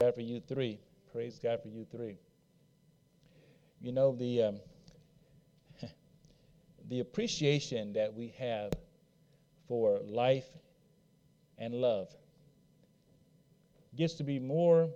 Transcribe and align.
God 0.00 0.14
for 0.14 0.20
you 0.20 0.40
three. 0.46 0.78
Praise 1.10 1.40
God 1.42 1.60
for 1.60 1.66
you 1.66 1.84
three. 1.90 2.18
You 3.80 3.90
know 3.90 4.14
the 4.14 4.42
um, 4.44 4.60
the 6.88 7.00
appreciation 7.00 7.94
that 7.94 8.14
we 8.14 8.32
have 8.38 8.72
for 9.66 9.98
life 10.06 10.46
and 11.58 11.74
love 11.74 12.14
gets 13.96 14.14
to 14.14 14.22
be 14.22 14.38
more 14.38 14.88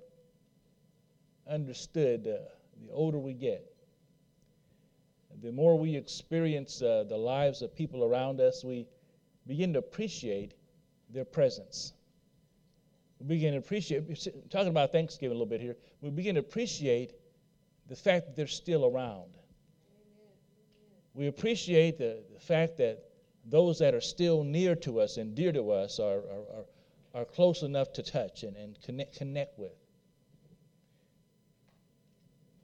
understood 1.50 2.28
uh, 2.28 2.48
the 2.80 2.92
older 2.92 3.18
we 3.18 3.32
get. 3.32 3.74
The 5.42 5.50
more 5.50 5.76
we 5.76 5.96
experience 5.96 6.80
uh, 6.80 7.06
the 7.08 7.16
lives 7.16 7.60
of 7.62 7.74
people 7.74 8.04
around 8.04 8.40
us, 8.40 8.62
we 8.62 8.86
begin 9.48 9.72
to 9.72 9.80
appreciate 9.80 10.54
their 11.10 11.24
presence. 11.24 11.92
We 13.22 13.36
begin 13.36 13.52
to 13.52 13.58
appreciate, 13.58 14.50
talking 14.50 14.68
about 14.68 14.90
Thanksgiving 14.90 15.36
a 15.36 15.38
little 15.38 15.46
bit 15.46 15.60
here, 15.60 15.76
we 16.00 16.10
begin 16.10 16.34
to 16.34 16.40
appreciate 16.40 17.12
the 17.88 17.94
fact 17.94 18.26
that 18.26 18.36
they're 18.36 18.46
still 18.48 18.84
around. 18.84 19.30
We 21.14 21.28
appreciate 21.28 21.98
the, 21.98 22.24
the 22.34 22.40
fact 22.40 22.78
that 22.78 23.04
those 23.44 23.78
that 23.78 23.94
are 23.94 24.00
still 24.00 24.42
near 24.42 24.74
to 24.76 25.00
us 25.00 25.18
and 25.18 25.36
dear 25.36 25.52
to 25.52 25.70
us 25.70 26.00
are, 26.00 26.18
are, 26.18 26.44
are, 27.14 27.20
are 27.20 27.24
close 27.24 27.62
enough 27.62 27.92
to 27.92 28.02
touch 28.02 28.42
and, 28.42 28.56
and 28.56 28.80
connect, 28.82 29.16
connect 29.16 29.56
with. 29.58 29.72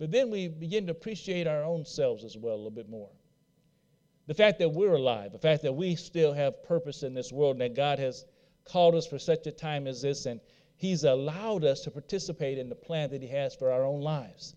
But 0.00 0.10
then 0.10 0.30
we 0.30 0.48
begin 0.48 0.86
to 0.86 0.92
appreciate 0.92 1.46
our 1.46 1.62
own 1.62 1.84
selves 1.84 2.24
as 2.24 2.36
well 2.36 2.54
a 2.54 2.56
little 2.56 2.70
bit 2.70 2.88
more. 2.88 3.10
The 4.26 4.34
fact 4.34 4.58
that 4.58 4.70
we're 4.70 4.94
alive, 4.94 5.32
the 5.32 5.38
fact 5.38 5.62
that 5.62 5.72
we 5.72 5.94
still 5.94 6.32
have 6.32 6.64
purpose 6.64 7.02
in 7.02 7.14
this 7.14 7.32
world, 7.32 7.54
and 7.54 7.60
that 7.62 7.74
God 7.74 7.98
has 7.98 8.24
called 8.68 8.94
us 8.94 9.06
for 9.06 9.18
such 9.18 9.46
a 9.46 9.52
time 9.52 9.86
as 9.86 10.02
this, 10.02 10.26
and 10.26 10.40
He's 10.76 11.04
allowed 11.04 11.64
us 11.64 11.80
to 11.80 11.90
participate 11.90 12.58
in 12.58 12.68
the 12.68 12.74
plan 12.74 13.10
that 13.10 13.22
He 13.22 13.28
has 13.28 13.54
for 13.54 13.72
our 13.72 13.84
own 13.84 14.00
lives, 14.00 14.54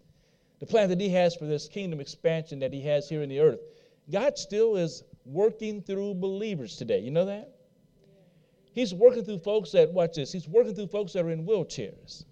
the 0.59 0.65
plan 0.65 0.89
that 0.89 1.01
He 1.01 1.09
has 1.09 1.35
for 1.35 1.45
this 1.45 1.67
kingdom 1.67 1.99
expansion 1.99 2.59
that 2.59 2.73
He 2.73 2.81
has 2.81 3.09
here 3.09 3.23
in 3.23 3.29
the 3.29 3.39
earth. 3.39 3.59
God 4.11 4.37
still 4.37 4.75
is 4.75 5.03
working 5.25 5.81
through 5.81 6.15
believers 6.15 6.75
today. 6.75 6.99
You 6.99 7.11
know 7.11 7.25
that? 7.25 7.55
He's 8.73 8.93
working 8.93 9.25
through 9.25 9.39
folks 9.39 9.71
that, 9.71 9.91
watch 9.91 10.15
this, 10.15 10.31
He's 10.31 10.47
working 10.47 10.75
through 10.75 10.87
folks 10.87 11.13
that 11.13 11.25
are 11.25 11.31
in 11.31 11.45
wheelchairs. 11.45 12.25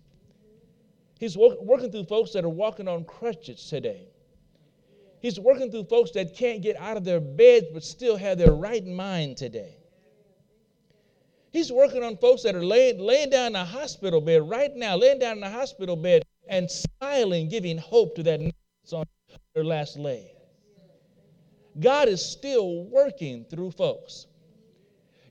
He's 1.20 1.38
working 1.38 1.92
through 1.92 2.06
folks 2.06 2.32
that 2.32 2.46
are 2.46 2.50
walking 2.50 2.88
on 2.88 3.04
crutches 3.04 3.68
today. 3.68 4.08
He's 5.22 5.38
working 5.38 5.70
through 5.70 5.84
folks 5.84 6.12
that 6.12 6.34
can't 6.34 6.62
get 6.62 6.78
out 6.78 6.96
of 6.96 7.04
their 7.04 7.20
beds 7.20 7.68
but 7.74 7.84
still 7.84 8.16
have 8.16 8.38
their 8.38 8.54
right 8.54 8.86
mind 8.86 9.36
today. 9.36 9.79
He's 11.52 11.72
working 11.72 12.04
on 12.04 12.18
folks 12.18 12.44
that 12.44 12.56
are 12.56 12.64
laying, 12.64 13.00
laying 13.00 13.30
down 13.30 13.48
in 13.48 13.56
a 13.56 13.66
hospital 13.66 14.22
bed 14.22 14.48
right 14.48 14.76
now, 14.76 14.96
laying 14.96 15.20
down 15.20 15.38
in 15.38 15.44
a 15.44 15.50
hospital 15.50 15.96
bed 15.96 16.24
and 16.48 16.70
smiling, 16.70 17.50
giving 17.50 17.78
hope 17.78 18.16
to 18.16 18.24
that 18.24 18.40
on 18.94 19.06
their 19.54 19.64
last 19.64 19.98
leg. 19.98 20.26
God 21.80 22.08
is 22.08 22.24
still 22.24 22.84
working 22.86 23.46
through 23.50 23.72
folks. 23.72 24.28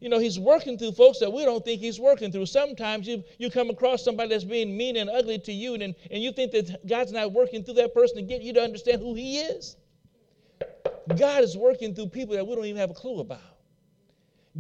You 0.01 0.09
know, 0.09 0.19
he's 0.19 0.39
working 0.39 0.79
through 0.79 0.93
folks 0.93 1.19
that 1.19 1.33
we 1.33 1.45
don't 1.45 1.65
think 1.65 1.81
he's 1.81 1.99
working 1.99 2.31
through. 2.31 2.47
Sometimes 2.47 3.09
you, 3.09 3.25
you 3.39 3.51
come 3.51 3.69
across 3.69 4.05
somebody 4.05 4.31
that's 4.31 4.45
being 4.45 4.77
mean 4.77 4.97
and 4.97 5.11
ugly 5.11 5.39
to 5.41 5.53
you, 5.53 5.75
and, 5.75 5.83
and 5.83 6.23
you 6.23 6.31
think 6.31 6.53
that 6.53 6.87
God's 6.87 7.11
not 7.11 7.33
working 7.33 7.65
through 7.65 7.75
that 7.75 7.95
person 7.95 8.17
to 8.17 8.23
get 8.23 8.43
you 8.43 8.53
to 8.55 8.63
understand 8.63 9.01
who 9.01 9.15
he 9.15 9.39
is. 9.39 9.77
God 11.17 11.43
is 11.43 11.57
working 11.57 11.95
through 11.95 12.09
people 12.09 12.37
that 12.37 12.47
we 12.47 12.55
don't 12.55 12.67
even 12.67 12.81
have 12.81 12.91
a 12.91 12.95
clue 12.95 13.21
about, 13.21 13.58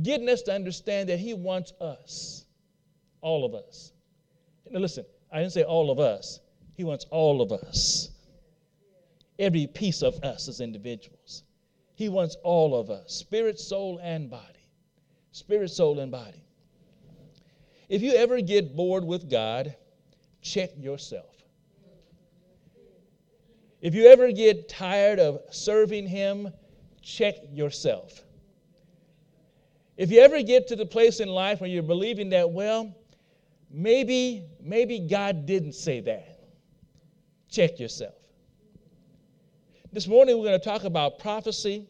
getting 0.03 0.28
us 0.28 0.42
to 0.42 0.53
understand 0.53 1.09
that 1.09 1.19
he 1.19 1.34
wants 1.34 1.72
us, 1.81 2.44
all 3.20 3.44
of 3.44 3.54
us. 3.54 3.92
Now, 4.70 4.81
listen, 4.81 5.04
I 5.32 5.41
didn't 5.41 5.53
say 5.53 5.64
all 5.64 5.91
of 5.91 5.98
us, 5.98 6.41
he 6.75 6.84
wants 6.84 7.06
all 7.10 7.41
of 7.42 7.53
us, 7.53 8.10
every 9.38 9.66
piece 9.66 10.03
of 10.03 10.14
us 10.22 10.48
as 10.48 10.60
individuals. 10.60 11.42
He 11.94 12.08
wants 12.08 12.37
all 12.44 12.78
of 12.78 12.91
us, 12.91 13.12
spirit, 13.12 13.58
soul, 13.58 13.98
and 14.03 14.31
body 14.31 14.58
spirit, 15.38 15.70
soul, 15.70 16.00
and 16.00 16.10
body. 16.10 16.42
If 17.88 18.03
you 18.03 18.12
ever 18.14 18.41
get 18.41 18.76
bored 18.76 19.04
with 19.04 19.31
God, 19.31 19.75
check 20.42 20.70
yourself. 20.76 21.34
If 23.81 23.94
you 23.94 24.06
ever 24.06 24.32
get 24.32 24.69
tired 24.69 25.20
of 25.20 25.41
serving 25.50 26.06
Him, 26.06 26.53
check 27.00 27.37
yourself. 27.53 28.25
If 29.98 30.12
you 30.12 30.20
ever 30.20 30.41
get 30.42 30.69
to 30.69 30.76
the 30.76 30.86
place 30.86 31.19
in 31.19 31.28
life 31.28 31.60
where 31.60 31.69
you're 31.69 31.82
believing 31.82 32.31
that, 32.31 32.48
well, 32.48 32.94
maybe, 33.69 34.44
maybe 34.62 35.00
God 35.00 35.44
didn't 35.44 35.72
say 35.72 36.00
that, 36.03 36.38
check 37.50 37.81
yourself. 37.81 38.14
This 39.92 40.06
morning 40.06 40.38
we're 40.38 40.44
going 40.44 40.60
to 40.60 40.64
talk 40.64 40.84
about 40.84 41.19
prophecy, 41.19 41.88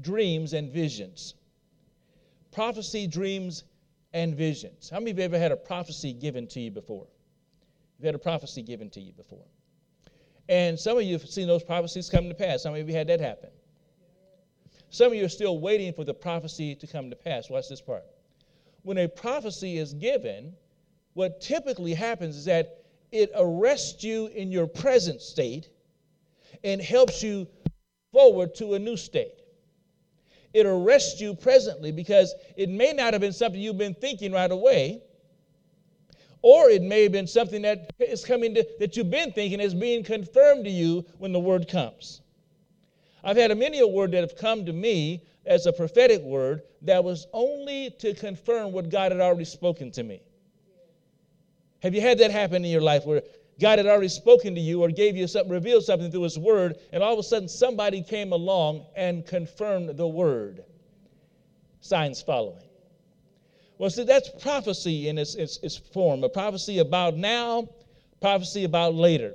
dreams, 0.00 0.54
and 0.54 0.72
visions 0.72 1.34
prophecy, 2.52 3.08
dreams, 3.08 3.64
and 4.12 4.36
visions. 4.36 4.88
How 4.88 5.00
many 5.00 5.10
of 5.10 5.18
you 5.18 5.24
ever 5.24 5.36
had 5.36 5.50
a 5.50 5.56
prophecy 5.56 6.12
given 6.12 6.46
to 6.48 6.60
you 6.60 6.70
before? 6.70 7.08
You've 7.98 8.06
had 8.06 8.14
a 8.14 8.18
prophecy 8.18 8.62
given 8.62 8.88
to 8.90 9.00
you 9.00 9.12
before. 9.12 9.44
And 10.48 10.78
some 10.78 10.96
of 10.96 11.02
you 11.02 11.14
have 11.14 11.28
seen 11.28 11.48
those 11.48 11.64
prophecies 11.64 12.08
come 12.08 12.28
to 12.28 12.34
pass. 12.34 12.62
Some 12.62 12.76
of 12.76 12.88
you 12.88 12.94
had 12.94 13.08
that 13.08 13.20
happen. 13.20 13.50
Some 14.94 15.08
of 15.08 15.14
you 15.14 15.24
are 15.24 15.28
still 15.28 15.58
waiting 15.58 15.92
for 15.92 16.04
the 16.04 16.14
prophecy 16.14 16.76
to 16.76 16.86
come 16.86 17.10
to 17.10 17.16
pass. 17.16 17.50
Watch 17.50 17.68
this 17.68 17.80
part. 17.80 18.04
When 18.82 18.98
a 18.98 19.08
prophecy 19.08 19.76
is 19.78 19.92
given, 19.92 20.54
what 21.14 21.40
typically 21.40 21.94
happens 21.94 22.36
is 22.36 22.44
that 22.44 22.84
it 23.10 23.32
arrests 23.34 24.04
you 24.04 24.28
in 24.28 24.52
your 24.52 24.68
present 24.68 25.20
state 25.20 25.68
and 26.62 26.80
helps 26.80 27.24
you 27.24 27.48
forward 28.12 28.54
to 28.54 28.74
a 28.74 28.78
new 28.78 28.96
state 28.96 29.40
it 30.54 30.66
arrests 30.66 31.20
you 31.20 31.34
presently 31.34 31.90
because 31.90 32.32
it 32.56 32.70
may 32.70 32.92
not 32.92 33.12
have 33.12 33.20
been 33.20 33.32
something 33.32 33.60
you've 33.60 33.76
been 33.76 33.94
thinking 33.94 34.30
right 34.30 34.52
away, 34.52 35.02
or 36.42 36.70
it 36.70 36.80
may 36.80 37.02
have 37.02 37.10
been 37.12 37.26
something 37.26 37.62
that 37.62 37.92
is 37.98 38.24
coming 38.24 38.54
to, 38.54 38.64
that 38.78 38.96
you've 38.96 39.10
been 39.10 39.32
thinking 39.32 39.58
is 39.58 39.74
being 39.74 40.04
confirmed 40.04 40.64
to 40.64 40.70
you 40.70 41.04
when 41.18 41.32
the 41.32 41.40
word 41.40 41.66
comes. 41.66 42.20
I've 43.24 43.36
had 43.36 43.56
many 43.56 43.80
a 43.80 43.86
word 43.86 44.12
that 44.12 44.20
have 44.20 44.36
come 44.36 44.66
to 44.66 44.72
me 44.72 45.24
as 45.46 45.66
a 45.66 45.72
prophetic 45.72 46.22
word 46.22 46.62
that 46.82 47.02
was 47.02 47.26
only 47.32 47.90
to 47.98 48.14
confirm 48.14 48.72
what 48.72 48.90
God 48.90 49.12
had 49.12 49.20
already 49.20 49.46
spoken 49.46 49.90
to 49.92 50.02
me. 50.02 50.20
Have 51.82 51.94
you 51.94 52.00
had 52.00 52.18
that 52.18 52.30
happen 52.30 52.64
in 52.64 52.70
your 52.70 52.82
life 52.82 53.04
where 53.04 53.22
God 53.60 53.78
had 53.78 53.86
already 53.86 54.08
spoken 54.08 54.54
to 54.54 54.60
you 54.60 54.82
or 54.82 54.88
gave 54.88 55.16
you 55.16 55.26
something, 55.26 55.52
revealed 55.52 55.84
something 55.84 56.10
through 56.10 56.22
His 56.22 56.38
Word, 56.38 56.76
and 56.92 57.02
all 57.02 57.12
of 57.12 57.18
a 57.18 57.22
sudden 57.22 57.48
somebody 57.48 58.02
came 58.02 58.32
along 58.32 58.86
and 58.96 59.24
confirmed 59.26 59.96
the 59.96 60.08
Word. 60.08 60.64
Signs 61.80 62.20
following. 62.20 62.62
Well, 63.78 63.90
see, 63.90 64.04
that's 64.04 64.30
prophecy 64.40 65.08
in 65.08 65.18
its, 65.18 65.34
its, 65.34 65.58
its 65.62 65.76
form 65.76 66.24
a 66.24 66.28
prophecy 66.28 66.78
about 66.78 67.16
now, 67.16 67.68
prophecy 68.20 68.64
about 68.64 68.94
later. 68.94 69.34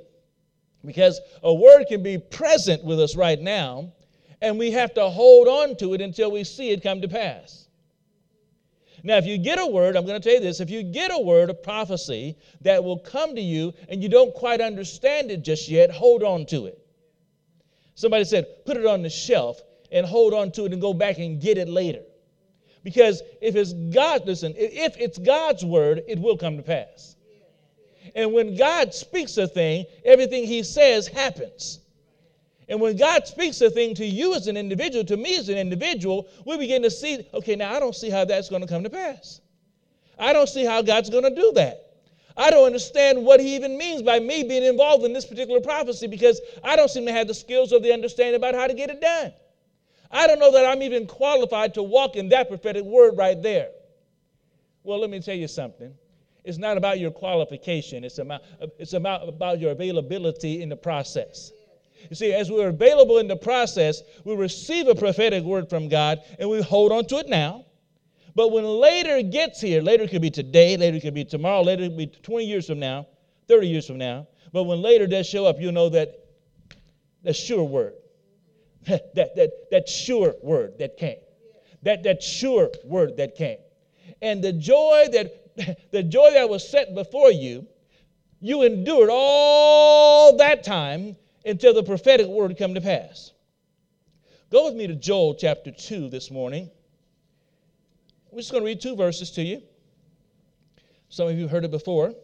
Because 0.84 1.20
a 1.42 1.52
word 1.52 1.84
can 1.88 2.02
be 2.02 2.18
present 2.18 2.84
with 2.84 3.00
us 3.00 3.16
right 3.16 3.40
now, 3.40 3.92
and 4.40 4.58
we 4.58 4.70
have 4.70 4.94
to 4.94 5.08
hold 5.08 5.46
on 5.46 5.76
to 5.76 5.94
it 5.94 6.00
until 6.00 6.32
we 6.32 6.44
see 6.44 6.70
it 6.70 6.82
come 6.82 7.02
to 7.02 7.08
pass. 7.08 7.68
Now, 9.02 9.16
if 9.16 9.26
you 9.26 9.38
get 9.38 9.58
a 9.58 9.66
word, 9.66 9.96
I'm 9.96 10.04
going 10.04 10.20
to 10.20 10.28
tell 10.28 10.38
you 10.38 10.44
this 10.44 10.60
if 10.60 10.70
you 10.70 10.82
get 10.82 11.10
a 11.10 11.18
word 11.18 11.50
of 11.50 11.62
prophecy 11.62 12.36
that 12.62 12.82
will 12.82 12.98
come 12.98 13.34
to 13.34 13.40
you 13.40 13.72
and 13.88 14.02
you 14.02 14.08
don't 14.08 14.34
quite 14.34 14.60
understand 14.60 15.30
it 15.30 15.42
just 15.42 15.68
yet, 15.68 15.90
hold 15.90 16.22
on 16.22 16.46
to 16.46 16.66
it. 16.66 16.78
Somebody 17.94 18.24
said, 18.24 18.46
put 18.64 18.76
it 18.76 18.86
on 18.86 19.02
the 19.02 19.10
shelf 19.10 19.60
and 19.92 20.06
hold 20.06 20.34
on 20.34 20.52
to 20.52 20.64
it 20.64 20.72
and 20.72 20.80
go 20.80 20.94
back 20.94 21.18
and 21.18 21.40
get 21.40 21.58
it 21.58 21.68
later. 21.68 22.02
Because 22.82 23.22
if 23.42 23.56
it's 23.56 23.72
God, 23.72 24.26
listen, 24.26 24.54
if 24.56 24.96
it's 24.98 25.18
God's 25.18 25.64
word, 25.64 26.02
it 26.08 26.18
will 26.18 26.36
come 26.36 26.56
to 26.56 26.62
pass. 26.62 27.16
And 28.14 28.32
when 28.32 28.56
God 28.56 28.94
speaks 28.94 29.36
a 29.36 29.46
thing, 29.46 29.86
everything 30.04 30.44
he 30.44 30.62
says 30.62 31.06
happens. 31.06 31.80
And 32.68 32.80
when 32.80 32.96
God 32.96 33.26
speaks 33.26 33.60
a 33.60 33.70
thing 33.70 33.94
to 33.96 34.06
you 34.06 34.34
as 34.34 34.46
an 34.46 34.56
individual, 34.56 35.04
to 35.06 35.16
me 35.16 35.36
as 35.36 35.48
an 35.48 35.58
individual, 35.58 36.28
we 36.46 36.56
begin 36.56 36.82
to 36.82 36.90
see, 36.90 37.26
okay, 37.34 37.56
now 37.56 37.74
I 37.74 37.80
don't 37.80 37.94
see 37.94 38.10
how 38.10 38.24
that's 38.24 38.48
going 38.48 38.62
to 38.62 38.68
come 38.68 38.84
to 38.84 38.90
pass. 38.90 39.40
I 40.18 40.32
don't 40.32 40.48
see 40.48 40.64
how 40.64 40.80
God's 40.82 41.10
going 41.10 41.24
to 41.24 41.34
do 41.34 41.52
that. 41.56 41.86
I 42.36 42.50
don't 42.50 42.64
understand 42.64 43.24
what 43.24 43.40
he 43.40 43.56
even 43.56 43.76
means 43.76 44.02
by 44.02 44.20
me 44.20 44.44
being 44.44 44.62
involved 44.62 45.04
in 45.04 45.12
this 45.12 45.26
particular 45.26 45.60
prophecy 45.60 46.06
because 46.06 46.40
I 46.62 46.76
don't 46.76 46.88
seem 46.88 47.06
to 47.06 47.12
have 47.12 47.26
the 47.26 47.34
skills 47.34 47.72
or 47.72 47.80
the 47.80 47.92
understanding 47.92 48.36
about 48.36 48.54
how 48.54 48.66
to 48.66 48.74
get 48.74 48.88
it 48.88 49.00
done. 49.00 49.32
I 50.10 50.26
don't 50.26 50.38
know 50.38 50.52
that 50.52 50.64
I'm 50.64 50.82
even 50.82 51.06
qualified 51.06 51.74
to 51.74 51.82
walk 51.82 52.16
in 52.16 52.28
that 52.30 52.48
prophetic 52.48 52.84
word 52.84 53.16
right 53.16 53.40
there. 53.40 53.70
Well, 54.82 54.98
let 55.00 55.10
me 55.10 55.20
tell 55.20 55.34
you 55.34 55.48
something. 55.48 55.92
It's 56.44 56.58
not 56.58 56.76
about 56.76 56.98
your 56.98 57.10
qualification, 57.10 58.04
it's 58.04 58.18
about, 58.18 58.42
it's 58.78 58.92
about, 58.92 59.28
about 59.28 59.60
your 59.60 59.72
availability 59.72 60.62
in 60.62 60.68
the 60.68 60.76
process. 60.76 61.52
You 62.08 62.16
see, 62.16 62.32
as 62.32 62.50
we're 62.50 62.68
available 62.68 63.18
in 63.18 63.28
the 63.28 63.36
process, 63.36 64.02
we 64.24 64.34
receive 64.34 64.88
a 64.88 64.94
prophetic 64.94 65.44
word 65.44 65.68
from 65.68 65.88
God 65.88 66.20
and 66.38 66.48
we 66.48 66.62
hold 66.62 66.92
on 66.92 67.04
to 67.06 67.18
it 67.18 67.28
now. 67.28 67.66
But 68.34 68.52
when 68.52 68.64
later 68.64 69.22
gets 69.22 69.60
here, 69.60 69.82
later 69.82 70.06
could 70.06 70.22
be 70.22 70.30
today, 70.30 70.76
later 70.76 71.00
could 71.00 71.14
be 71.14 71.24
tomorrow, 71.24 71.62
later 71.62 71.88
could 71.88 71.98
be 71.98 72.06
20 72.06 72.44
years 72.44 72.66
from 72.66 72.78
now, 72.78 73.06
30 73.48 73.68
years 73.68 73.86
from 73.86 73.98
now. 73.98 74.28
But 74.52 74.64
when 74.64 74.80
later 74.80 75.06
does 75.06 75.28
show 75.28 75.46
up, 75.46 75.56
you'll 75.60 75.72
know 75.72 75.88
that 75.90 76.14
the 77.22 77.34
sure 77.34 77.64
word, 77.64 77.94
that, 78.86 79.14
that, 79.14 79.50
that 79.70 79.88
sure 79.88 80.34
word 80.42 80.78
that 80.78 80.96
came, 80.96 81.18
that, 81.82 82.02
that 82.04 82.22
sure 82.22 82.70
word 82.84 83.16
that 83.18 83.34
came. 83.34 83.58
And 84.22 84.42
the 84.42 84.52
joy 84.52 85.08
that, 85.12 85.49
the 85.90 86.02
joy 86.02 86.32
that 86.32 86.48
was 86.48 86.68
set 86.68 86.94
before 86.94 87.30
you, 87.30 87.66
you 88.40 88.62
endured 88.62 89.10
all 89.12 90.36
that 90.38 90.64
time 90.64 91.16
until 91.44 91.74
the 91.74 91.82
prophetic 91.82 92.26
word 92.26 92.56
come 92.58 92.74
to 92.74 92.80
pass. 92.80 93.32
Go 94.50 94.66
with 94.66 94.74
me 94.74 94.86
to 94.86 94.94
Joel 94.94 95.34
chapter 95.34 95.70
2 95.70 96.08
this 96.08 96.30
morning. 96.30 96.70
We're 98.30 98.40
just 98.40 98.50
going 98.50 98.62
to 98.62 98.66
read 98.66 98.80
two 98.80 98.96
verses 98.96 99.30
to 99.32 99.42
you. 99.42 99.62
Some 101.08 101.28
of 101.28 101.38
you 101.38 101.48
heard 101.48 101.64
it 101.64 101.70
before, 101.70 102.14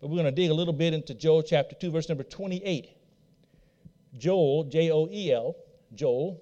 but 0.00 0.08
we're 0.08 0.16
going 0.16 0.24
to 0.24 0.30
dig 0.30 0.50
a 0.50 0.54
little 0.54 0.72
bit 0.72 0.94
into 0.94 1.14
Joel 1.14 1.42
chapter 1.42 1.74
2, 1.74 1.90
verse 1.90 2.08
number 2.08 2.24
28. 2.24 2.88
Joel, 4.18 4.64
J 4.64 4.90
O 4.90 5.08
E 5.10 5.32
L, 5.32 5.56
Joel 5.94 6.40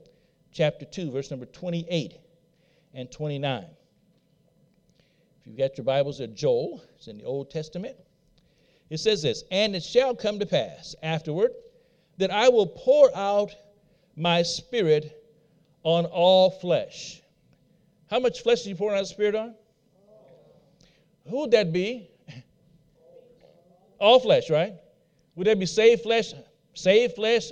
chapter 0.53 0.85
2, 0.85 1.11
verse 1.11 1.31
number 1.31 1.47
28 1.47 2.15
and 2.95 3.11
29. 3.11 3.65
If 5.41 5.47
you've 5.47 5.57
got 5.57 5.79
your 5.79 5.87
Bibles 5.87 6.21
at 6.21 6.35
Joel, 6.35 6.83
it's 6.97 7.09
in 7.09 7.19
the 7.19 7.25
Old 7.25 7.51
Testament. 7.51 7.97
It 8.91 8.99
says 8.99 9.23
this 9.23 9.45
And 9.51 9.75
it 9.75 9.83
shall 9.83 10.15
come 10.15 10.39
to 10.39 10.47
pass 10.47 10.95
afterward 11.03 11.53
that 12.19 12.31
I 12.31 12.51
will 12.51 12.67
pour 12.67 13.11
out 13.17 13.55
my 14.17 14.43
spirit 14.43 15.17
on 15.83 16.05
all 16.05 16.51
flesh. 16.51 17.23
How 18.11 18.19
much 18.19 18.43
flesh 18.43 18.67
are 18.67 18.69
you 18.69 18.75
pouring 18.75 18.99
out 18.99 19.03
the 19.03 19.07
spirit 19.07 19.35
on? 19.35 19.55
Who 21.27 21.39
would 21.41 21.53
that 21.53 21.73
be? 21.73 22.11
all 23.99 24.21
flesh, 24.21 24.51
right? 24.51 24.75
Would 25.37 25.47
that 25.47 25.59
be 25.59 25.65
saved 25.65 26.03
flesh, 26.03 26.35
saved 26.75 27.15
flesh, 27.15 27.51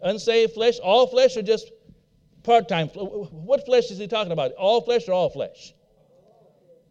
unsaved 0.00 0.54
flesh, 0.54 0.78
all 0.78 1.06
flesh, 1.08 1.36
or 1.36 1.42
just 1.42 1.72
part 2.42 2.68
time? 2.68 2.88
What 2.88 3.66
flesh 3.66 3.90
is 3.90 3.98
he 3.98 4.06
talking 4.06 4.32
about? 4.32 4.52
All 4.52 4.80
flesh 4.80 5.08
or 5.08 5.12
all 5.12 5.28
flesh? 5.28 5.74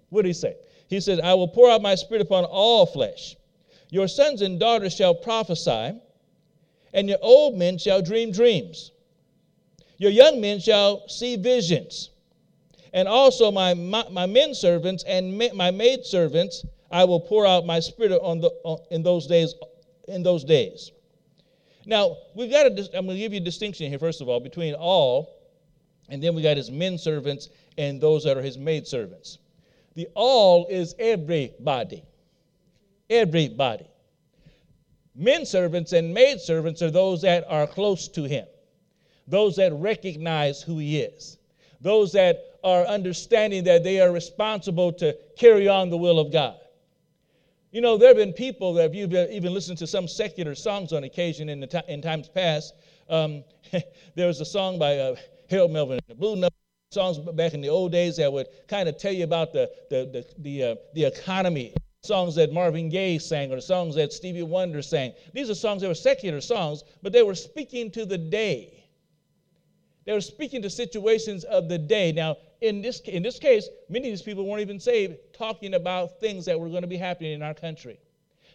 What 0.09 0.24
did 0.24 0.30
he 0.30 0.33
say? 0.33 0.56
He 0.88 1.00
says, 1.00 1.19
I 1.19 1.33
will 1.33 1.48
pour 1.48 1.69
out 1.69 1.81
my 1.81 1.95
spirit 1.95 2.21
upon 2.21 2.45
all 2.45 2.86
flesh. 2.86 3.36
Your 3.89 4.07
sons 4.07 4.42
and 4.42 4.59
daughters 4.59 4.95
shall 4.95 5.13
prophesy, 5.13 6.00
and 6.94 7.09
your 7.09 7.19
old 7.21 7.57
men 7.57 7.77
shall 7.77 8.01
dream 8.01 8.31
dreams. 8.31 8.92
Your 9.98 10.12
young 10.12 10.39
men 10.39 10.59
shall 10.59 11.07
see 11.07 11.36
visions. 11.36 12.09
And 12.94 13.07
also 13.07 13.51
my, 13.51 13.74
my, 13.74 14.06
my 14.09 14.25
men 14.25 14.54
servants 14.54 15.04
and 15.04 15.38
ma- 15.38 15.54
my 15.54 15.71
maid 15.71 16.06
servants, 16.06 16.65
I 16.92 17.04
will 17.04 17.19
pour 17.19 17.45
out 17.45 17.65
my 17.65 17.80
spirit 17.80 18.12
on 18.21 18.39
the, 18.39 18.50
on, 18.63 18.80
in 18.92 19.04
those 19.04 19.27
days. 19.27 19.54
In 20.07 20.24
those 20.24 20.44
days. 20.44 20.92
Now, 21.86 22.18
we've 22.33 22.51
got 22.51 22.63
to, 22.63 22.98
I'm 22.98 23.06
going 23.06 23.18
to 23.18 23.18
give 23.18 23.33
you 23.33 23.42
a 23.42 23.44
distinction 23.44 23.89
here, 23.89 24.00
first 24.00 24.21
of 24.21 24.30
all, 24.30 24.39
between 24.39 24.74
all, 24.74 25.38
and 26.09 26.24
then 26.24 26.36
we 26.36 26.42
got 26.42 26.57
his 26.57 26.71
men 26.71 26.98
servants 26.98 27.50
and 27.77 28.00
those 28.00 28.24
that 28.24 28.38
are 28.38 28.42
his 28.42 28.57
maid 28.57 28.88
servants. 28.88 29.39
The 29.97 30.07
all 30.13 30.67
is 30.67 30.94
everybody. 30.99 32.03
Everybody. 33.09 33.88
Men 35.15 35.44
servants 35.44 35.91
and 35.91 36.13
maid 36.13 36.39
servants 36.39 36.83
are 36.83 36.91
those 36.91 37.23
that 37.23 37.45
are 37.49 37.65
close 37.65 38.07
to 38.09 38.25
him, 38.25 38.45
those 39.27 39.55
that 39.55 39.73
recognize 39.73 40.61
who 40.61 40.77
he 40.77 40.99
is, 40.99 41.39
those 41.81 42.11
that 42.11 42.59
are 42.63 42.85
understanding 42.85 43.63
that 43.63 43.83
they 43.83 43.99
are 43.99 44.11
responsible 44.11 44.94
to 44.94 45.17
carry 45.35 45.67
on 45.67 45.89
the 45.89 45.97
will 45.97 46.19
of 46.19 46.31
God. 46.31 46.59
You 47.71 47.81
know, 47.81 47.97
there 47.97 48.09
have 48.09 48.17
been 48.17 48.33
people 48.33 48.75
that, 48.75 48.91
if 48.91 48.95
you've 48.95 49.13
even 49.31 49.51
listened 49.51 49.79
to 49.79 49.88
some 49.88 50.07
secular 50.07 50.53
songs 50.53 50.94
on 50.94 51.05
occasion 51.05 51.49
in, 51.49 51.59
the 51.59 51.85
in 51.88 52.03
times 52.03 52.29
past, 52.29 52.75
um, 53.09 53.44
there 54.13 54.27
was 54.27 54.41
a 54.41 54.45
song 54.45 54.77
by 54.77 54.99
uh, 54.99 55.15
Harold 55.49 55.71
Melvin, 55.71 55.99
the 56.07 56.13
Blue 56.13 56.35
Note 56.35 56.53
songs 56.91 57.17
back 57.17 57.53
in 57.53 57.59
the 57.59 57.67
old 57.67 57.91
days 57.91 58.15
that 58.15 58.31
would 58.31 58.47
kind 58.69 58.87
of 58.87 58.97
tell 58.97 59.11
you 59.11 59.25
about 59.25 59.51
the, 59.51 59.69
the, 59.89 60.05
the, 60.05 60.25
the, 60.39 60.63
uh, 60.63 60.75
the 60.93 61.03
economy 61.03 61.73
songs 62.01 62.35
that 62.35 62.53
Marvin 62.53 62.87
Gaye 62.87 63.17
sang 63.17 63.51
or 63.51 63.59
songs 63.59 63.95
that 63.95 64.13
Stevie 64.13 64.43
Wonder 64.43 64.81
sang. 64.81 65.13
These 65.33 65.49
are 65.49 65.55
songs 65.55 65.81
that 65.81 65.89
were 65.89 65.93
secular 65.93 66.39
songs, 66.39 66.83
but 67.03 67.11
they 67.11 67.23
were 67.23 67.35
speaking 67.35 67.91
to 67.91 68.05
the 68.05 68.17
day. 68.17 68.85
They 70.05 70.13
were 70.13 70.21
speaking 70.21 70.61
to 70.61 70.69
situations 70.69 71.43
of 71.43 71.67
the 71.67 71.77
day. 71.77 72.13
Now, 72.13 72.37
in 72.61 72.81
this, 72.81 73.01
in 73.01 73.21
this 73.21 73.37
case, 73.37 73.67
many 73.89 74.07
of 74.07 74.13
these 74.13 74.21
people 74.21 74.47
weren't 74.47 74.61
even 74.61 74.79
saved, 74.79 75.17
talking 75.33 75.73
about 75.73 76.21
things 76.21 76.45
that 76.45 76.57
were 76.57 76.69
going 76.69 76.83
to 76.83 76.87
be 76.87 76.95
happening 76.95 77.33
in 77.33 77.43
our 77.43 77.53
country, 77.53 77.99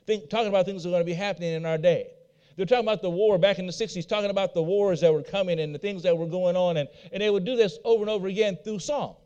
Think, 0.06 0.30
talking 0.30 0.48
about 0.48 0.64
things 0.64 0.84
that 0.84 0.88
are 0.88 0.92
going 0.92 1.02
to 1.02 1.06
be 1.06 1.12
happening 1.12 1.52
in 1.52 1.66
our 1.66 1.76
day. 1.76 2.08
They're 2.56 2.66
talking 2.66 2.84
about 2.84 3.02
the 3.02 3.10
war 3.10 3.38
back 3.38 3.58
in 3.58 3.66
the 3.66 3.72
60s, 3.72 4.06
talking 4.06 4.30
about 4.30 4.54
the 4.54 4.62
wars 4.62 5.00
that 5.00 5.12
were 5.12 5.22
coming 5.22 5.60
and 5.60 5.74
the 5.74 5.78
things 5.78 6.02
that 6.02 6.16
were 6.16 6.26
going 6.26 6.56
on. 6.56 6.76
And, 6.76 6.88
and 7.12 7.22
they 7.22 7.30
would 7.30 7.44
do 7.44 7.56
this 7.56 7.78
over 7.84 8.02
and 8.02 8.10
over 8.10 8.28
again 8.28 8.58
through 8.62 8.80
song. 8.80 9.16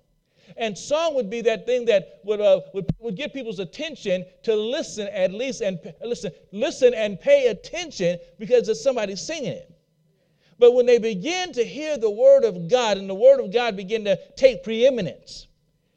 And 0.56 0.78
song 0.78 1.14
would 1.14 1.28
be 1.28 1.40
that 1.42 1.66
thing 1.66 1.86
that 1.86 2.20
would, 2.24 2.40
uh, 2.40 2.60
would, 2.72 2.86
would 3.00 3.16
get 3.16 3.34
people's 3.34 3.58
attention 3.58 4.24
to 4.44 4.54
listen 4.54 5.08
at 5.08 5.32
least 5.32 5.60
and 5.60 5.78
listen, 6.00 6.30
listen 6.52 6.94
and 6.94 7.20
pay 7.20 7.48
attention 7.48 8.18
because 8.38 8.68
it's 8.68 8.82
somebody 8.82 9.16
singing 9.16 9.52
it. 9.52 9.72
But 10.58 10.72
when 10.72 10.86
they 10.86 10.98
begin 10.98 11.52
to 11.52 11.64
hear 11.64 11.98
the 11.98 12.10
word 12.10 12.44
of 12.44 12.68
God 12.68 12.96
and 12.96 13.10
the 13.10 13.14
word 13.14 13.40
of 13.40 13.52
God 13.52 13.76
begin 13.76 14.04
to 14.04 14.18
take 14.36 14.62
preeminence, 14.62 15.48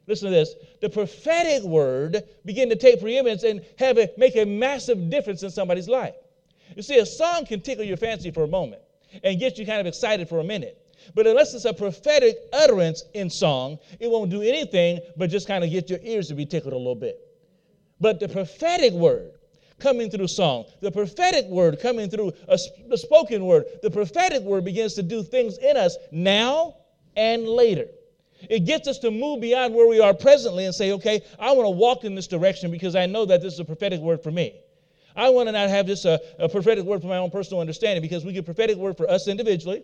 listen 0.06 0.30
to 0.30 0.34
this, 0.34 0.54
the 0.82 0.90
prophetic 0.90 1.62
word 1.62 2.22
begin 2.44 2.68
to 2.68 2.76
take 2.76 3.00
preeminence 3.00 3.42
and 3.44 3.64
have 3.78 3.96
a, 3.98 4.10
make 4.18 4.36
a 4.36 4.44
massive 4.44 5.08
difference 5.08 5.42
in 5.42 5.50
somebody's 5.50 5.88
life. 5.88 6.14
You 6.76 6.82
see, 6.82 6.98
a 6.98 7.06
song 7.06 7.46
can 7.46 7.60
tickle 7.60 7.84
your 7.84 7.96
fancy 7.96 8.30
for 8.30 8.44
a 8.44 8.48
moment 8.48 8.82
and 9.24 9.38
get 9.38 9.58
you 9.58 9.66
kind 9.66 9.80
of 9.80 9.86
excited 9.86 10.28
for 10.28 10.40
a 10.40 10.44
minute. 10.44 10.76
But 11.14 11.26
unless 11.26 11.54
it's 11.54 11.64
a 11.64 11.72
prophetic 11.72 12.36
utterance 12.52 13.04
in 13.14 13.30
song, 13.30 13.78
it 13.98 14.10
won't 14.10 14.30
do 14.30 14.42
anything 14.42 15.00
but 15.16 15.30
just 15.30 15.48
kind 15.48 15.64
of 15.64 15.70
get 15.70 15.90
your 15.90 15.98
ears 16.02 16.28
to 16.28 16.34
be 16.34 16.46
tickled 16.46 16.74
a 16.74 16.76
little 16.76 16.94
bit. 16.94 17.18
But 18.00 18.20
the 18.20 18.28
prophetic 18.28 18.92
word 18.92 19.32
coming 19.78 20.10
through 20.10 20.28
song, 20.28 20.66
the 20.80 20.90
prophetic 20.92 21.46
word 21.46 21.80
coming 21.80 22.10
through 22.10 22.32
a, 22.48 22.58
the 22.88 22.98
spoken 22.98 23.44
word, 23.44 23.64
the 23.82 23.90
prophetic 23.90 24.42
word 24.42 24.64
begins 24.64 24.94
to 24.94 25.02
do 25.02 25.22
things 25.22 25.58
in 25.58 25.76
us 25.76 25.96
now 26.12 26.76
and 27.16 27.46
later. 27.46 27.86
It 28.48 28.60
gets 28.60 28.88
us 28.88 28.98
to 29.00 29.10
move 29.10 29.40
beyond 29.40 29.74
where 29.74 29.86
we 29.86 30.00
are 30.00 30.14
presently 30.14 30.64
and 30.64 30.74
say, 30.74 30.92
okay, 30.92 31.22
I 31.38 31.52
want 31.52 31.66
to 31.66 31.70
walk 31.70 32.04
in 32.04 32.14
this 32.14 32.26
direction 32.26 32.70
because 32.70 32.94
I 32.94 33.06
know 33.06 33.26
that 33.26 33.42
this 33.42 33.54
is 33.54 33.60
a 33.60 33.64
prophetic 33.64 34.00
word 34.00 34.22
for 34.22 34.30
me. 34.30 34.60
I 35.16 35.28
want 35.30 35.48
to 35.48 35.52
not 35.52 35.68
have 35.68 35.86
just 35.86 36.06
uh, 36.06 36.18
a, 36.38 36.44
a 36.44 36.48
prophetic 36.48 36.84
word 36.84 37.02
for 37.02 37.08
my 37.08 37.16
own 37.16 37.30
personal 37.30 37.60
understanding 37.60 38.02
because 38.02 38.24
we 38.24 38.32
get 38.32 38.44
prophetic 38.44 38.76
word 38.76 38.96
for 38.96 39.08
us 39.10 39.28
individually 39.28 39.82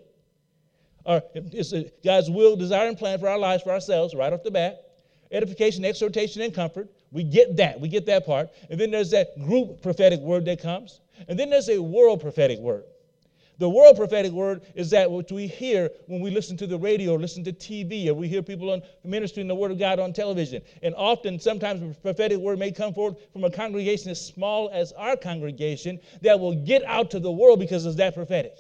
or 1.07 1.23
it's 1.35 1.73
God's 2.05 2.29
will, 2.29 2.57
desire, 2.57 2.89
and 2.89 2.99
plan 2.99 3.19
for 3.19 3.29
our 3.29 3.39
lives, 3.39 3.63
for 3.63 3.71
ourselves, 3.71 4.15
right 4.15 4.33
off 4.33 4.43
the 4.43 4.51
bat. 4.51 4.83
Edification, 5.31 5.85
exhortation, 5.85 6.43
and 6.43 6.53
comfort. 6.53 6.89
We 7.13 7.23
get 7.23 7.57
that. 7.57 7.81
We 7.81 7.89
get 7.89 8.07
that 8.07 8.27
part. 8.27 8.51
And 8.71 8.79
then 8.79 8.91
there's 8.91 9.11
that 9.13 9.39
group 9.45 9.83
prophetic 9.83 10.21
word 10.21 10.45
that 10.47 10.61
comes. 10.61 11.01
And 11.29 11.39
then 11.39 11.49
there's 11.51 11.69
a 11.69 11.81
world 11.81 12.21
prophetic 12.21 12.59
word. 12.59 12.85
The 13.59 13.69
world 13.69 13.97
prophetic 13.97 14.33
word 14.33 14.63
is 14.75 14.91
that 14.91 15.11
which 15.11 15.33
we 15.33 15.47
hear 15.47 15.91
when 16.09 16.21
we 16.21 16.31
listen 16.31 16.59
to 16.59 16.67
the 16.67 16.79
radio 16.79 17.13
or 17.13 17.19
listen 17.19 17.43
to 17.45 17.53
TV 17.53 18.07
or 18.09 18.15
we 18.15 18.29
hear 18.29 18.43
people 18.43 18.71
on 18.71 18.83
ministering 19.03 19.49
the 19.49 19.55
word 19.55 19.71
of 19.71 19.79
God 19.79 19.99
on 19.99 20.13
television. 20.13 20.61
And 20.83 20.95
often, 20.95 21.41
sometimes 21.41 21.81
the 21.81 21.95
prophetic 22.01 22.39
word 22.39 22.59
may 22.59 22.71
come 22.71 22.93
forward 22.93 23.17
from 23.33 23.45
a 23.45 23.51
congregation 23.51 24.11
as 24.11 24.25
small 24.25 24.69
as 24.73 24.93
our 24.93 25.17
congregation 25.17 25.99
that 26.21 26.39
will 26.39 26.55
get 26.55 26.85
out 26.85 27.11
to 27.13 27.21
the 27.21 27.33
world 27.33 27.59
because 27.59 27.87
it's 27.87 27.97
that 27.97 28.15
prophetic. 28.15 28.57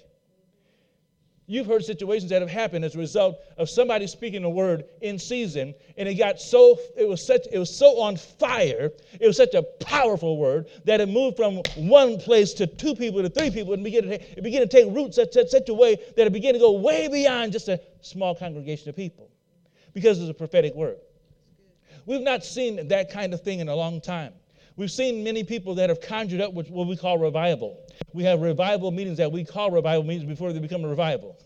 You've 1.48 1.66
heard 1.66 1.84
situations 1.84 2.30
that 2.30 2.42
have 2.42 2.50
happened 2.50 2.84
as 2.84 2.96
a 2.96 2.98
result 2.98 3.38
of 3.56 3.70
somebody 3.70 4.08
speaking 4.08 4.42
a 4.42 4.50
word 4.50 4.84
in 5.00 5.16
season, 5.16 5.74
and 5.96 6.08
it 6.08 6.14
got 6.14 6.40
so 6.40 6.76
it 6.96 7.08
was 7.08 7.24
such 7.24 7.42
it 7.52 7.58
was 7.58 7.74
so 7.74 8.00
on 8.00 8.16
fire, 8.16 8.90
it 9.20 9.26
was 9.26 9.36
such 9.36 9.54
a 9.54 9.62
powerful 9.62 10.38
word 10.38 10.66
that 10.84 11.00
it 11.00 11.08
moved 11.08 11.36
from 11.36 11.62
one 11.76 12.18
place 12.18 12.52
to 12.54 12.66
two 12.66 12.96
people 12.96 13.22
to 13.22 13.28
three 13.28 13.50
people, 13.50 13.74
and 13.74 13.84
began 13.84 14.02
to, 14.02 14.14
it 14.14 14.42
began 14.42 14.60
to 14.60 14.66
take 14.66 14.92
roots 14.92 15.16
such, 15.16 15.32
such, 15.34 15.48
such 15.48 15.68
a 15.68 15.74
way 15.74 15.96
that 16.16 16.26
it 16.26 16.32
began 16.32 16.52
to 16.52 16.58
go 16.58 16.72
way 16.72 17.06
beyond 17.06 17.52
just 17.52 17.68
a 17.68 17.80
small 18.00 18.34
congregation 18.34 18.88
of 18.88 18.96
people, 18.96 19.30
because 19.94 20.18
it 20.18 20.22
was 20.22 20.30
a 20.30 20.34
prophetic 20.34 20.74
word. 20.74 20.98
We've 22.06 22.22
not 22.22 22.44
seen 22.44 22.88
that 22.88 23.12
kind 23.12 23.32
of 23.32 23.42
thing 23.42 23.60
in 23.60 23.68
a 23.68 23.74
long 23.74 24.00
time. 24.00 24.32
We've 24.76 24.90
seen 24.90 25.24
many 25.24 25.42
people 25.42 25.74
that 25.76 25.88
have 25.88 26.02
conjured 26.02 26.42
up 26.42 26.52
what 26.52 26.86
we 26.86 26.96
call 26.96 27.16
revival. 27.18 27.82
We 28.12 28.24
have 28.24 28.40
revival 28.42 28.90
meetings 28.90 29.16
that 29.16 29.32
we 29.32 29.44
call 29.44 29.70
revival 29.70 30.04
meetings 30.04 30.28
before 30.28 30.52
they 30.52 30.58
become 30.58 30.84
a 30.84 30.88
revival. 30.88 31.38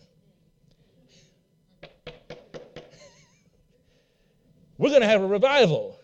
We're 4.79 4.89
going 4.89 5.03
to 5.03 5.09
have 5.09 5.21
a 5.21 5.27
revival. 5.27 6.01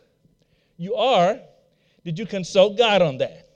You 0.76 0.94
are. 0.94 1.40
Did 2.04 2.18
you 2.18 2.26
consult 2.26 2.78
God 2.78 3.02
on 3.02 3.18
that? 3.18 3.48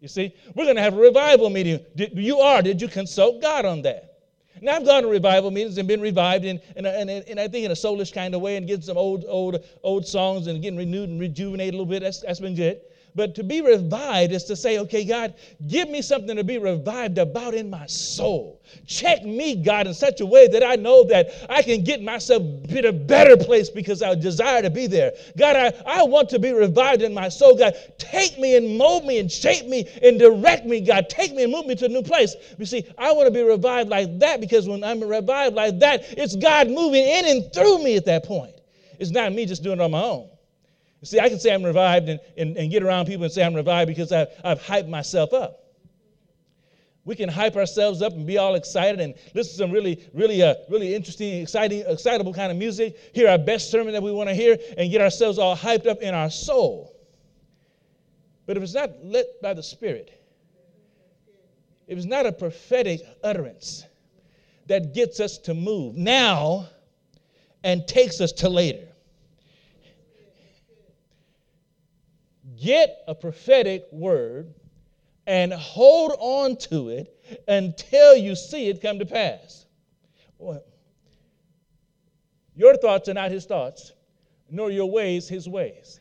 You 0.00 0.08
see, 0.08 0.34
we're 0.54 0.64
going 0.64 0.76
to 0.76 0.82
have 0.82 0.94
a 0.94 1.00
revival 1.00 1.50
meeting. 1.50 1.80
Did, 1.94 2.12
you 2.18 2.40
are. 2.40 2.62
Did 2.62 2.82
you 2.82 2.88
consult 2.88 3.40
God 3.40 3.64
on 3.64 3.82
that? 3.82 4.13
Now, 4.60 4.76
I've 4.76 4.84
gone 4.84 5.02
to 5.02 5.08
revival 5.08 5.50
meetings 5.50 5.78
and 5.78 5.88
been 5.88 6.00
revived 6.00 6.44
in, 6.44 6.60
in, 6.76 6.86
in, 6.86 7.38
I 7.38 7.48
think 7.48 7.64
in 7.64 7.70
a 7.70 7.74
soulish 7.74 8.12
kind 8.12 8.34
of 8.34 8.40
way 8.40 8.56
and 8.56 8.66
getting 8.66 8.82
some 8.82 8.96
old, 8.96 9.24
old, 9.26 9.64
old 9.82 10.06
songs 10.06 10.46
and 10.46 10.62
getting 10.62 10.78
renewed 10.78 11.08
and 11.08 11.20
rejuvenated 11.20 11.74
a 11.74 11.76
little 11.76 11.90
bit. 11.90 12.02
That's, 12.02 12.20
that's 12.20 12.40
been 12.40 12.54
good. 12.54 12.80
But 13.16 13.36
to 13.36 13.44
be 13.44 13.60
revived 13.60 14.32
is 14.32 14.42
to 14.44 14.56
say, 14.56 14.78
okay, 14.80 15.04
God, 15.04 15.34
give 15.68 15.88
me 15.88 16.02
something 16.02 16.36
to 16.36 16.42
be 16.42 16.58
revived 16.58 17.18
about 17.18 17.54
in 17.54 17.70
my 17.70 17.86
soul. 17.86 18.60
Check 18.86 19.24
me, 19.24 19.54
God, 19.54 19.86
in 19.86 19.94
such 19.94 20.20
a 20.20 20.26
way 20.26 20.48
that 20.48 20.64
I 20.64 20.74
know 20.74 21.04
that 21.04 21.30
I 21.48 21.62
can 21.62 21.84
get 21.84 22.02
myself 22.02 22.42
in 22.68 22.86
a 22.86 22.92
better 22.92 23.36
place 23.36 23.70
because 23.70 24.02
I 24.02 24.16
desire 24.16 24.62
to 24.62 24.70
be 24.70 24.88
there. 24.88 25.12
God, 25.36 25.54
I, 25.54 26.00
I 26.00 26.02
want 26.02 26.28
to 26.30 26.40
be 26.40 26.52
revived 26.52 27.02
in 27.02 27.14
my 27.14 27.28
soul. 27.28 27.56
God, 27.56 27.74
take 27.98 28.36
me 28.38 28.56
and 28.56 28.76
mold 28.76 29.04
me 29.04 29.20
and 29.20 29.30
shape 29.30 29.66
me 29.66 29.88
and 30.02 30.18
direct 30.18 30.66
me, 30.66 30.80
God. 30.80 31.08
Take 31.08 31.34
me 31.34 31.44
and 31.44 31.52
move 31.52 31.66
me 31.66 31.76
to 31.76 31.84
a 31.84 31.88
new 31.88 32.02
place. 32.02 32.34
You 32.58 32.66
see, 32.66 32.84
I 32.98 33.12
want 33.12 33.28
to 33.28 33.32
be 33.32 33.42
revived 33.42 33.90
like 33.90 34.18
that 34.18 34.40
because 34.40 34.68
when 34.68 34.82
I'm 34.82 35.00
revived 35.00 35.54
like 35.54 35.78
that, 35.78 36.02
it's 36.18 36.34
God 36.34 36.68
moving 36.68 37.04
in 37.04 37.26
and 37.26 37.52
through 37.52 37.84
me 37.84 37.96
at 37.96 38.06
that 38.06 38.24
point. 38.24 38.54
It's 38.98 39.12
not 39.12 39.32
me 39.32 39.46
just 39.46 39.62
doing 39.62 39.78
it 39.78 39.82
on 39.82 39.92
my 39.92 40.02
own. 40.02 40.30
See, 41.04 41.20
I 41.20 41.28
can 41.28 41.38
say 41.38 41.52
I'm 41.52 41.62
revived 41.62 42.08
and, 42.08 42.20
and, 42.36 42.56
and 42.56 42.70
get 42.70 42.82
around 42.82 43.06
people 43.06 43.24
and 43.24 43.32
say 43.32 43.44
I'm 43.44 43.54
revived 43.54 43.88
because 43.88 44.10
I've, 44.10 44.28
I've 44.42 44.60
hyped 44.60 44.88
myself 44.88 45.32
up. 45.32 45.60
We 47.04 47.14
can 47.14 47.28
hype 47.28 47.56
ourselves 47.56 48.00
up 48.00 48.14
and 48.14 48.26
be 48.26 48.38
all 48.38 48.54
excited 48.54 48.98
and 49.00 49.14
listen 49.34 49.52
to 49.52 49.58
some 49.58 49.70
really, 49.70 50.08
really, 50.14 50.42
uh, 50.42 50.54
really 50.70 50.94
interesting, 50.94 51.42
exciting, 51.42 51.84
excitable 51.86 52.32
kind 52.32 52.50
of 52.50 52.56
music, 52.56 52.96
hear 53.12 53.28
our 53.28 53.36
best 53.36 53.70
sermon 53.70 53.92
that 53.92 54.02
we 54.02 54.10
want 54.10 54.30
to 54.30 54.34
hear, 54.34 54.56
and 54.78 54.90
get 54.90 55.02
ourselves 55.02 55.38
all 55.38 55.54
hyped 55.54 55.86
up 55.86 56.00
in 56.00 56.14
our 56.14 56.30
soul. 56.30 56.96
But 58.46 58.56
if 58.56 58.62
it's 58.62 58.74
not 58.74 58.90
lit 59.04 59.26
by 59.42 59.52
the 59.52 59.62
Spirit, 59.62 60.18
if 61.86 61.98
it's 61.98 62.06
not 62.06 62.24
a 62.24 62.32
prophetic 62.32 63.00
utterance 63.22 63.84
that 64.68 64.94
gets 64.94 65.20
us 65.20 65.36
to 65.38 65.52
move 65.52 65.96
now 65.96 66.68
and 67.62 67.86
takes 67.86 68.22
us 68.22 68.32
to 68.32 68.48
later, 68.48 68.88
get 72.60 73.02
a 73.06 73.14
prophetic 73.14 73.84
word 73.90 74.52
and 75.26 75.52
hold 75.52 76.12
on 76.18 76.56
to 76.56 76.90
it 76.90 77.42
until 77.48 78.14
you 78.14 78.36
see 78.36 78.68
it 78.68 78.82
come 78.82 78.98
to 78.98 79.06
pass. 79.06 79.66
Boy, 80.38 80.58
your 82.54 82.76
thoughts 82.76 83.08
are 83.08 83.14
not 83.14 83.30
his 83.30 83.46
thoughts, 83.46 83.92
nor 84.50 84.70
your 84.70 84.90
ways 84.90 85.28
his 85.28 85.48
ways. 85.48 86.00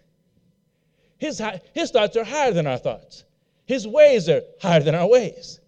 His, 1.17 1.41
his 1.73 1.91
thoughts 1.91 2.17
are 2.17 2.23
higher 2.23 2.51
than 2.51 2.67
our 2.67 2.77
thoughts, 2.77 3.23
his 3.65 3.87
ways 3.87 4.27
are 4.27 4.41
higher 4.61 4.81
than 4.81 4.95
our 4.95 5.07
ways. 5.07 5.59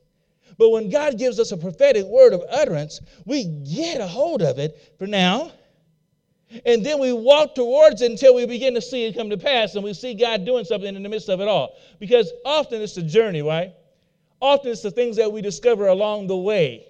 But 0.57 0.69
when 0.69 0.89
God 0.89 1.17
gives 1.17 1.39
us 1.39 1.51
a 1.51 1.57
prophetic 1.57 2.05
word 2.05 2.33
of 2.33 2.43
utterance, 2.49 3.01
we 3.25 3.43
get 3.43 3.99
a 3.99 4.07
hold 4.07 4.41
of 4.41 4.57
it 4.57 4.95
for 4.97 5.07
now 5.07 5.51
and 6.65 6.85
then 6.85 6.99
we 6.99 7.11
walk 7.11 7.55
towards 7.55 8.01
it 8.01 8.11
until 8.11 8.35
we 8.35 8.45
begin 8.45 8.73
to 8.75 8.81
see 8.81 9.05
it 9.05 9.15
come 9.15 9.29
to 9.29 9.37
pass 9.37 9.75
and 9.75 9.83
we 9.83 9.93
see 9.93 10.13
God 10.13 10.45
doing 10.45 10.63
something 10.63 10.95
in 10.95 11.01
the 11.01 11.09
midst 11.09 11.29
of 11.29 11.41
it 11.41 11.47
all. 11.47 11.75
Because 11.99 12.31
often 12.45 12.81
it's 12.81 12.97
a 12.97 13.03
journey, 13.03 13.41
right? 13.41 13.73
Often 14.39 14.71
it's 14.71 14.81
the 14.81 14.91
things 14.91 15.15
that 15.17 15.31
we 15.31 15.41
discover 15.41 15.87
along 15.87 16.27
the 16.27 16.37
way. 16.37 16.85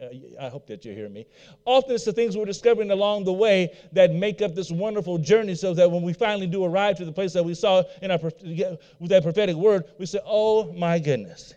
Uh, 0.00 0.06
I 0.40 0.48
hope 0.48 0.66
that 0.66 0.84
you 0.84 0.92
hear 0.92 1.08
me. 1.08 1.26
Often 1.64 1.94
it's 1.94 2.04
the 2.04 2.12
things 2.12 2.36
we're 2.36 2.44
discovering 2.44 2.90
along 2.90 3.24
the 3.24 3.32
way 3.32 3.76
that 3.92 4.12
make 4.12 4.42
up 4.42 4.54
this 4.54 4.70
wonderful 4.70 5.18
journey 5.18 5.54
so 5.54 5.74
that 5.74 5.90
when 5.90 6.02
we 6.02 6.12
finally 6.12 6.48
do 6.48 6.64
arrive 6.64 6.96
to 6.96 7.04
the 7.04 7.12
place 7.12 7.32
that 7.34 7.44
we 7.44 7.54
saw 7.54 7.84
in 8.02 8.10
our, 8.10 8.18
with 8.18 9.10
that 9.10 9.22
prophetic 9.22 9.54
word, 9.54 9.84
we 9.98 10.06
say, 10.06 10.18
oh 10.26 10.72
my 10.72 10.98
goodness. 10.98 11.54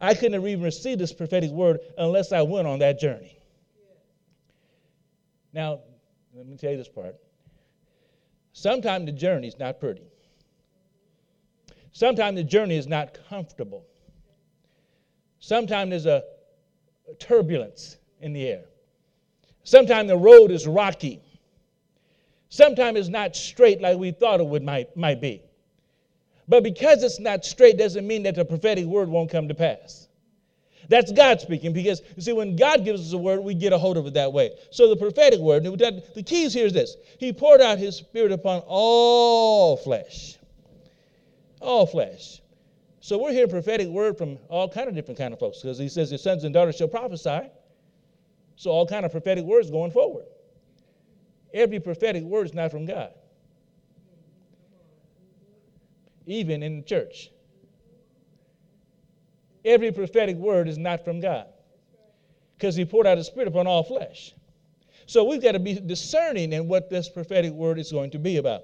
I 0.00 0.12
couldn't 0.12 0.34
have 0.34 0.46
even 0.46 0.62
received 0.62 1.00
this 1.00 1.12
prophetic 1.14 1.50
word 1.50 1.80
unless 1.96 2.32
I 2.32 2.42
went 2.42 2.66
on 2.66 2.80
that 2.80 3.00
journey. 3.00 3.38
Now, 5.54 5.80
let 6.34 6.46
me 6.46 6.56
tell 6.56 6.72
you 6.72 6.76
this 6.76 6.88
part. 6.88 7.16
Sometimes 8.52 9.06
the 9.06 9.12
journey 9.12 9.46
is 9.46 9.58
not 9.58 9.78
pretty. 9.80 10.02
Sometimes 11.92 12.36
the 12.36 12.44
journey 12.44 12.76
is 12.76 12.88
not 12.88 13.16
comfortable. 13.28 13.84
Sometimes 15.38 15.90
there's 15.90 16.06
a, 16.06 16.24
turbulence 17.18 17.98
in 18.20 18.32
the 18.32 18.48
air. 18.48 18.64
Sometimes 19.62 20.08
the 20.08 20.16
road 20.16 20.50
is 20.50 20.66
rocky. 20.66 21.20
Sometimes 22.48 22.98
it's 22.98 23.08
not 23.08 23.36
straight 23.36 23.80
like 23.80 23.98
we 23.98 24.10
thought 24.10 24.40
it 24.40 24.46
would 24.46 24.62
might, 24.62 24.96
might 24.96 25.20
be. 25.20 25.42
But 26.48 26.62
because 26.62 27.02
it's 27.02 27.20
not 27.20 27.44
straight 27.44 27.78
doesn't 27.78 28.06
mean 28.06 28.22
that 28.24 28.34
the 28.34 28.44
prophetic 28.44 28.86
word 28.86 29.08
won't 29.08 29.30
come 29.30 29.48
to 29.48 29.54
pass. 29.54 30.03
That's 30.88 31.12
God 31.12 31.40
speaking 31.40 31.72
because 31.72 32.02
you 32.16 32.22
see, 32.22 32.32
when 32.32 32.56
God 32.56 32.84
gives 32.84 33.00
us 33.00 33.12
a 33.12 33.18
word, 33.18 33.40
we 33.40 33.54
get 33.54 33.72
a 33.72 33.78
hold 33.78 33.96
of 33.96 34.06
it 34.06 34.14
that 34.14 34.32
way. 34.32 34.56
So 34.70 34.88
the 34.88 34.96
prophetic 34.96 35.40
word, 35.40 35.64
the 35.64 36.22
keys 36.24 36.52
here 36.52 36.66
is 36.66 36.72
this 36.72 36.96
He 37.18 37.32
poured 37.32 37.60
out 37.60 37.78
His 37.78 37.96
Spirit 37.96 38.32
upon 38.32 38.62
all 38.66 39.76
flesh. 39.76 40.36
All 41.60 41.86
flesh. 41.86 42.40
So 43.00 43.22
we're 43.22 43.32
hearing 43.32 43.50
prophetic 43.50 43.88
word 43.88 44.16
from 44.18 44.38
all 44.48 44.68
kind 44.68 44.88
of 44.88 44.94
different 44.94 45.18
kind 45.18 45.32
of 45.32 45.40
folks 45.40 45.60
because 45.60 45.78
He 45.78 45.88
says 45.88 46.10
Your 46.10 46.18
sons 46.18 46.44
and 46.44 46.52
daughters 46.52 46.76
shall 46.76 46.88
prophesy. 46.88 47.50
So 48.56 48.70
all 48.70 48.86
kind 48.86 49.04
of 49.04 49.10
prophetic 49.10 49.44
words 49.44 49.70
going 49.70 49.90
forward. 49.90 50.26
Every 51.52 51.80
prophetic 51.80 52.22
word 52.24 52.46
is 52.46 52.54
not 52.54 52.70
from 52.70 52.86
God. 52.86 53.12
Even 56.26 56.62
in 56.62 56.78
the 56.78 56.82
church 56.82 57.30
every 59.64 59.92
prophetic 59.92 60.36
word 60.36 60.68
is 60.68 60.78
not 60.78 61.04
from 61.04 61.20
God 61.20 61.46
because 62.56 62.76
he 62.76 62.84
poured 62.84 63.06
out 63.06 63.18
his 63.18 63.26
spirit 63.26 63.48
upon 63.48 63.66
all 63.66 63.82
flesh. 63.82 64.34
So 65.06 65.24
we've 65.24 65.42
got 65.42 65.52
to 65.52 65.58
be 65.58 65.74
discerning 65.74 66.52
in 66.52 66.68
what 66.68 66.88
this 66.88 67.08
prophetic 67.08 67.52
word 67.52 67.78
is 67.78 67.92
going 67.92 68.10
to 68.12 68.18
be 68.18 68.38
about. 68.38 68.62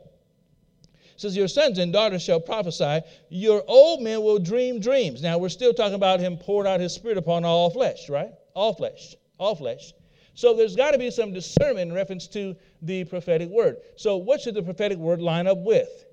It 0.87 1.21
says, 1.21 1.37
Your 1.37 1.49
sons 1.49 1.79
and 1.79 1.93
daughters 1.93 2.23
shall 2.23 2.41
prophesy, 2.41 3.01
your 3.29 3.63
old 3.67 4.03
men 4.03 4.23
will 4.23 4.39
dream 4.39 4.81
dreams. 4.81 5.23
Now 5.23 5.37
we're 5.39 5.51
still 5.51 5.75
talking 5.75 5.95
about 5.95 6.21
him 6.21 6.39
poured 6.39 6.67
out 6.67 6.81
his 6.81 6.95
spirit 6.95 7.19
upon 7.19 7.45
all 7.45 7.69
flesh, 7.71 8.09
right? 8.09 8.31
All 8.55 8.73
flesh, 8.73 9.15
all 9.39 9.55
flesh. 9.55 9.93
So 10.35 10.55
there's 10.55 10.77
got 10.77 10.93
to 10.93 10.99
be 10.99 11.11
some 11.11 11.35
discernment 11.35 11.91
in 11.91 11.93
reference 11.93 12.27
to 12.29 12.57
the 12.81 13.05
prophetic 13.05 13.51
word. 13.51 13.77
So 13.97 14.17
what 14.17 14.41
should 14.41 14.55
the 14.55 14.63
prophetic 14.63 14.97
word 14.97 15.21
line 15.21 15.47
up 15.47 15.59
with? 15.59 16.07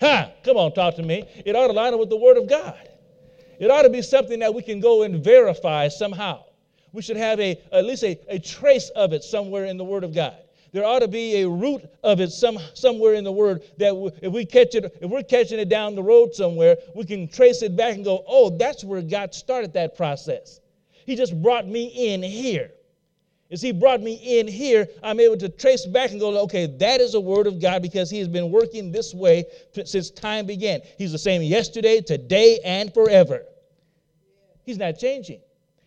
Ha! 0.00 0.30
Come 0.44 0.56
on, 0.56 0.72
talk 0.72 0.96
to 0.96 1.02
me. 1.02 1.24
It 1.44 1.56
ought 1.56 1.66
to 1.66 1.72
line 1.72 1.92
up 1.92 2.00
with 2.00 2.08
the 2.08 2.16
Word 2.16 2.36
of 2.36 2.48
God. 2.48 2.88
It 3.58 3.70
ought 3.70 3.82
to 3.82 3.90
be 3.90 4.02
something 4.02 4.38
that 4.38 4.54
we 4.54 4.62
can 4.62 4.80
go 4.80 5.02
and 5.02 5.22
verify 5.22 5.88
somehow. 5.88 6.44
We 6.92 7.02
should 7.02 7.16
have 7.16 7.40
a, 7.40 7.60
at 7.72 7.84
least 7.84 8.04
a, 8.04 8.18
a 8.28 8.38
trace 8.38 8.90
of 8.90 9.12
it 9.12 9.24
somewhere 9.24 9.64
in 9.66 9.76
the 9.76 9.84
Word 9.84 10.04
of 10.04 10.14
God. 10.14 10.36
There 10.72 10.84
ought 10.84 11.00
to 11.00 11.08
be 11.08 11.40
a 11.40 11.48
root 11.48 11.82
of 12.04 12.20
it 12.20 12.30
some, 12.30 12.58
somewhere 12.74 13.14
in 13.14 13.24
the 13.24 13.32
Word 13.32 13.62
that 13.78 13.94
if 14.22 14.32
we 14.32 14.44
catch 14.44 14.74
it, 14.74 14.96
if 15.00 15.10
we're 15.10 15.22
catching 15.22 15.58
it 15.58 15.68
down 15.68 15.94
the 15.94 16.02
road 16.02 16.34
somewhere, 16.34 16.76
we 16.94 17.04
can 17.04 17.26
trace 17.26 17.62
it 17.62 17.74
back 17.74 17.94
and 17.94 18.04
go, 18.04 18.22
oh, 18.26 18.50
that's 18.50 18.84
where 18.84 19.02
God 19.02 19.34
started 19.34 19.72
that 19.72 19.96
process. 19.96 20.60
He 21.06 21.16
just 21.16 21.40
brought 21.42 21.66
me 21.66 21.86
in 22.12 22.22
here. 22.22 22.70
As 23.50 23.62
he 23.62 23.72
brought 23.72 24.02
me 24.02 24.14
in 24.38 24.46
here, 24.46 24.86
I'm 25.02 25.20
able 25.20 25.38
to 25.38 25.48
trace 25.48 25.86
back 25.86 26.10
and 26.10 26.20
go, 26.20 26.38
okay, 26.42 26.66
that 26.66 27.00
is 27.00 27.14
a 27.14 27.20
word 27.20 27.46
of 27.46 27.60
God 27.60 27.80
because 27.80 28.10
he 28.10 28.18
has 28.18 28.28
been 28.28 28.50
working 28.50 28.92
this 28.92 29.14
way 29.14 29.46
since 29.84 30.10
time 30.10 30.44
began. 30.44 30.82
He's 30.98 31.12
the 31.12 31.18
same 31.18 31.40
yesterday, 31.40 32.02
today, 32.02 32.60
and 32.62 32.92
forever. 32.92 33.44
He's 34.64 34.76
not 34.76 34.98
changing. 34.98 35.40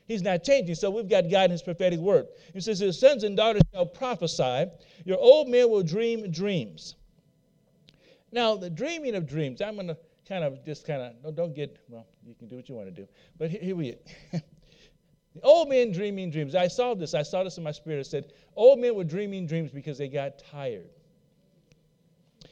He's 0.08 0.24
not 0.24 0.44
changing. 0.44 0.74
So 0.74 0.90
we've 0.90 1.08
got 1.08 1.30
God 1.30 1.46
in 1.46 1.52
his 1.52 1.62
prophetic 1.62 2.00
word. 2.00 2.28
He 2.52 2.62
says, 2.62 2.82
Your 2.82 2.92
sons 2.94 3.24
and 3.24 3.38
daughters 3.38 3.62
shall 3.72 3.86
prophesy, 3.86 4.66
your 5.06 5.20
old 5.20 5.48
men 5.48 5.70
will 5.70 5.84
dream 5.84 6.32
dreams. 6.32 6.96
Now, 8.32 8.56
the 8.56 8.72
dreaming 8.72 9.14
of 9.14 9.28
dreams, 9.28 9.62
I'm 9.62 9.76
going 9.76 9.88
to 9.88 9.98
kind 10.28 10.44
of 10.44 10.66
just 10.66 10.88
kind 10.88 11.14
of, 11.24 11.36
don't 11.36 11.54
get, 11.54 11.78
well, 11.90 12.08
you 12.26 12.34
can 12.34 12.48
do 12.48 12.56
what 12.56 12.70
you 12.70 12.76
want 12.76 12.88
to 12.88 13.02
do. 13.02 13.08
But 13.38 13.52
here, 13.52 13.62
here 13.62 13.76
we 13.76 13.96
Old 15.44 15.70
men 15.70 15.92
dreaming 15.92 16.30
dreams. 16.30 16.56
I 16.56 16.68
saw 16.68 16.94
this. 16.94 17.14
I 17.14 17.24
saw 17.24 17.44
this 17.44 17.58
in 17.58 17.64
my 17.64 17.72
spirit. 17.72 18.02
It 18.02 18.08
said, 18.08 18.34
old 18.56 18.80
men 18.80 18.96
were 18.96 19.06
dreaming 19.06 19.48
dreams 19.48 19.72
because 19.72 19.98
they 19.98 20.10
got 20.10 20.40
tired. 20.52 20.90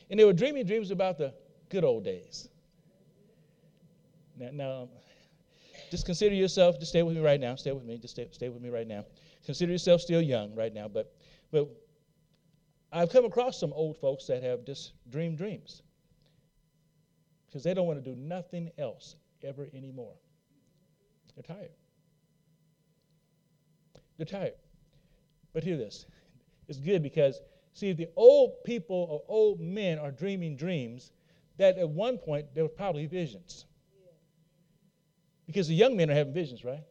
And 0.10 0.20
they 0.20 0.24
were 0.24 0.34
dreaming 0.34 0.66
dreams 0.66 0.92
about 0.92 1.18
the 1.18 1.34
good 1.70 1.84
old 1.84 2.04
days. 2.04 2.48
Now, 4.38 4.50
now 4.54 4.90
just 5.92 6.06
consider 6.06 6.36
yourself, 6.36 6.80
just 6.80 6.92
stay 6.92 7.04
with 7.04 7.16
me 7.16 7.22
right 7.22 7.40
now. 7.40 7.56
Stay 7.56 7.72
with 7.72 7.84
me. 7.84 7.98
Just 7.98 8.14
stay, 8.14 8.28
stay 8.32 8.50
with 8.50 8.62
me 8.62 8.70
right 8.70 8.88
now. 8.88 9.06
Consider 9.46 9.72
yourself 9.72 10.02
still 10.02 10.22
young 10.22 10.56
right 10.56 10.74
now. 10.74 10.88
But, 10.88 11.14
but 11.52 11.68
I've 12.92 13.10
come 13.10 13.26
across 13.26 13.60
some 13.60 13.74
old 13.74 13.98
folks 13.98 14.26
that 14.28 14.42
have 14.44 14.66
just 14.66 14.94
dreamed 15.10 15.38
dreams 15.38 15.82
because 17.48 17.64
they 17.64 17.74
don't 17.74 17.88
want 17.88 18.04
to 18.04 18.10
do 18.10 18.16
nothing 18.16 18.70
else 18.78 19.16
ever 19.44 19.68
anymore. 19.74 20.14
They're 21.36 21.56
tired. 21.56 21.72
They're 24.20 24.26
tired. 24.26 24.54
But 25.54 25.64
hear 25.64 25.78
this 25.78 26.06
it's 26.68 26.78
good 26.78 27.02
because, 27.02 27.42
see, 27.74 27.94
the 27.94 28.10
old 28.16 28.64
people 28.66 29.08
or 29.10 29.24
old 29.28 29.62
men 29.62 29.98
are 29.98 30.12
dreaming 30.12 30.56
dreams, 30.56 31.12
that 31.58 31.78
at 31.78 31.90
one 31.90 32.18
point 32.18 32.54
there 32.54 32.64
were 32.64 32.70
probably 32.70 33.08
visions. 33.08 33.66
Because 35.48 35.68
the 35.68 35.74
young 35.74 35.98
men 35.98 36.12
are 36.12 36.14
having 36.14 36.34
visions, 36.34 36.64
right? 36.64 36.84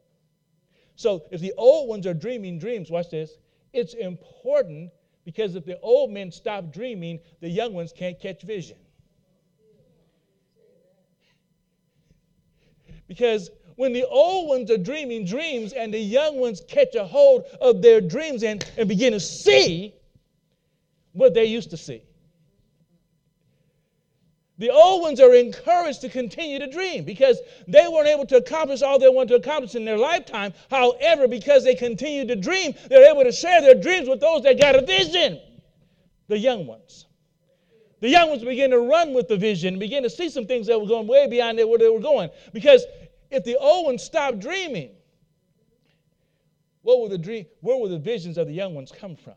So 0.97 1.26
if 1.30 1.40
the 1.40 1.52
old 1.56 1.88
ones 1.88 2.06
are 2.06 2.14
dreaming 2.14 2.58
dreams, 2.58 2.90
watch 2.90 3.11
this, 3.11 3.38
it's 3.73 3.94
important 3.94 4.90
because 5.25 5.54
if 5.54 5.64
the 5.66 5.78
old 5.80 6.11
men 6.11 6.32
stop 6.32 6.73
dreaming, 6.73 7.20
the 7.40 7.49
young 7.49 7.75
ones 7.75 7.92
can't 7.94 8.18
catch 8.18 8.42
vision. 8.42 8.78
Because 13.06 13.50
when 13.78 13.92
the 13.92 14.04
old 14.08 14.49
ones 14.49 14.73
are 14.73 14.76
dreaming 14.76 15.25
dreams 15.25 15.73
and 15.73 15.94
the 15.94 16.00
young 16.00 16.40
ones 16.40 16.61
catch 16.66 16.97
a 16.97 17.04
hold 17.04 17.44
of 17.61 17.80
their 17.80 18.00
dreams 18.00 18.42
and, 18.42 18.68
and 18.76 18.88
begin 18.88 19.12
to 19.12 19.20
see 19.20 19.94
what 21.12 21.32
they 21.32 21.44
used 21.44 21.70
to 21.70 21.76
see. 21.76 22.02
The 24.58 24.70
old 24.70 25.02
ones 25.02 25.20
are 25.20 25.32
encouraged 25.32 26.00
to 26.00 26.08
continue 26.08 26.58
to 26.58 26.68
dream 26.68 27.04
because 27.04 27.38
they 27.68 27.87
weren't 27.87 28.08
able 28.08 28.26
to 28.26 28.38
accomplish 28.38 28.82
all 28.82 28.99
they 28.99 29.08
wanted 29.08 29.28
to 29.28 29.35
accomplish 29.37 29.76
in 29.76 29.85
their 29.85 29.97
lifetime. 29.97 30.54
However, 30.68 31.28
because 31.28 31.62
they 31.62 31.76
continue 31.76 32.26
to 32.26 32.35
dream, 32.35 32.75
they're 32.88 33.08
able 33.08 33.23
to 33.23 33.30
share 33.30 33.61
their 33.61 33.80
dreams 33.80 34.08
with 34.08 34.18
those 34.18 34.42
that 34.42 34.61
got 34.61 34.75
a 34.75 34.85
vision. 34.85 35.40
The 36.26 36.37
young 36.37 36.66
ones. 36.66 37.06
The 38.00 38.08
young 38.08 38.28
ones 38.30 38.42
begin 38.42 38.73
to 38.73 38.80
run 38.80 39.14
with 39.14 39.28
the 39.28 39.37
vision, 39.37 39.78
begin 39.78 40.02
to 40.02 40.11
see 40.11 40.30
some 40.30 40.47
things 40.47 40.66
that 40.66 40.80
were 40.80 40.87
going 40.87 41.06
way 41.06 41.28
beyond 41.28 41.58
where 41.58 41.78
they 41.78 41.88
were 41.88 42.00
going. 42.00 42.30
Because 42.52 42.85
if 43.30 43.44
the 43.44 43.56
old 43.56 43.87
ones 43.87 44.02
stopped 44.02 44.40
dreaming, 44.40 44.90
what 46.82 47.00
will 47.00 47.08
the 47.08 47.18
dream, 47.18 47.47
where 47.61 47.76
will 47.76 47.88
the 47.88 47.99
visions 47.99 48.38
of 48.38 48.47
the 48.47 48.52
young 48.52 48.75
ones 48.75 48.92
come 48.92 49.16
from? 49.16 49.35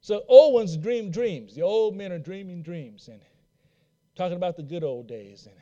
So 0.00 0.22
old 0.28 0.54
ones 0.54 0.76
dream 0.76 1.10
dreams. 1.10 1.54
The 1.54 1.62
old 1.62 1.96
men 1.96 2.12
are 2.12 2.18
dreaming 2.18 2.62
dreams 2.62 3.08
and 3.08 3.20
talking 4.14 4.36
about 4.36 4.56
the 4.56 4.62
good 4.62 4.84
old 4.84 5.08
days 5.08 5.46
and 5.46 5.56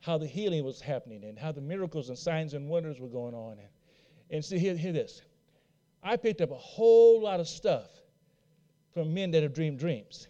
how 0.00 0.18
the 0.18 0.26
healing 0.26 0.64
was 0.64 0.80
happening 0.80 1.24
and 1.24 1.36
how 1.36 1.50
the 1.50 1.60
miracles 1.60 2.08
and 2.08 2.16
signs 2.16 2.54
and 2.54 2.68
wonders 2.68 3.00
were 3.00 3.08
going 3.08 3.34
on. 3.34 3.58
And, 3.58 3.68
and 4.30 4.44
see, 4.44 4.56
hear, 4.56 4.76
hear 4.76 4.92
this. 4.92 5.20
I 6.00 6.16
picked 6.16 6.40
up 6.40 6.52
a 6.52 6.56
whole 6.56 7.20
lot 7.20 7.40
of 7.40 7.48
stuff 7.48 7.88
from 8.94 9.12
men 9.12 9.32
that 9.32 9.42
have 9.42 9.52
dreamed 9.52 9.80
dreams. 9.80 10.28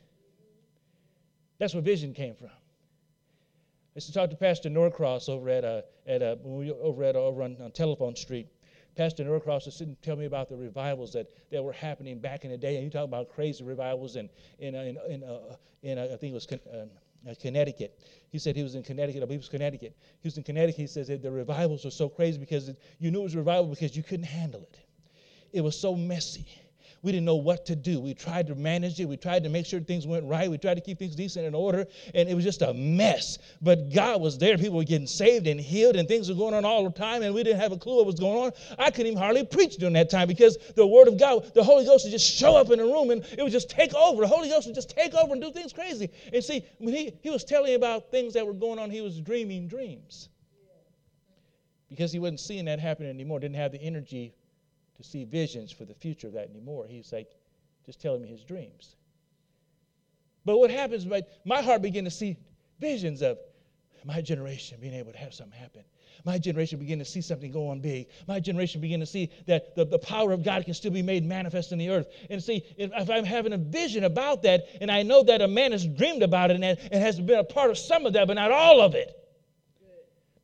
That's 1.59 1.75
where 1.75 1.83
vision 1.83 2.15
came 2.15 2.35
from. 2.35 2.51
I 3.97 3.99
used 3.99 4.09
to 4.09 4.13
talk 4.13 4.29
to 4.29 4.37
Pastor 4.37 4.69
Norcross 4.69 5.27
over 5.31 5.49
at, 5.49 5.65
uh, 5.65 5.81
at 6.07 6.21
uh, 6.21 6.37
over 6.45 7.03
at 7.03 7.17
over 7.17 7.43
on, 7.43 7.57
on 7.63 7.71
Telephone 7.71 8.15
Street. 8.15 8.47
Pastor 8.95 9.25
Norcross 9.25 9.65
was 9.65 9.75
sitting 9.75 9.97
tell 10.03 10.17
me 10.17 10.27
about 10.27 10.51
the 10.51 10.57
revivals 10.57 11.15
that, 11.15 11.29
that 11.51 11.65
were 11.65 11.73
happening 11.73 12.19
back 12.19 12.45
in 12.45 12.51
the 12.51 12.59
day. 12.59 12.75
And 12.75 12.85
you 12.85 12.91
talk 12.91 13.05
about 13.05 13.31
crazy 13.31 13.65
revivals 13.65 14.17
in, 14.17 14.29
in, 14.59 14.75
uh, 14.75 14.81
in, 14.81 14.99
in, 15.09 15.25
uh, 15.25 15.57
in 15.83 15.99
uh, 15.99 16.11
I 16.13 16.17
think 16.19 16.25
it 16.25 16.35
was 16.35 16.47
um, 16.53 16.91
uh, 17.27 17.33
Connecticut. 17.41 17.99
He 18.29 18.39
said 18.39 18.55
he 18.55 18.63
was 18.63 18.75
in 18.75 18.83
Connecticut. 18.83 19.23
I 19.23 19.25
believe 19.25 19.39
it 19.39 19.45
was 19.45 19.49
Connecticut. 19.49 19.97
He 20.21 20.27
was 20.27 20.37
in 20.37 20.43
Connecticut. 20.43 20.79
He 20.79 20.87
says 20.89 21.09
that 21.09 21.23
the 21.23 21.33
revivals 21.33 21.87
were 21.87 21.91
so 21.91 22.11
crazy 22.11 22.37
because 22.37 22.69
it, 22.69 22.79
you 22.99 23.11
knew 23.11 23.21
it 23.21 23.25
was 23.25 23.35
a 23.35 23.39
revival 23.39 23.65
because 23.65 23.97
you 23.97 24.03
couldn't 24.03 24.27
handle 24.27 24.61
it. 24.61 24.79
It 25.55 25.63
was 25.63 25.75
so 25.75 25.97
messy. 25.97 26.47
We 27.07 27.13
didn't 27.13 27.27
know 27.27 27.37
what 27.37 27.67
to 27.67 27.77
do. 27.77 28.01
We 28.01 28.15
tried 28.15 28.49
to 28.49 28.57
manage 28.57 28.99
it. 28.99 29.05
We 29.05 29.17
tried 29.17 29.45
to 29.45 29.49
make 29.49 29.65
sure 29.65 29.79
things 29.79 30.09
went 30.09 30.25
right. 30.25 30.51
We 30.51 30.59
tried 30.59 30.75
to 30.75 30.81
keep 30.81 30.99
things 30.99 31.15
decent 31.15 31.47
and 31.47 31.55
order, 31.55 31.87
and 32.13 32.29
it 32.29 32.35
was 32.35 32.43
just 32.43 32.63
a 32.63 32.75
mess. 32.75 33.39
But 33.63 33.95
God 33.95 34.21
was 34.21 34.39
there. 34.39 34.59
People 34.59 34.79
were 34.79 34.83
getting 34.83 35.07
saved 35.07 35.47
and 35.47 35.61
healed, 35.61 35.95
and 35.95 36.09
things 36.09 36.29
were 36.29 36.35
going 36.35 36.53
on 36.53 36.65
all 36.65 36.83
the 36.83 36.91
time, 36.91 37.23
and 37.23 37.33
we 37.33 37.45
didn't 37.45 37.61
have 37.61 37.71
a 37.71 37.77
clue 37.77 37.99
what 37.99 38.07
was 38.07 38.17
going 38.17 38.47
on. 38.47 38.53
I 38.77 38.91
couldn't 38.91 39.07
even 39.07 39.19
hardly 39.19 39.47
preach 39.47 39.77
during 39.77 39.93
that 39.95 40.11
time 40.11 40.27
because 40.27 40.59
the 40.75 40.85
Word 40.85 41.07
of 41.07 41.17
God, 41.17 41.55
the 41.55 41.63
Holy 41.63 41.85
Ghost 41.85 42.07
would 42.07 42.11
just 42.11 42.29
show 42.29 42.57
up 42.57 42.73
in 42.73 42.81
the 42.81 42.85
room, 42.85 43.13
and 43.13 43.25
it 43.39 43.41
would 43.41 43.53
just 43.53 43.71
take 43.71 43.95
over. 43.95 44.23
The 44.23 44.27
Holy 44.27 44.49
Ghost 44.49 44.67
would 44.67 44.75
just 44.75 44.91
take 44.91 45.15
over 45.15 45.33
and 45.33 45.41
do 45.41 45.53
things 45.53 45.73
crazy. 45.73 46.11
And 46.33 46.43
see, 46.43 46.65
when 46.79 46.93
he, 46.93 47.17
he 47.23 47.31
was 47.31 47.45
telling 47.45 47.77
about 47.77 48.11
things 48.11 48.35
that 48.35 48.45
were 48.45 48.53
going 48.53 48.81
on, 48.81 48.91
he 48.91 49.01
was 49.01 49.21
dreaming 49.21 49.69
dreams 49.69 50.29
because 51.89 52.11
he 52.11 52.19
wasn't 52.19 52.41
seeing 52.41 52.65
that 52.65 52.81
happen 52.81 53.09
anymore, 53.09 53.39
didn't 53.39 53.55
have 53.55 53.71
the 53.71 53.81
energy 53.81 54.35
to 54.97 55.05
see 55.05 55.25
visions 55.25 55.71
for 55.73 55.85
the 55.85 55.95
future 55.95 56.27
of 56.27 56.33
that 56.35 56.51
anymore. 56.51 56.87
He's 56.89 57.13
like 57.13 57.31
just 57.85 58.01
telling 58.01 58.23
me 58.23 58.29
his 58.29 58.43
dreams. 58.43 58.97
But 60.45 60.59
what 60.59 60.71
happens, 60.71 61.07
my, 61.07 61.23
my 61.45 61.61
heart 61.61 61.83
began 61.83 62.05
to 62.05 62.11
see 62.11 62.37
visions 62.81 63.23
of 63.23 63.39
my 64.05 64.21
generation 64.21 64.79
being 64.81 64.95
able 64.95 65.13
to 65.13 65.19
have 65.19 65.35
something 65.35 65.59
happen. 65.59 65.83
My 66.25 66.39
generation 66.39 66.79
begin 66.79 66.99
to 66.99 67.05
see 67.05 67.21
something 67.21 67.51
go 67.53 67.69
on 67.69 67.81
big. 67.81 68.09
My 68.27 68.41
generation 68.41 68.81
begin 68.81 69.01
to 69.01 69.07
see 69.07 69.31
that 69.47 69.77
the, 69.77 69.85
the 69.85 69.99
power 69.99 70.33
of 70.33 70.43
God 70.43 70.65
can 70.65 70.75
still 70.75 70.91
be 70.91 71.03
made 71.03 71.25
manifest 71.25 71.73
in 71.73 71.79
the 71.79 71.91
earth. 71.91 72.09
And 72.31 72.43
see, 72.43 72.63
if, 72.77 72.91
if 72.95 73.11
I'm 73.11 73.25
having 73.25 73.53
a 73.53 73.59
vision 73.59 74.05
about 74.05 74.43
that, 74.43 74.65
and 74.81 74.91
I 74.91 75.03
know 75.03 75.23
that 75.25 75.43
a 75.43 75.49
man 75.49 75.73
has 75.73 75.87
dreamed 75.87 76.23
about 76.23 76.51
it 76.51 76.55
and, 76.55 76.65
and 76.65 77.03
has 77.03 77.21
been 77.21 77.39
a 77.39 77.45
part 77.45 77.71
of 77.71 77.79
some 77.79 78.07
of 78.07 78.15
that, 78.15 78.27
but 78.27 78.35
not 78.35 78.51
all 78.51 78.81
of 78.81 78.95
it, 78.95 79.13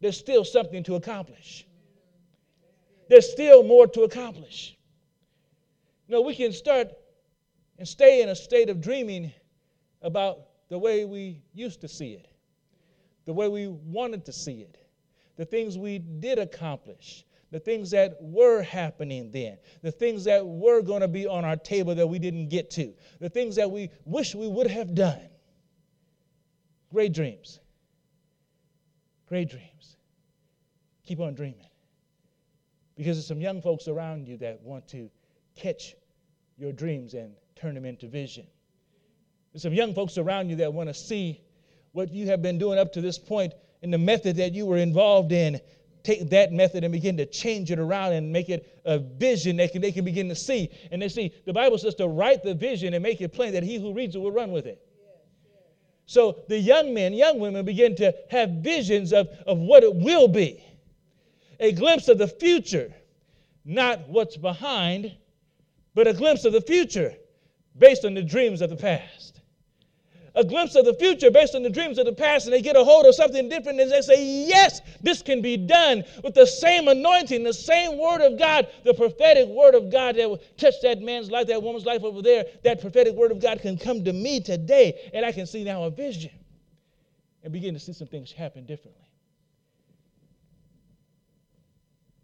there's 0.01 0.19
still 0.19 0.45
something 0.45 0.83
to 0.85 0.97
accomplish 0.97 1.65
there's 3.13 3.31
still 3.31 3.63
more 3.63 3.87
to 3.87 4.05
accomplish. 4.05 4.75
You 6.09 6.15
know, 6.15 6.23
we 6.23 6.35
can 6.35 6.51
start 6.51 6.89
and 7.79 7.87
stay 7.87 8.23
in 8.23 8.31
a 8.31 8.35
state 8.35 8.71
of 8.71 8.81
dreaming 8.81 9.31
about 10.01 10.39
the 10.71 10.79
way 10.79 11.05
we 11.05 11.43
used 11.53 11.83
to 11.83 11.89
see 11.89 12.13
it, 12.13 12.27
the 13.27 13.33
way 13.35 13.49
we 13.49 13.69
wanted 13.69 14.25
to 14.25 14.33
see 14.33 14.63
it, 14.63 14.79
the 15.37 15.45
things 15.45 15.77
we 15.77 15.99
did 15.99 16.39
accomplish, 16.39 17.27
the 17.51 17.61
things 17.61 17.91
that 17.91 18.17
were 18.19 18.63
happening 18.63 19.31
then, 19.31 19.59
the 19.83 19.93
things 19.93 20.25
that 20.25 20.47
were 20.47 20.81
going 20.81 21.03
to 21.03 21.09
be 21.09 21.27
on 21.27 21.45
our 21.45 21.57
table 21.57 21.95
that 21.95 22.07
we 22.07 22.19
didn't 22.19 22.49
get 22.49 22.71
to, 22.71 22.95
the 23.21 23.29
things 23.29 23.55
that 23.57 23.71
we 23.71 23.91
wish 24.07 24.35
we 24.35 24.49
would 24.49 24.69
have 24.69 24.95
done. 24.95 25.29
Great 26.91 27.13
dreams. 27.13 27.61
Great 29.29 29.51
dreams. 29.51 29.99
Keep 31.05 31.21
on 31.21 31.35
dreaming. 31.35 31.67
Because 33.03 33.17
there's 33.17 33.27
some 33.27 33.41
young 33.41 33.61
folks 33.61 33.89
around 33.89 34.29
you 34.29 34.37
that 34.37 34.63
want 34.63 34.87
to 34.91 35.11
catch 35.57 35.97
your 36.57 36.71
dreams 36.71 37.15
and 37.15 37.35
turn 37.57 37.75
them 37.75 37.85
into 37.85 38.07
vision. 38.07 38.47
There's 39.53 39.63
some 39.63 39.73
young 39.73 39.93
folks 39.93 40.19
around 40.19 40.51
you 40.51 40.57
that 40.57 40.73
want 40.73 40.89
to 40.89 40.95
see 40.95 41.41
what 41.91 42.13
you 42.13 42.27
have 42.27 42.43
been 42.43 42.59
doing 42.59 42.79
up 42.79 42.93
to 42.93 43.01
this 43.01 43.19
point 43.19 43.55
and 43.83 43.93
the 43.93 43.99
method 43.99 44.37
that 44.37 44.53
you 44.53 44.67
were 44.67 44.77
involved 44.77 45.33
in. 45.33 45.61
Take 46.05 46.31
that 46.31 46.53
method 46.53 46.85
and 46.85 46.93
begin 46.93 47.17
to 47.17 47.27
change 47.27 47.73
it 47.73 47.81
around 47.81 48.13
and 48.13 48.33
make 48.33 48.49
it 48.49 48.81
a 48.85 49.01
vision 49.01 49.57
they 49.57 49.67
can, 49.67 49.83
they 49.83 49.91
can 49.91 50.05
begin 50.05 50.29
to 50.29 50.37
see. 50.37 50.71
And 50.93 51.03
they 51.03 51.09
see, 51.09 51.33
the 51.45 51.53
Bible 51.53 51.79
says 51.79 51.97
to 51.97 52.07
write 52.07 52.45
the 52.45 52.55
vision 52.55 52.95
and 52.95 53.03
make 53.03 53.21
it 53.21 53.33
plain 53.33 53.53
that 53.55 53.65
he 53.65 53.81
who 53.81 53.93
reads 53.93 54.15
it 54.15 54.21
will 54.21 54.31
run 54.31 54.53
with 54.53 54.67
it. 54.67 54.81
So 56.07 56.39
the 56.49 56.59
young 56.59 56.95
men, 56.95 57.15
young 57.15 57.41
women 57.41 57.65
begin 57.65 57.97
to 57.97 58.15
have 58.31 58.51
visions 58.61 59.13
of, 59.13 59.27
of 59.45 59.59
what 59.59 59.83
it 59.83 59.93
will 59.93 60.29
be 60.29 60.63
a 61.63 61.71
glimpse 61.71 62.09
of 62.09 62.19
the 62.19 62.27
future, 62.27 62.93
not 63.65 64.09
what's 64.09 64.37
behind, 64.37 65.17
but 65.95 66.09
a 66.09 66.13
glimpse 66.13 66.45
of 66.45 66.53
the 66.53 66.61
future 66.61 67.15
based 67.79 68.05
on 68.05 68.15
the 68.15 68.23
dreams 68.23 68.61
of 68.61 68.69
the 68.69 68.77
past. 68.77 69.41
A 70.35 70.43
glimpse 70.43 70.75
of 70.75 70.87
the 70.87 70.95
future 70.95 71.31
based 71.31 71.55
on 71.55 71.63
the 71.63 71.71
dreams 71.71 71.99
of 71.99 72.07
the 72.07 72.13
past, 72.13 72.47
and 72.47 72.55
they 72.55 72.63
get 72.63 72.75
a 72.75 72.83
hold 72.83 73.07
of 73.07 73.15
something 73.15 73.49
different, 73.49 73.79
and 73.79 73.91
they 73.93 74.01
say, 74.01 74.47
Yes, 74.47 74.81
this 75.03 75.23
can 75.23 75.41
be 75.41 75.57
done 75.57 76.03
with 76.25 76.35
the 76.35 76.47
same 76.47 76.89
anointing, 76.89 77.45
the 77.45 77.53
same 77.53 77.99
word 77.99 78.23
of 78.23 78.39
God, 78.39 78.67
the 78.83 78.95
prophetic 78.95 79.47
word 79.47 79.75
of 79.75 79.93
God 79.93 80.17
that 80.17 80.29
will 80.29 80.41
touch 80.57 80.75
that 80.83 81.01
man's 81.01 81.31
life, 81.31 81.47
that 81.47 81.63
woman's 81.63 81.85
life 81.85 82.03
over 82.03 82.23
there. 82.23 82.47
That 82.65 82.81
prophetic 82.81 83.15
word 83.15 83.31
of 83.31 83.41
God 83.41 83.61
can 83.61 83.77
come 83.77 84.03
to 84.05 84.13
me 84.13 84.41
today, 84.41 85.11
and 85.13 85.25
I 85.25 85.33
can 85.33 85.47
see 85.47 85.65
now 85.65 85.85
a 85.85 85.91
vision 85.91 86.33
and 87.45 87.53
begin 87.53 87.75
to 87.75 87.81
see 87.81 87.93
some 87.93 88.09
things 88.09 88.33
happen 88.33 88.65
differently. 88.65 89.12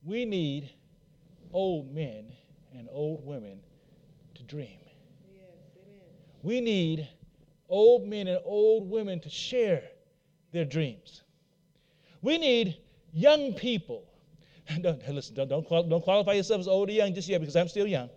We 0.09 0.25
need 0.25 0.71
old 1.53 1.95
men 1.95 2.33
and 2.75 2.89
old 2.91 3.27
women 3.27 3.61
to 4.37 4.43
dream. 4.43 4.79
we 6.43 6.63
need 6.63 7.07
old 7.69 8.09
men 8.09 8.27
and 8.27 8.41
old 8.43 8.89
women 8.89 9.21
to 9.21 9.29
share 9.29 9.83
their 10.51 10.65
dreams. 10.65 11.25
We 12.23 12.39
need 12.39 12.79
young 13.13 13.53
people. 13.53 14.05
Don't, 14.81 15.07
listen, 15.11 15.35
don't, 15.35 15.49
don't, 15.49 15.89
don't 15.89 16.03
qualify 16.03 16.33
yourself 16.33 16.61
as 16.61 16.69
old 16.69 16.89
or 16.89 16.93
young 16.93 17.13
just 17.13 17.29
yet 17.29 17.41
because 17.41 17.57
I'm 17.57 17.69
still 17.69 17.87
young. 17.87 18.09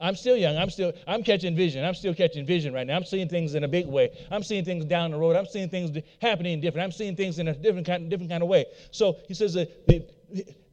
I'm 0.00 0.14
still 0.14 0.36
young. 0.36 0.56
I'm 0.56 0.70
still 0.70 0.92
I'm 1.06 1.22
catching 1.24 1.54
vision. 1.54 1.84
I'm 1.84 1.94
still 1.94 2.14
catching 2.14 2.46
vision 2.46 2.72
right 2.72 2.86
now. 2.86 2.96
I'm 2.96 3.04
seeing 3.04 3.28
things 3.28 3.54
in 3.54 3.64
a 3.64 3.68
big 3.68 3.86
way. 3.86 4.10
I'm 4.30 4.42
seeing 4.42 4.64
things 4.64 4.84
down 4.84 5.10
the 5.10 5.18
road. 5.18 5.36
I'm 5.36 5.46
seeing 5.46 5.68
things 5.68 5.96
happening 6.22 6.60
different. 6.60 6.84
I'm 6.84 6.92
seeing 6.92 7.16
things 7.16 7.38
in 7.38 7.48
a 7.48 7.54
different 7.54 7.86
kind, 7.86 8.08
different 8.08 8.30
kind 8.30 8.42
of 8.42 8.48
way. 8.48 8.66
So 8.92 9.18
he 9.28 9.34
says 9.34 9.54
that 9.54 9.86
the, 9.86 10.04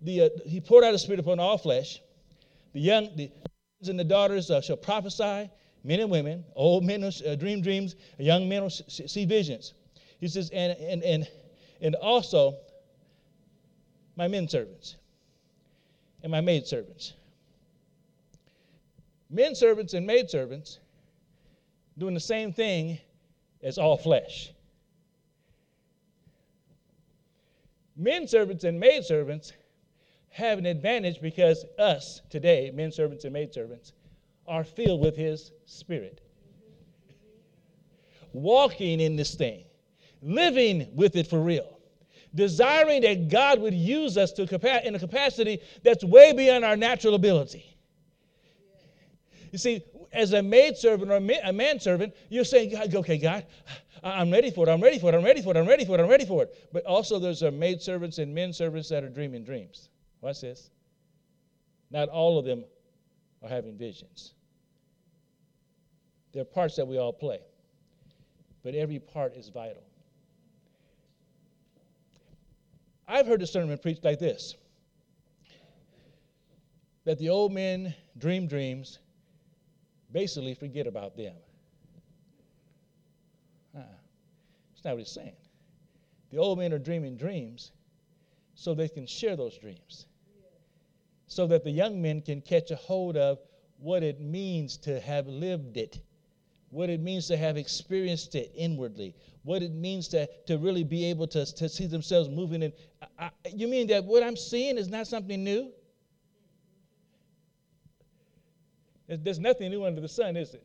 the, 0.01 0.21
uh, 0.21 0.29
he 0.45 0.61
poured 0.61 0.83
out 0.83 0.93
his 0.93 1.01
spirit 1.01 1.19
upon 1.19 1.39
all 1.39 1.57
flesh. 1.57 2.01
The 2.73 2.79
young, 2.79 3.09
the, 3.15 3.31
sons 3.79 3.89
and 3.89 3.99
the 3.99 4.03
daughters 4.03 4.51
uh, 4.51 4.61
shall 4.61 4.77
prophesy, 4.77 5.49
men 5.83 5.99
and 5.99 6.09
women, 6.09 6.43
old 6.55 6.83
men 6.83 7.01
will 7.01 7.11
uh, 7.27 7.35
dream 7.35 7.61
dreams, 7.61 7.95
young 8.17 8.47
men 8.49 8.63
will 8.63 8.69
see 8.69 9.25
visions. 9.25 9.73
He 10.19 10.27
says, 10.27 10.49
and, 10.51 10.77
and, 10.79 11.03
and, 11.03 11.27
and 11.81 11.95
also 11.95 12.55
my 14.15 14.27
men 14.27 14.47
servants 14.47 14.95
and 16.23 16.31
my 16.31 16.41
maid 16.41 16.65
servants. 16.65 17.13
Men 19.29 19.55
servants 19.55 19.93
and 19.93 20.05
maid 20.05 20.29
servants 20.29 20.79
doing 21.97 22.13
the 22.13 22.19
same 22.19 22.53
thing 22.53 22.97
as 23.61 23.77
all 23.77 23.97
flesh. 23.97 24.51
Men 27.95 28.27
servants 28.27 28.63
and 28.63 28.79
maid 28.79 29.03
servants 29.03 29.53
have 30.37 30.59
an 30.59 30.67
advantage 30.67 31.19
because 31.19 31.65
us 31.79 32.21
today, 32.29 32.71
men 32.71 32.91
servants 32.91 33.23
and 33.23 33.33
maid 33.33 33.51
servants, 33.51 33.93
are 34.47 34.63
filled 34.63 35.01
with 35.01 35.17
his 35.17 35.51
spirit. 35.65 36.21
Walking 38.33 38.99
in 38.99 39.15
this 39.15 39.33
thing, 39.33 39.63
living 40.21 40.89
with 40.93 41.15
it 41.15 41.25
for 41.25 41.41
real, 41.41 41.79
desiring 42.35 43.01
that 43.01 43.29
God 43.29 43.59
would 43.59 43.73
use 43.73 44.15
us 44.15 44.31
to 44.33 44.43
in 44.85 44.93
a 44.93 44.99
capacity 44.99 45.59
that's 45.83 46.03
way 46.03 46.33
beyond 46.33 46.63
our 46.63 46.77
natural 46.77 47.15
ability. 47.15 47.75
You 49.51 49.57
see, 49.57 49.81
as 50.13 50.33
a 50.33 50.43
maid 50.43 50.77
servant 50.77 51.09
or 51.09 51.15
a 51.15 51.53
man 51.53 51.79
servant, 51.79 52.13
you're 52.29 52.43
saying, 52.43 52.75
okay, 52.93 53.17
God, 53.17 53.43
I'm 54.03 54.29
ready 54.29 54.51
for 54.51 54.69
it, 54.69 54.71
I'm 54.71 54.81
ready 54.81 54.99
for 54.99 55.09
it, 55.09 55.15
I'm 55.15 55.25
ready 55.25 55.41
for 55.41 55.49
it, 55.49 55.57
I'm 55.57 55.67
ready 55.67 55.83
for 55.83 55.95
it, 55.95 55.99
I'm 55.99 56.09
ready 56.09 56.25
for 56.25 56.43
it. 56.43 56.69
But 56.71 56.85
also, 56.85 57.17
there's 57.17 57.41
a 57.41 57.49
maid 57.49 57.81
servants 57.81 58.19
and 58.19 58.35
men 58.35 58.53
servants 58.53 58.87
that 58.89 59.03
are 59.03 59.09
dreaming 59.09 59.43
dreams. 59.43 59.89
Watch 60.21 60.41
this. 60.41 60.69
Not 61.91 62.09
all 62.09 62.37
of 62.37 62.45
them 62.45 62.65
are 63.43 63.49
having 63.49 63.77
visions. 63.77 64.33
There 66.33 66.41
are 66.41 66.45
parts 66.45 66.75
that 66.75 66.87
we 66.87 66.97
all 66.97 67.13
play, 67.13 67.39
but 68.63 68.75
every 68.75 68.99
part 68.99 69.35
is 69.35 69.49
vital. 69.49 69.83
I've 73.07 73.25
heard 73.25 73.41
a 73.41 73.47
sermon 73.47 73.77
preached 73.77 74.03
like 74.03 74.19
this 74.19 74.55
that 77.05 77.17
the 77.19 77.29
old 77.29 77.53
men 77.53 77.95
dream 78.17 78.47
dreams, 78.47 78.99
basically 80.11 80.53
forget 80.53 80.87
about 80.87 81.15
them. 81.15 81.33
Uh, 83.73 83.79
that's 84.73 84.83
not 84.83 84.91
what 84.91 84.99
he's 84.99 85.11
saying. 85.11 85.37
The 86.31 86.37
old 86.37 86.59
men 86.59 86.73
are 86.73 86.79
dreaming 86.79 87.15
dreams 87.15 87.71
so 88.55 88.73
they 88.73 88.89
can 88.89 89.07
share 89.07 89.37
those 89.37 89.57
dreams 89.57 90.06
so 91.27 91.45
that 91.47 91.63
the 91.63 91.71
young 91.71 92.01
men 92.01 92.21
can 92.21 92.41
catch 92.41 92.71
a 92.71 92.75
hold 92.75 93.17
of 93.17 93.39
what 93.79 94.01
it 94.01 94.19
means 94.19 94.77
to 94.77 94.99
have 95.01 95.27
lived 95.27 95.77
it, 95.77 95.99
what 96.69 96.89
it 96.89 97.01
means 97.01 97.27
to 97.27 97.37
have 97.37 97.57
experienced 97.57 98.33
it 98.35 98.51
inwardly, 98.55 99.15
what 99.43 99.61
it 99.61 99.73
means 99.73 100.07
to, 100.09 100.27
to 100.47 100.57
really 100.57 100.83
be 100.83 101.05
able 101.05 101.27
to, 101.27 101.45
to 101.55 101.69
see 101.69 101.85
themselves 101.85 102.29
moving 102.29 102.63
in. 102.63 102.73
I, 103.19 103.29
you 103.53 103.67
mean 103.67 103.87
that 103.87 104.05
what 104.05 104.23
I'm 104.23 104.37
seeing 104.37 104.77
is 104.77 104.87
not 104.87 105.07
something 105.07 105.43
new? 105.43 105.71
There's 109.07 109.39
nothing 109.39 109.69
new 109.69 109.85
under 109.85 110.01
the 110.01 110.09
sun, 110.09 110.35
is 110.35 110.53
it? 110.53 110.63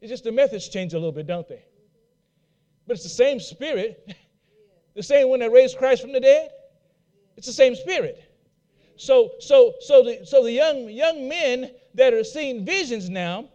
It's 0.00 0.10
just 0.10 0.24
the 0.24 0.32
methods 0.32 0.68
change 0.68 0.94
a 0.94 0.96
little 0.96 1.12
bit, 1.12 1.26
don't 1.26 1.46
they? 1.46 1.62
But 2.86 2.94
it's 2.94 3.04
the 3.04 3.08
same 3.10 3.38
spirit, 3.40 4.16
the 4.94 5.02
same 5.02 5.28
one 5.28 5.40
that 5.40 5.52
raised 5.52 5.78
Christ 5.78 6.02
from 6.02 6.12
the 6.12 6.20
dead. 6.20 6.50
It's 7.36 7.46
the 7.46 7.52
same 7.52 7.74
spirit. 7.74 8.22
So, 8.96 9.32
so, 9.40 9.74
so 9.80 10.02
the, 10.02 10.24
so 10.24 10.42
the 10.42 10.52
young, 10.52 10.88
young 10.88 11.28
men 11.28 11.72
that 11.94 12.14
are 12.14 12.24
seeing 12.24 12.64
visions 12.64 13.08
now 13.08 13.48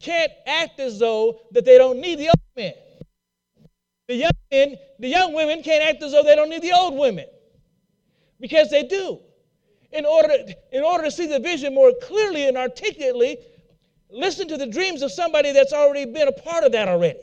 can't 0.00 0.32
act 0.46 0.80
as 0.80 0.98
though 0.98 1.40
that 1.52 1.64
they 1.64 1.78
don't 1.78 2.00
need 2.00 2.18
the 2.18 2.28
old 2.28 2.40
men. 2.56 2.74
The 4.08 4.14
young 4.16 4.32
men, 4.50 4.76
the 4.98 5.08
young 5.08 5.34
women 5.34 5.62
can't 5.62 5.82
act 5.84 6.02
as 6.02 6.12
though 6.12 6.22
they 6.22 6.34
don't 6.34 6.50
need 6.50 6.62
the 6.62 6.72
old 6.72 6.98
women. 6.98 7.26
Because 8.40 8.70
they 8.70 8.82
do. 8.82 9.20
In 9.92 10.04
order, 10.06 10.34
in 10.72 10.82
order 10.82 11.04
to 11.04 11.10
see 11.10 11.26
the 11.26 11.38
vision 11.38 11.74
more 11.74 11.92
clearly 12.02 12.48
and 12.48 12.56
articulately, 12.56 13.38
listen 14.10 14.48
to 14.48 14.56
the 14.56 14.66
dreams 14.66 15.02
of 15.02 15.12
somebody 15.12 15.52
that's 15.52 15.72
already 15.72 16.10
been 16.10 16.28
a 16.28 16.32
part 16.32 16.64
of 16.64 16.72
that 16.72 16.88
already. 16.88 17.20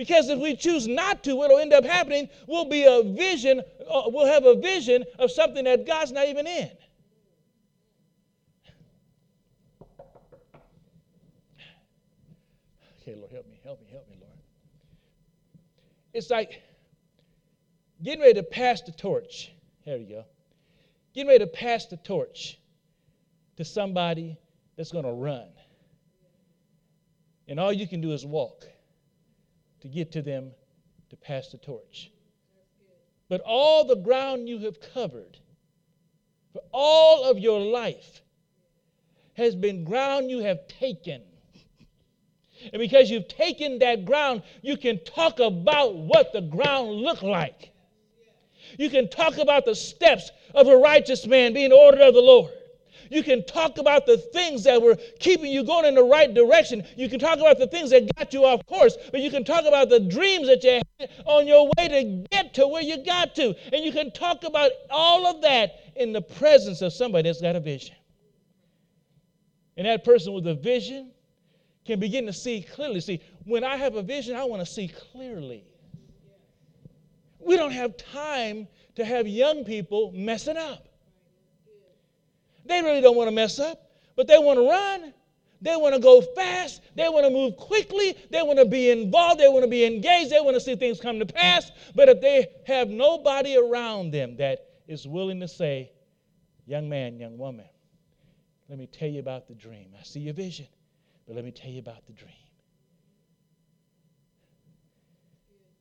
Because 0.00 0.30
if 0.30 0.38
we 0.38 0.56
choose 0.56 0.88
not 0.88 1.22
to, 1.24 1.36
what'll 1.36 1.58
end 1.58 1.74
up 1.74 1.84
happening 1.84 2.30
will 2.46 2.64
be 2.64 2.84
a 2.84 3.02
vision, 3.02 3.60
uh, 3.86 4.04
we'll 4.06 4.24
have 4.24 4.46
a 4.46 4.54
vision 4.54 5.04
of 5.18 5.30
something 5.30 5.64
that 5.64 5.86
God's 5.86 6.10
not 6.10 6.26
even 6.26 6.46
in. 6.46 6.70
Okay, 13.02 13.14
Lord, 13.14 13.30
help 13.30 13.46
me, 13.46 13.60
help 13.62 13.78
me, 13.82 13.88
help 13.92 14.08
me, 14.08 14.16
Lord. 14.18 14.32
It's 16.14 16.30
like 16.30 16.62
getting 18.02 18.22
ready 18.22 18.40
to 18.40 18.42
pass 18.42 18.80
the 18.80 18.92
torch. 18.92 19.52
There 19.84 19.98
you 19.98 20.06
go. 20.06 20.24
Getting 21.14 21.28
ready 21.28 21.44
to 21.44 21.50
pass 21.50 21.84
the 21.84 21.98
torch 21.98 22.58
to 23.58 23.66
somebody 23.66 24.38
that's 24.78 24.92
going 24.92 25.04
to 25.04 25.12
run. 25.12 25.50
And 27.48 27.60
all 27.60 27.70
you 27.70 27.86
can 27.86 28.00
do 28.00 28.12
is 28.12 28.24
walk 28.24 28.64
to 29.80 29.88
get 29.88 30.12
to 30.12 30.22
them 30.22 30.50
to 31.10 31.16
pass 31.16 31.48
the 31.48 31.58
torch. 31.58 32.10
But 33.28 33.40
all 33.44 33.84
the 33.84 33.96
ground 33.96 34.48
you 34.48 34.58
have 34.60 34.80
covered 34.80 35.38
for 36.52 36.62
all 36.72 37.30
of 37.30 37.38
your 37.38 37.60
life 37.60 38.22
has 39.34 39.54
been 39.54 39.84
ground 39.84 40.30
you 40.30 40.40
have 40.40 40.66
taken. 40.66 41.22
And 42.72 42.80
because 42.80 43.10
you've 43.10 43.28
taken 43.28 43.78
that 43.78 44.04
ground, 44.04 44.42
you 44.62 44.76
can 44.76 45.02
talk 45.04 45.38
about 45.38 45.94
what 45.94 46.32
the 46.32 46.42
ground 46.42 46.90
looked 46.90 47.22
like. 47.22 47.70
You 48.78 48.90
can 48.90 49.08
talk 49.08 49.38
about 49.38 49.64
the 49.64 49.74
steps 49.74 50.30
of 50.54 50.66
a 50.66 50.76
righteous 50.76 51.26
man 51.26 51.54
being 51.54 51.72
ordered 51.72 52.02
of 52.02 52.14
the 52.14 52.20
Lord. 52.20 52.52
You 53.10 53.24
can 53.24 53.44
talk 53.44 53.78
about 53.78 54.06
the 54.06 54.16
things 54.16 54.62
that 54.64 54.80
were 54.80 54.96
keeping 55.18 55.50
you 55.50 55.64
going 55.64 55.84
in 55.84 55.96
the 55.96 56.04
right 56.04 56.32
direction. 56.32 56.84
You 56.96 57.08
can 57.08 57.18
talk 57.18 57.38
about 57.38 57.58
the 57.58 57.66
things 57.66 57.90
that 57.90 58.08
got 58.16 58.32
you 58.32 58.44
off 58.44 58.64
course, 58.66 58.96
but 59.10 59.20
you 59.20 59.30
can 59.30 59.44
talk 59.44 59.64
about 59.66 59.88
the 59.88 59.98
dreams 59.98 60.46
that 60.46 60.62
you 60.62 60.80
had 61.00 61.10
on 61.26 61.46
your 61.48 61.68
way 61.76 61.88
to 61.88 62.24
get 62.30 62.54
to 62.54 62.68
where 62.68 62.82
you 62.82 63.04
got 63.04 63.34
to. 63.34 63.54
And 63.72 63.84
you 63.84 63.90
can 63.90 64.12
talk 64.12 64.44
about 64.44 64.70
all 64.90 65.26
of 65.26 65.42
that 65.42 65.92
in 65.96 66.12
the 66.12 66.22
presence 66.22 66.82
of 66.82 66.92
somebody 66.92 67.28
that's 67.28 67.40
got 67.40 67.56
a 67.56 67.60
vision. 67.60 67.96
And 69.76 69.88
that 69.88 70.04
person 70.04 70.32
with 70.32 70.46
a 70.46 70.54
vision 70.54 71.10
can 71.84 71.98
begin 71.98 72.26
to 72.26 72.32
see 72.32 72.62
clearly. 72.62 73.00
See, 73.00 73.20
when 73.44 73.64
I 73.64 73.74
have 73.74 73.96
a 73.96 74.02
vision, 74.02 74.36
I 74.36 74.44
want 74.44 74.64
to 74.64 74.72
see 74.72 74.86
clearly. 74.86 75.64
We 77.40 77.56
don't 77.56 77.72
have 77.72 77.96
time 77.96 78.68
to 78.94 79.04
have 79.04 79.26
young 79.26 79.64
people 79.64 80.12
messing 80.14 80.56
up. 80.56 80.86
They 82.64 82.82
really 82.82 83.00
don't 83.00 83.16
want 83.16 83.28
to 83.28 83.34
mess 83.34 83.58
up, 83.58 83.80
but 84.16 84.26
they 84.26 84.38
want 84.38 84.58
to 84.58 84.68
run. 84.68 85.14
They 85.62 85.76
want 85.76 85.94
to 85.94 86.00
go 86.00 86.22
fast. 86.22 86.80
They 86.94 87.08
want 87.08 87.26
to 87.26 87.30
move 87.30 87.56
quickly. 87.56 88.16
They 88.30 88.42
want 88.42 88.58
to 88.58 88.64
be 88.64 88.90
involved. 88.90 89.40
They 89.40 89.48
want 89.48 89.64
to 89.64 89.70
be 89.70 89.84
engaged. 89.84 90.30
They 90.30 90.40
want 90.40 90.54
to 90.54 90.60
see 90.60 90.74
things 90.74 91.00
come 91.00 91.18
to 91.18 91.26
pass. 91.26 91.70
But 91.94 92.08
if 92.08 92.20
they 92.20 92.46
have 92.66 92.88
nobody 92.88 93.58
around 93.58 94.12
them 94.12 94.36
that 94.36 94.64
is 94.88 95.06
willing 95.06 95.40
to 95.40 95.48
say, 95.48 95.90
Young 96.70 96.88
man, 96.88 97.18
young 97.18 97.36
woman, 97.36 97.66
let 98.68 98.78
me 98.78 98.86
tell 98.86 99.08
you 99.08 99.18
about 99.18 99.48
the 99.48 99.54
dream. 99.54 99.88
I 99.98 100.04
see 100.04 100.20
your 100.20 100.34
vision, 100.34 100.68
but 101.26 101.34
let 101.34 101.44
me 101.44 101.50
tell 101.50 101.68
you 101.68 101.80
about 101.80 102.06
the 102.06 102.12
dream. 102.12 102.30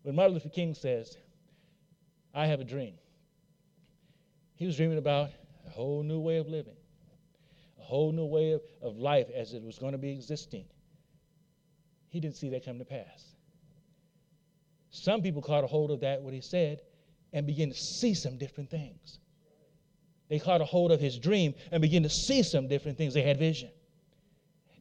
When 0.02 0.16
Martin 0.16 0.34
Luther 0.34 0.50
King 0.50 0.74
says, 0.74 1.16
I 2.34 2.48
have 2.48 2.60
a 2.60 2.64
dream, 2.64 2.96
he 4.56 4.66
was 4.66 4.78
dreaming 4.78 4.98
about 4.98 5.30
a 5.70 5.72
whole 5.72 6.04
new 6.04 6.20
way 6.20 6.38
of 6.38 6.48
living 6.48 6.76
a 7.80 7.84
whole 7.84 8.12
new 8.12 8.26
way 8.26 8.52
of, 8.52 8.62
of 8.82 8.98
life 8.98 9.28
as 9.36 9.54
it 9.54 9.64
was 9.64 9.80
going 9.80 9.94
to 9.94 9.98
be 9.98 10.12
existing. 10.12 10.66
He 12.10 12.20
didn't 12.20 12.36
see 12.36 12.50
that 12.50 12.66
come 12.66 12.80
to 12.80 12.86
pass. 12.86 13.36
Some 14.92 15.22
people 15.22 15.42
caught 15.42 15.64
a 15.64 15.68
hold 15.68 15.92
of 15.92 16.00
that, 16.02 16.22
what 16.22 16.34
he 16.34 16.42
said, 16.42 16.82
and 17.32 17.46
began 17.46 17.70
to 17.70 17.76
see 17.76 18.14
some 18.14 18.38
different 18.38 18.70
things. 18.70 19.20
They 20.30 20.40
caught 20.40 20.62
a 20.62 20.66
hold 20.66 20.92
of 20.92 21.00
his 21.00 21.18
dream 21.18 21.54
and 21.72 21.82
began 21.82 22.04
to 22.04 22.10
see 22.10 22.44
some 22.44 22.68
different 22.68 22.98
things. 22.98 23.14
They 23.14 23.22
had 23.22 23.38
vision. 23.38 23.70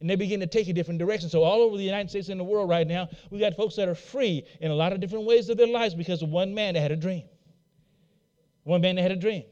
And 0.01 0.09
they 0.09 0.17
begin 0.17 0.41
to 0.41 0.47
take 0.47 0.69
a 0.69 0.73
different 0.73 0.99
direction. 0.99 1.29
So, 1.29 1.43
all 1.43 1.61
over 1.61 1.77
the 1.77 1.83
United 1.83 2.09
States 2.09 2.29
and 2.29 2.39
the 2.39 2.45
world 2.45 2.69
right 2.69 2.87
now, 2.87 3.09
we 3.31 3.39
got 3.39 3.55
folks 3.55 3.75
that 3.77 3.89
are 3.89 3.97
free 3.97 4.45
in 4.61 4.71
a 4.71 4.75
lot 4.75 4.93
of 4.93 5.01
different 5.01 5.27
ways 5.27 5.49
of 5.49 5.57
their 5.57 5.67
lives 5.67 5.95
because 5.95 6.23
of 6.23 6.29
one 6.29 6.55
man 6.55 6.75
that 6.75 6.81
had 6.81 6.93
a 6.93 6.97
dream. 6.97 7.25
One 8.63 8.81
man 8.81 8.95
that 8.97 9.03
had 9.03 9.13
a 9.13 9.17
dream. 9.17 9.45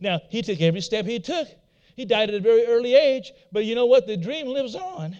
Now, 0.00 0.20
he 0.28 0.42
took 0.42 0.60
every 0.60 0.80
step 0.80 1.06
he 1.06 1.20
took 1.20 1.48
he 2.00 2.06
died 2.06 2.30
at 2.30 2.34
a 2.34 2.40
very 2.40 2.64
early 2.64 2.94
age, 2.94 3.30
but 3.52 3.66
you 3.66 3.74
know 3.74 3.84
what? 3.84 4.06
The 4.06 4.16
dream 4.16 4.46
lives 4.46 4.74
on 4.74 5.18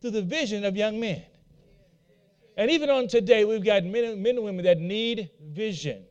through 0.00 0.12
the 0.12 0.22
vision 0.22 0.64
of 0.64 0.76
young 0.76 1.00
men. 1.00 1.20
And 2.56 2.70
even 2.70 2.90
on 2.90 3.08
today, 3.08 3.44
we've 3.44 3.64
got 3.64 3.82
men, 3.82 4.22
men 4.22 4.36
and 4.36 4.44
women 4.44 4.64
that 4.66 4.78
need 4.78 5.30
vision. 5.42 6.04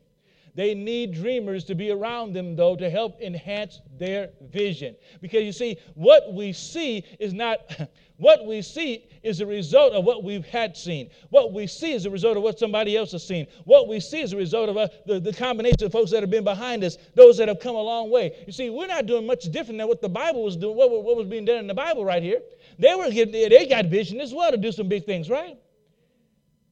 They 0.56 0.74
need 0.74 1.12
dreamers 1.12 1.64
to 1.64 1.74
be 1.74 1.90
around 1.90 2.32
them, 2.32 2.56
though, 2.56 2.76
to 2.76 2.88
help 2.88 3.20
enhance 3.20 3.82
their 3.98 4.30
vision. 4.50 4.96
Because 5.20 5.44
you 5.44 5.52
see, 5.52 5.76
what 5.94 6.32
we 6.32 6.52
see 6.52 7.04
is 7.20 7.32
not. 7.32 7.60
What 8.18 8.46
we 8.46 8.62
see 8.62 9.04
is 9.22 9.42
a 9.42 9.46
result 9.46 9.92
of 9.92 10.06
what 10.06 10.24
we've 10.24 10.46
had 10.46 10.74
seen. 10.74 11.10
What 11.28 11.52
we 11.52 11.66
see 11.66 11.92
is 11.92 12.06
a 12.06 12.10
result 12.10 12.38
of 12.38 12.42
what 12.42 12.58
somebody 12.58 12.96
else 12.96 13.12
has 13.12 13.22
seen. 13.28 13.46
What 13.64 13.88
we 13.88 14.00
see 14.00 14.22
is 14.22 14.32
a 14.32 14.38
result 14.38 14.70
of 14.70 14.78
uh, 14.78 14.88
the, 15.04 15.20
the 15.20 15.34
combination 15.34 15.84
of 15.84 15.92
folks 15.92 16.12
that 16.12 16.22
have 16.22 16.30
been 16.30 16.42
behind 16.42 16.82
us, 16.82 16.96
those 17.14 17.36
that 17.36 17.48
have 17.48 17.60
come 17.60 17.76
a 17.76 17.82
long 17.82 18.08
way. 18.08 18.34
You 18.46 18.54
see, 18.54 18.70
we're 18.70 18.86
not 18.86 19.04
doing 19.04 19.26
much 19.26 19.44
different 19.52 19.76
than 19.76 19.86
what 19.86 20.00
the 20.00 20.08
Bible 20.08 20.44
was 20.44 20.56
doing, 20.56 20.74
what, 20.74 20.90
what 20.90 21.14
was 21.14 21.26
being 21.26 21.44
done 21.44 21.58
in 21.58 21.66
the 21.66 21.74
Bible 21.74 22.06
right 22.06 22.22
here. 22.22 22.40
They 22.78 22.94
were 22.94 23.10
getting, 23.10 23.32
they 23.32 23.66
got 23.66 23.84
vision 23.84 24.18
as 24.22 24.32
well 24.32 24.50
to 24.50 24.56
do 24.56 24.72
some 24.72 24.88
big 24.88 25.04
things, 25.04 25.28
right? 25.28 25.58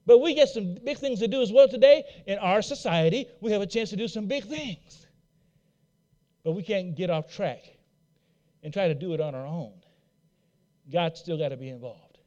But 0.07 0.19
we 0.19 0.35
get 0.35 0.49
some 0.49 0.75
big 0.85 0.99
things 0.99 1.21
to 1.21 1.29
do 1.29 1.40
as 1.40 1.51
well 1.51 1.69
today. 1.69 2.05
In 2.27 2.38
our 2.38 2.61
society, 2.62 3.27
we 3.40 3.53
have 3.53 3.62
a 3.62 3.67
chance 3.67 3.90
to 3.90 3.97
do 3.97 4.07
some 4.07 4.27
big 4.27 4.45
things. 4.45 5.07
But 6.43 6.53
we 6.53 6.62
can't 6.62 6.95
get 6.95 7.09
off 7.09 7.33
track 7.33 7.62
and 8.62 8.73
try 8.73 8.88
to 8.88 8.95
do 8.95 9.14
it 9.14 9.21
on 9.21 9.35
our 9.35 9.47
own. 9.47 9.73
God's 10.93 11.21
still 11.21 11.38
got 11.38 11.49
to 11.49 11.57
be 11.57 11.71
involved. 11.71 12.19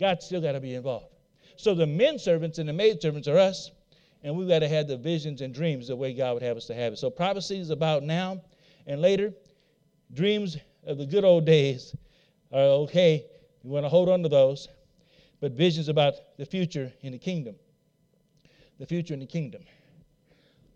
God's 0.00 0.24
still 0.24 0.40
got 0.40 0.52
to 0.52 0.60
be 0.60 0.74
involved. 0.74 1.14
So 1.56 1.74
the 1.74 1.86
men 1.86 2.18
servants 2.18 2.58
and 2.58 2.68
the 2.68 2.72
maid 2.72 3.02
servants 3.02 3.28
are 3.28 3.36
us, 3.36 3.70
and 4.22 4.34
we've 4.34 4.48
got 4.48 4.60
to 4.60 4.68
have 4.68 4.88
the 4.88 4.96
visions 4.96 5.42
and 5.42 5.52
dreams 5.52 5.88
the 5.88 5.96
way 5.96 6.14
God 6.14 6.34
would 6.34 6.42
have 6.42 6.56
us 6.56 6.66
to 6.66 6.74
have 6.74 6.94
it. 6.94 6.98
So 6.98 7.10
prophecy 7.10 7.58
is 7.58 7.70
about 7.70 8.02
now 8.02 8.40
and 8.86 9.02
later. 9.02 9.34
Dreams 10.14 10.56
of 10.86 10.96
the 10.96 11.04
good 11.04 11.24
old 11.24 11.44
days 11.44 11.94
are 12.52 12.60
okay. 12.60 13.26
You 13.62 13.70
want 13.70 13.84
to 13.84 13.90
hold 13.90 14.08
on 14.08 14.22
to 14.22 14.28
those 14.28 14.68
but 15.40 15.52
visions 15.52 15.88
about 15.88 16.14
the 16.36 16.44
future 16.44 16.92
in 17.02 17.12
the 17.12 17.18
kingdom. 17.18 17.54
The 18.78 18.86
future 18.86 19.14
in 19.14 19.20
the 19.20 19.26
kingdom. 19.26 19.62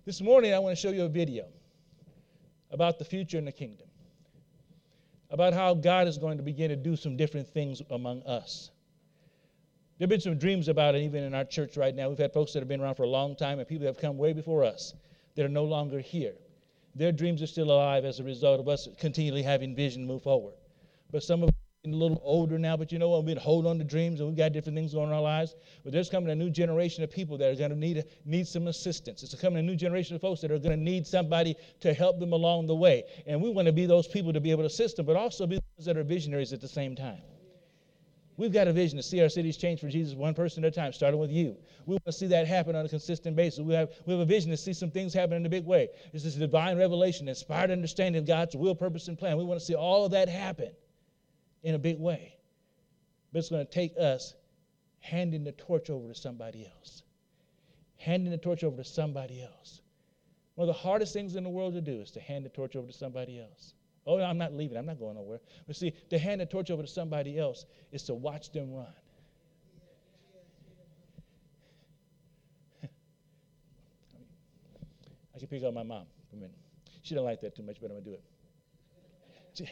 This 0.04 0.20
morning, 0.20 0.52
I 0.52 0.58
want 0.58 0.76
to 0.76 0.80
show 0.80 0.90
you 0.90 1.04
a 1.04 1.08
video 1.08 1.44
about 2.70 2.98
the 2.98 3.04
future 3.04 3.38
in 3.38 3.44
the 3.44 3.52
kingdom, 3.52 3.86
about 5.30 5.52
how 5.52 5.74
God 5.74 6.08
is 6.08 6.18
going 6.18 6.38
to 6.38 6.42
begin 6.42 6.70
to 6.70 6.76
do 6.76 6.96
some 6.96 7.16
different 7.16 7.48
things 7.48 7.82
among 7.90 8.22
us. 8.22 8.70
There 9.98 10.06
have 10.06 10.10
been 10.10 10.20
some 10.20 10.38
dreams 10.38 10.68
about 10.68 10.96
it 10.96 11.02
even 11.02 11.22
in 11.22 11.34
our 11.34 11.44
church 11.44 11.76
right 11.76 11.94
now. 11.94 12.08
We've 12.08 12.18
had 12.18 12.32
folks 12.32 12.52
that 12.54 12.60
have 12.60 12.68
been 12.68 12.80
around 12.80 12.96
for 12.96 13.04
a 13.04 13.08
long 13.08 13.36
time 13.36 13.60
and 13.60 13.68
people 13.68 13.84
that 13.84 13.94
have 13.94 14.00
come 14.00 14.18
way 14.18 14.32
before 14.32 14.64
us 14.64 14.94
that 15.36 15.44
are 15.44 15.50
no 15.50 15.64
longer 15.64 16.00
here. 16.00 16.34
Their 16.94 17.12
dreams 17.12 17.40
are 17.42 17.46
still 17.46 17.70
alive 17.70 18.04
as 18.04 18.18
a 18.18 18.24
result 18.24 18.58
of 18.58 18.68
us 18.68 18.88
continually 18.98 19.42
having 19.42 19.76
vision 19.76 20.02
to 20.02 20.08
move 20.08 20.22
forward. 20.22 20.54
But 21.10 21.22
some 21.22 21.42
of 21.42 21.50
a 21.84 21.88
little 21.88 22.20
older 22.22 22.60
now, 22.60 22.76
but 22.76 22.92
you 22.92 22.98
know 23.00 23.08
what? 23.08 23.26
Been 23.26 23.36
holding 23.36 23.68
on 23.68 23.78
to 23.78 23.84
dreams 23.84 24.20
and 24.20 24.28
we've 24.28 24.38
got 24.38 24.52
different 24.52 24.76
things 24.76 24.92
going 24.92 25.06
on 25.06 25.10
in 25.10 25.16
our 25.16 25.20
lives. 25.20 25.56
But 25.82 25.92
there's 25.92 26.08
coming 26.08 26.30
a 26.30 26.34
new 26.34 26.48
generation 26.48 27.02
of 27.02 27.10
people 27.10 27.36
that 27.38 27.50
are 27.50 27.56
going 27.56 27.70
to 27.70 27.76
need, 27.76 28.04
need 28.24 28.46
some 28.46 28.68
assistance. 28.68 29.24
It's 29.24 29.34
coming 29.34 29.58
a 29.58 29.62
new 29.62 29.74
generation 29.74 30.14
of 30.14 30.22
folks 30.22 30.40
that 30.42 30.52
are 30.52 30.58
going 30.60 30.78
to 30.78 30.84
need 30.84 31.08
somebody 31.08 31.56
to 31.80 31.92
help 31.92 32.20
them 32.20 32.32
along 32.32 32.68
the 32.68 32.74
way. 32.76 33.02
And 33.26 33.42
we 33.42 33.50
want 33.50 33.66
to 33.66 33.72
be 33.72 33.86
those 33.86 34.06
people 34.06 34.32
to 34.32 34.40
be 34.40 34.52
able 34.52 34.62
to 34.62 34.68
assist 34.68 34.94
them, 34.96 35.06
but 35.06 35.16
also 35.16 35.44
be 35.44 35.58
those 35.76 35.86
that 35.86 35.96
are 35.96 36.04
visionaries 36.04 36.52
at 36.52 36.60
the 36.60 36.68
same 36.68 36.94
time. 36.94 37.20
We've 38.36 38.52
got 38.52 38.68
a 38.68 38.72
vision 38.72 38.96
to 38.98 39.02
see 39.02 39.20
our 39.20 39.28
cities 39.28 39.56
change 39.56 39.80
for 39.80 39.88
Jesus 39.88 40.14
one 40.14 40.34
person 40.34 40.64
at 40.64 40.68
a 40.68 40.70
time, 40.70 40.92
starting 40.92 41.18
with 41.18 41.32
you. 41.32 41.56
We 41.86 41.94
want 41.94 42.04
to 42.06 42.12
see 42.12 42.28
that 42.28 42.46
happen 42.46 42.76
on 42.76 42.86
a 42.86 42.88
consistent 42.88 43.34
basis. 43.34 43.58
We 43.58 43.74
have, 43.74 43.90
we 44.06 44.12
have 44.12 44.20
a 44.20 44.24
vision 44.24 44.52
to 44.52 44.56
see 44.56 44.72
some 44.72 44.92
things 44.92 45.12
happen 45.12 45.36
in 45.36 45.44
a 45.44 45.50
big 45.50 45.66
way. 45.66 45.88
This 46.12 46.24
is 46.24 46.36
divine 46.36 46.78
revelation, 46.78 47.28
inspired 47.28 47.72
understanding 47.72 48.20
of 48.20 48.26
God's 48.26 48.54
will, 48.54 48.76
purpose, 48.76 49.08
and 49.08 49.18
plan. 49.18 49.36
We 49.36 49.44
want 49.44 49.58
to 49.58 49.66
see 49.66 49.74
all 49.74 50.04
of 50.04 50.12
that 50.12 50.28
happen 50.28 50.70
in 51.62 51.74
a 51.74 51.78
big 51.78 51.98
way. 51.98 52.34
But 53.32 53.40
it's 53.40 53.48
going 53.48 53.64
to 53.64 53.72
take 53.72 53.94
us 53.98 54.34
handing 55.00 55.44
the 55.44 55.52
torch 55.52 55.90
over 55.90 56.08
to 56.08 56.14
somebody 56.14 56.66
else. 56.66 57.02
Handing 57.96 58.30
the 58.30 58.38
torch 58.38 58.64
over 58.64 58.76
to 58.76 58.84
somebody 58.84 59.42
else. 59.42 59.80
One 60.54 60.68
of 60.68 60.74
the 60.74 60.80
hardest 60.80 61.12
things 61.12 61.34
in 61.36 61.44
the 61.44 61.50
world 61.50 61.74
to 61.74 61.80
do 61.80 62.00
is 62.00 62.10
to 62.12 62.20
hand 62.20 62.44
the 62.44 62.50
torch 62.50 62.76
over 62.76 62.86
to 62.86 62.92
somebody 62.92 63.40
else. 63.40 63.74
Oh, 64.06 64.20
I'm 64.20 64.38
not 64.38 64.52
leaving. 64.52 64.76
I'm 64.76 64.86
not 64.86 64.98
going 64.98 65.14
nowhere. 65.14 65.40
But 65.66 65.76
see, 65.76 65.92
to 66.10 66.18
hand 66.18 66.40
the 66.40 66.46
torch 66.46 66.70
over 66.70 66.82
to 66.82 66.88
somebody 66.88 67.38
else 67.38 67.64
is 67.92 68.02
to 68.04 68.14
watch 68.14 68.50
them 68.50 68.72
run. 68.72 68.86
I 75.34 75.38
can 75.38 75.46
pick 75.48 75.62
on 75.62 75.72
my 75.72 75.84
mom 75.84 76.06
for 76.28 76.36
a 76.36 76.38
minute. 76.40 76.56
She 77.02 77.14
don't 77.14 77.24
like 77.24 77.40
that 77.40 77.54
too 77.56 77.62
much, 77.62 77.78
but 77.80 77.86
I'm 77.90 77.92
going 77.92 78.04
to 78.04 78.10
do 78.10 78.16
it. 78.16 78.24
She, 79.54 79.70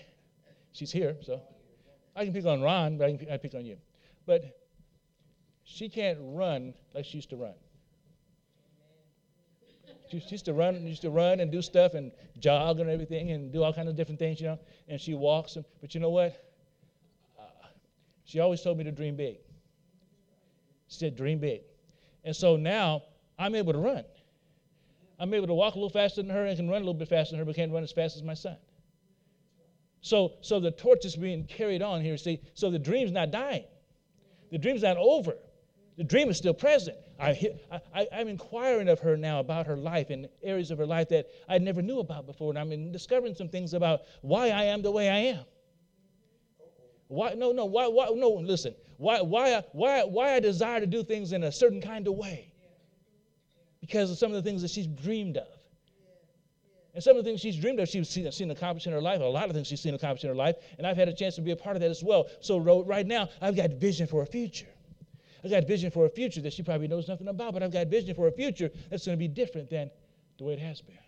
she's 0.72 0.92
here, 0.92 1.16
so 1.22 1.42
I 2.16 2.24
can 2.24 2.32
pick 2.32 2.44
on 2.44 2.60
Ron, 2.60 2.98
but 2.98 3.08
I, 3.08 3.16
can, 3.16 3.30
I 3.30 3.36
pick 3.36 3.54
on 3.54 3.64
you. 3.64 3.76
But 4.26 4.56
she 5.64 5.88
can't 5.88 6.18
run 6.20 6.74
like 6.94 7.04
she 7.04 7.18
used 7.18 7.30
to 7.30 7.36
run. 7.36 7.54
She 10.10 10.18
used 10.28 10.44
to 10.46 10.52
run, 10.52 10.86
used 10.86 11.02
to 11.02 11.10
run 11.10 11.38
and 11.38 11.52
do 11.52 11.62
stuff 11.62 11.94
and 11.94 12.10
jog 12.40 12.80
and 12.80 12.90
everything 12.90 13.30
and 13.30 13.52
do 13.52 13.62
all 13.62 13.72
kinds 13.72 13.88
of 13.88 13.94
different 13.94 14.18
things, 14.18 14.40
you 14.40 14.48
know. 14.48 14.58
And 14.88 15.00
she 15.00 15.14
walks, 15.14 15.54
and, 15.54 15.64
but 15.80 15.94
you 15.94 16.00
know 16.00 16.10
what? 16.10 16.44
Uh, 17.38 17.42
she 18.24 18.40
always 18.40 18.60
told 18.60 18.76
me 18.78 18.84
to 18.84 18.90
dream 18.90 19.14
big. 19.14 19.36
She 20.88 20.98
said, 20.98 21.16
"Dream 21.16 21.38
big," 21.38 21.60
and 22.24 22.34
so 22.34 22.56
now 22.56 23.04
I'm 23.38 23.54
able 23.54 23.72
to 23.72 23.78
run. 23.78 24.04
I'm 25.20 25.32
able 25.32 25.46
to 25.46 25.54
walk 25.54 25.74
a 25.74 25.76
little 25.76 25.90
faster 25.90 26.22
than 26.22 26.30
her 26.30 26.46
and 26.46 26.56
can 26.56 26.68
run 26.68 26.78
a 26.78 26.84
little 26.84 26.94
bit 26.94 27.08
faster 27.08 27.32
than 27.32 27.38
her, 27.38 27.44
but 27.44 27.54
can't 27.54 27.70
run 27.70 27.84
as 27.84 27.92
fast 27.92 28.16
as 28.16 28.24
my 28.24 28.34
son. 28.34 28.56
So, 30.00 30.32
so 30.40 30.60
the 30.60 30.70
torch 30.70 31.04
is 31.04 31.16
being 31.16 31.44
carried 31.44 31.82
on 31.82 32.00
here. 32.00 32.16
See, 32.16 32.40
so 32.54 32.70
the 32.70 32.78
dream's 32.78 33.12
not 33.12 33.30
dying. 33.30 33.64
The 34.50 34.58
dream's 34.58 34.82
not 34.82 34.96
over. 34.96 35.34
The 35.96 36.04
dream 36.04 36.30
is 36.30 36.38
still 36.38 36.54
present. 36.54 36.96
I, 37.20 37.38
I, 37.94 38.08
I'm 38.10 38.28
inquiring 38.28 38.88
of 38.88 39.00
her 39.00 39.16
now 39.16 39.40
about 39.40 39.66
her 39.66 39.76
life 39.76 40.08
and 40.08 40.28
areas 40.42 40.70
of 40.70 40.78
her 40.78 40.86
life 40.86 41.10
that 41.10 41.26
I 41.48 41.58
never 41.58 41.82
knew 41.82 41.98
about 41.98 42.26
before. 42.26 42.50
And 42.50 42.58
I'm 42.58 42.92
discovering 42.92 43.34
some 43.34 43.48
things 43.48 43.74
about 43.74 44.00
why 44.22 44.48
I 44.48 44.64
am 44.64 44.80
the 44.80 44.90
way 44.90 45.10
I 45.10 45.18
am. 45.18 45.44
Why, 47.08 47.34
no, 47.34 47.52
no, 47.52 47.66
why, 47.66 47.88
why, 47.88 48.08
no, 48.14 48.30
listen. 48.30 48.74
Why, 48.96 49.20
why, 49.20 49.62
why, 49.72 50.04
why 50.04 50.34
I 50.34 50.40
desire 50.40 50.80
to 50.80 50.86
do 50.86 51.02
things 51.02 51.32
in 51.32 51.44
a 51.44 51.52
certain 51.52 51.82
kind 51.82 52.06
of 52.06 52.14
way. 52.14 52.52
Because 53.80 54.10
of 54.10 54.16
some 54.16 54.32
of 54.32 54.42
the 54.42 54.48
things 54.48 54.62
that 54.62 54.70
she's 54.70 54.86
dreamed 54.86 55.36
of. 55.36 55.48
And 56.92 57.02
some 57.02 57.16
of 57.16 57.24
the 57.24 57.30
things 57.30 57.40
she's 57.40 57.56
dreamed 57.56 57.78
of, 57.78 57.88
she's 57.88 58.08
seen, 58.08 58.30
seen 58.32 58.50
accomplished 58.50 58.86
in 58.86 58.92
her 58.92 59.00
life. 59.00 59.20
A 59.20 59.24
lot 59.24 59.48
of 59.48 59.52
things 59.52 59.68
she's 59.68 59.80
seen 59.80 59.94
accomplished 59.94 60.24
in 60.24 60.30
her 60.30 60.36
life. 60.36 60.56
And 60.76 60.86
I've 60.86 60.96
had 60.96 61.08
a 61.08 61.12
chance 61.12 61.36
to 61.36 61.40
be 61.40 61.52
a 61.52 61.56
part 61.56 61.76
of 61.76 61.82
that 61.82 61.90
as 61.90 62.02
well. 62.02 62.26
So 62.40 62.58
right 62.58 63.06
now, 63.06 63.28
I've 63.40 63.54
got 63.54 63.70
vision 63.70 64.06
for 64.06 64.22
a 64.22 64.26
future. 64.26 64.66
I've 65.44 65.50
got 65.50 65.66
vision 65.66 65.90
for 65.90 66.04
a 66.04 66.10
future 66.10 66.40
that 66.42 66.52
she 66.52 66.62
probably 66.62 66.88
knows 66.88 67.08
nothing 67.08 67.28
about, 67.28 67.54
but 67.54 67.62
I've 67.62 67.72
got 67.72 67.86
vision 67.86 68.14
for 68.14 68.26
a 68.26 68.32
future 68.32 68.70
that's 68.90 69.06
going 69.06 69.16
to 69.16 69.20
be 69.20 69.28
different 69.28 69.70
than 69.70 69.90
the 70.38 70.44
way 70.44 70.54
it 70.54 70.58
has 70.58 70.80
been. 70.80 70.98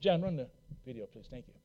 John, 0.00 0.22
run 0.22 0.36
the 0.36 0.48
video, 0.84 1.06
please. 1.06 1.26
Thank 1.30 1.46
you. 1.48 1.59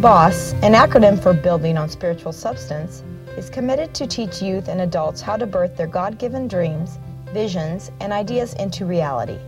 BOSS, 0.00 0.54
an 0.62 0.72
acronym 0.72 1.22
for 1.22 1.34
Building 1.34 1.76
on 1.76 1.90
Spiritual 1.90 2.32
Substance, 2.32 3.02
is 3.36 3.50
committed 3.50 3.92
to 3.92 4.06
teach 4.06 4.40
youth 4.40 4.68
and 4.68 4.80
adults 4.80 5.20
how 5.20 5.36
to 5.36 5.44
birth 5.44 5.76
their 5.76 5.86
God 5.86 6.16
given 6.16 6.48
dreams, 6.48 6.98
visions, 7.34 7.90
and 8.00 8.10
ideas 8.10 8.54
into 8.54 8.86
reality. 8.86 9.38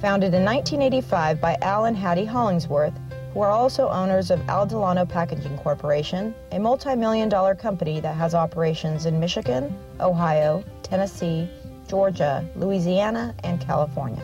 Founded 0.00 0.32
in 0.32 0.42
1985 0.42 1.38
by 1.38 1.58
Al 1.60 1.84
and 1.84 1.98
Hattie 1.98 2.24
Hollingsworth, 2.24 2.94
who 3.34 3.40
are 3.42 3.50
also 3.50 3.90
owners 3.90 4.30
of 4.30 4.40
Al 4.48 4.64
Delano 4.64 5.04
Packaging 5.04 5.58
Corporation, 5.58 6.34
a 6.52 6.58
multi 6.58 6.96
million 6.96 7.28
dollar 7.28 7.54
company 7.54 8.00
that 8.00 8.16
has 8.16 8.34
operations 8.34 9.04
in 9.04 9.20
Michigan, 9.20 9.76
Ohio, 10.00 10.64
Tennessee, 10.82 11.46
Georgia, 11.88 12.42
Louisiana, 12.56 13.34
and 13.44 13.60
California. 13.60 14.22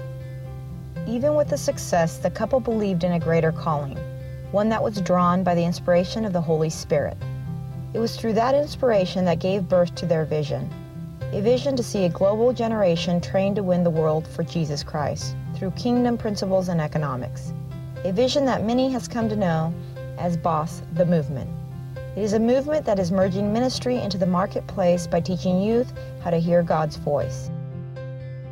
Even 1.07 1.35
with 1.35 1.51
the 1.51 1.59
success, 1.59 2.17
the 2.17 2.31
couple 2.31 2.61
believed 2.61 3.05
in 3.05 3.13
a 3.13 3.21
greater 3.21 3.53
calling 3.53 3.99
one 4.53 4.69
that 4.69 4.83
was 4.83 5.01
drawn 5.01 5.43
by 5.43 5.55
the 5.55 5.65
inspiration 5.65 6.25
of 6.25 6.33
the 6.33 6.41
Holy 6.41 6.71
Spirit. 6.71 7.17
It 7.95 7.99
was 7.99 8.17
through 8.17 8.35
that 8.35 8.55
inspiration 8.55 9.25
that 9.25 9.39
gave 9.39 9.69
birth 9.69 9.95
to 9.97 10.07
their 10.07 10.25
vision 10.25 10.71
a 11.33 11.41
vision 11.41 11.77
to 11.77 11.83
see 11.83 12.07
a 12.07 12.09
global 12.09 12.53
generation 12.53 13.21
trained 13.21 13.55
to 13.55 13.63
win 13.63 13.85
the 13.85 13.91
world 13.91 14.27
for 14.27 14.43
Jesus 14.43 14.83
Christ 14.83 15.37
through 15.55 15.71
kingdom 15.73 16.19
principles 16.19 16.69
and 16.69 16.81
economics. 16.81 17.53
A 18.05 18.13
vision 18.13 18.45
that 18.47 18.65
many 18.65 18.91
has 18.91 19.07
come 19.07 19.29
to 19.29 19.37
know 19.37 19.73
as 20.19 20.37
BOSS 20.37 20.83
the 20.95 21.07
Movement. 21.07 21.49
It 22.17 22.23
is 22.23 22.33
a 22.33 22.41
movement 22.41 22.85
that 22.85 22.99
is 22.99 23.13
merging 23.13 23.53
ministry 23.53 23.97
into 23.99 24.19
the 24.19 24.27
marketplace 24.27 25.07
by 25.07 25.21
teaching 25.21 25.63
youth 25.63 25.93
how 26.25 26.31
to 26.31 26.39
hear 26.39 26.65
God's 26.65 26.97
voice 26.97 27.51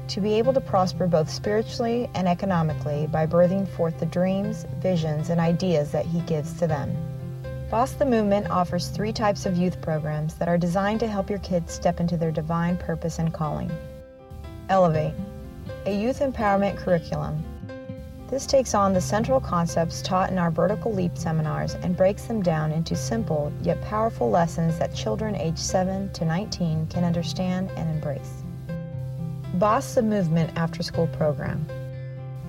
to 0.09 0.21
be 0.21 0.35
able 0.35 0.53
to 0.53 0.61
prosper 0.61 1.07
both 1.07 1.31
spiritually 1.31 2.09
and 2.14 2.27
economically 2.27 3.07
by 3.07 3.27
birthing 3.27 3.68
forth 3.68 3.99
the 4.01 4.07
dreams, 4.07 4.66
visions, 4.81 5.31
and 5.31 5.40
ideas 5.40 5.90
that 5.92 6.07
He 6.07 6.21
gives 6.23 6.53
to 6.55 6.66
them. 6.66 6.97
Boss 7.71 7.92
the 7.92 8.05
Movement 8.07 8.49
offers 8.51 8.88
three 8.88 9.12
types 9.12 9.44
of 9.44 9.57
youth 9.59 9.81
programs 9.83 10.35
that 10.37 10.49
are 10.49 10.57
designed 10.57 11.01
to 11.01 11.07
help 11.07 11.29
your 11.29 11.38
kids 11.40 11.73
step 11.73 12.01
into 12.01 12.16
their 12.16 12.31
divine 12.31 12.79
purpose 12.79 13.18
and 13.18 13.35
calling. 13.35 13.71
Elevate, 14.71 15.12
a 15.85 15.94
youth 15.94 16.21
empowerment 16.21 16.79
curriculum. 16.79 17.44
This 18.29 18.47
takes 18.47 18.75
on 18.75 18.92
the 18.92 19.01
central 19.01 19.40
concepts 19.40 20.03
taught 20.03 20.31
in 20.31 20.38
our 20.38 20.51
Vertical 20.51 20.92
Leap 20.92 21.16
seminars 21.16 21.75
and 21.77 21.97
breaks 21.97 22.25
them 22.25 22.42
down 22.42 22.73
into 22.73 22.97
simple 22.97 23.53
yet 23.62 23.81
powerful 23.83 24.31
lessons 24.31 24.79
that 24.79 24.94
children 24.94 25.35
aged 25.37 25.59
7 25.59 26.11
to 26.12 26.25
19 26.25 26.87
can 26.88 27.05
understand 27.05 27.71
and 27.77 27.90
embrace. 27.90 28.42
Boss 29.59 29.97
the 29.97 30.03
Movement 30.03 30.53
After 30.55 30.85
School 30.85 31.09
Program. 31.09 31.66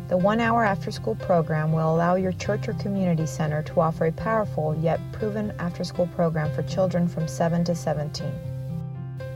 The 0.10 0.18
one 0.18 0.40
hour 0.40 0.64
after 0.64 0.92
school 0.92 1.16
program 1.16 1.72
will 1.72 1.96
allow 1.96 2.14
your 2.14 2.34
church 2.34 2.68
or 2.68 2.74
community 2.74 3.26
center 3.26 3.64
to 3.64 3.82
offer 3.82 4.06
a 4.06 4.12
powerful 4.12 4.78
yet 4.80 5.00
proven 5.12 5.52
after 5.58 5.84
school 5.84 6.06
program 6.06 6.54
for 6.54 6.62
children 6.62 7.08
from 7.08 7.28
7 7.28 7.64
to 7.64 7.74
17. 7.74 8.32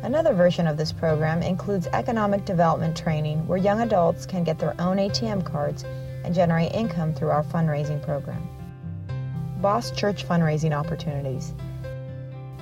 Another 0.04 0.34
version 0.36 0.68
of 0.68 0.78
this 0.78 0.92
program 0.92 1.42
includes 1.42 1.88
economic 1.94 2.46
development 2.46 2.96
training 2.96 3.48
where 3.48 3.58
young 3.58 3.82
adults 3.82 4.28
can 4.28 4.44
get 4.44 4.60
their 4.60 4.80
own 4.80 4.98
ATM 4.98 5.44
cards 5.44 5.84
and 6.24 6.36
generate 6.36 6.74
income 6.74 7.12
through 7.16 7.32
our 7.32 7.44
fundraising 7.44 8.04
program. 8.04 8.48
Boss 9.64 9.90
Church 9.90 10.28
Fundraising 10.28 10.74
Opportunities. 10.78 11.56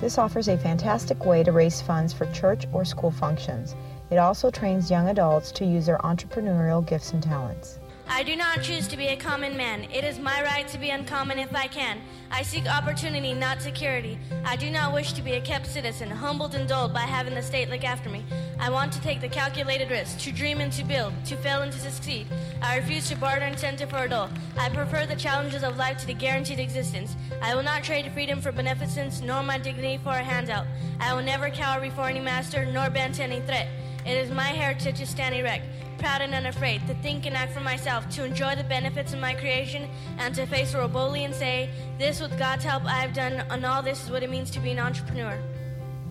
This 0.00 0.16
offers 0.16 0.48
a 0.48 0.56
fantastic 0.56 1.26
way 1.26 1.44
to 1.44 1.52
raise 1.52 1.82
funds 1.82 2.14
for 2.14 2.24
church 2.32 2.64
or 2.72 2.84
school 2.86 3.10
functions. 3.10 3.76
It 4.12 4.18
also 4.18 4.50
trains 4.50 4.90
young 4.90 5.08
adults 5.08 5.50
to 5.52 5.64
use 5.64 5.86
their 5.86 5.96
entrepreneurial 5.96 6.86
gifts 6.86 7.14
and 7.14 7.22
talents. 7.22 7.78
I 8.06 8.22
do 8.22 8.36
not 8.36 8.60
choose 8.60 8.86
to 8.88 8.96
be 8.98 9.06
a 9.06 9.16
common 9.16 9.56
man. 9.56 9.84
It 9.84 10.04
is 10.04 10.18
my 10.18 10.42
right 10.42 10.68
to 10.68 10.76
be 10.76 10.90
uncommon 10.90 11.38
if 11.38 11.56
I 11.56 11.66
can. 11.66 11.98
I 12.30 12.42
seek 12.42 12.66
opportunity, 12.66 13.32
not 13.32 13.62
security. 13.62 14.18
I 14.44 14.56
do 14.56 14.68
not 14.68 14.92
wish 14.92 15.14
to 15.14 15.22
be 15.22 15.32
a 15.32 15.40
kept 15.40 15.66
citizen, 15.66 16.10
humbled 16.10 16.54
and 16.54 16.68
dulled 16.68 16.92
by 16.92 17.06
having 17.06 17.32
the 17.32 17.40
state 17.40 17.70
look 17.70 17.84
after 17.84 18.10
me. 18.10 18.22
I 18.60 18.68
want 18.68 18.92
to 18.92 19.00
take 19.00 19.22
the 19.22 19.30
calculated 19.30 19.90
risk, 19.90 20.18
to 20.18 20.30
dream 20.30 20.60
and 20.60 20.72
to 20.74 20.84
build, 20.84 21.14
to 21.24 21.36
fail 21.36 21.62
and 21.62 21.72
to 21.72 21.78
succeed. 21.78 22.26
I 22.60 22.76
refuse 22.76 23.08
to 23.08 23.16
barter 23.16 23.46
incentive 23.46 23.88
for 23.88 24.04
a 24.04 24.08
dole. 24.10 24.28
I 24.58 24.68
prefer 24.68 25.06
the 25.06 25.16
challenges 25.16 25.62
of 25.62 25.78
life 25.78 25.96
to 26.00 26.06
the 26.06 26.12
guaranteed 26.12 26.60
existence. 26.60 27.16
I 27.40 27.54
will 27.54 27.62
not 27.62 27.82
trade 27.82 28.12
freedom 28.12 28.42
for 28.42 28.52
beneficence, 28.52 29.22
nor 29.22 29.42
my 29.42 29.56
dignity 29.56 29.98
for 30.04 30.10
a 30.10 30.22
handout. 30.22 30.66
I 31.00 31.14
will 31.14 31.22
never 31.22 31.48
cower 31.48 31.80
before 31.80 32.10
any 32.10 32.20
master, 32.20 32.66
nor 32.66 32.90
bend 32.90 33.14
to 33.14 33.22
any 33.22 33.40
threat. 33.40 33.68
It 34.04 34.16
is 34.16 34.30
my 34.30 34.48
heritage 34.48 34.98
to 34.98 35.06
stand 35.06 35.34
erect 35.34 35.64
proud 36.02 36.20
and 36.20 36.34
unafraid, 36.34 36.84
to 36.88 36.94
think 36.94 37.26
and 37.26 37.36
act 37.36 37.52
for 37.52 37.60
myself, 37.60 38.08
to 38.10 38.24
enjoy 38.24 38.56
the 38.56 38.64
benefits 38.64 39.12
of 39.12 39.20
my 39.20 39.34
creation, 39.34 39.88
and 40.18 40.34
to 40.34 40.44
face 40.46 40.72
the 40.72 40.78
world 40.78 40.92
boldly 40.92 41.22
and 41.24 41.32
say, 41.32 41.70
This, 41.96 42.20
with 42.20 42.36
God's 42.36 42.64
help, 42.64 42.84
I 42.84 42.96
have 42.96 43.14
done, 43.14 43.44
and 43.50 43.64
all 43.64 43.82
this 43.82 44.02
is 44.02 44.10
what 44.10 44.24
it 44.24 44.28
means 44.28 44.50
to 44.50 44.58
be 44.60 44.72
an 44.72 44.80
entrepreneur. 44.80 45.38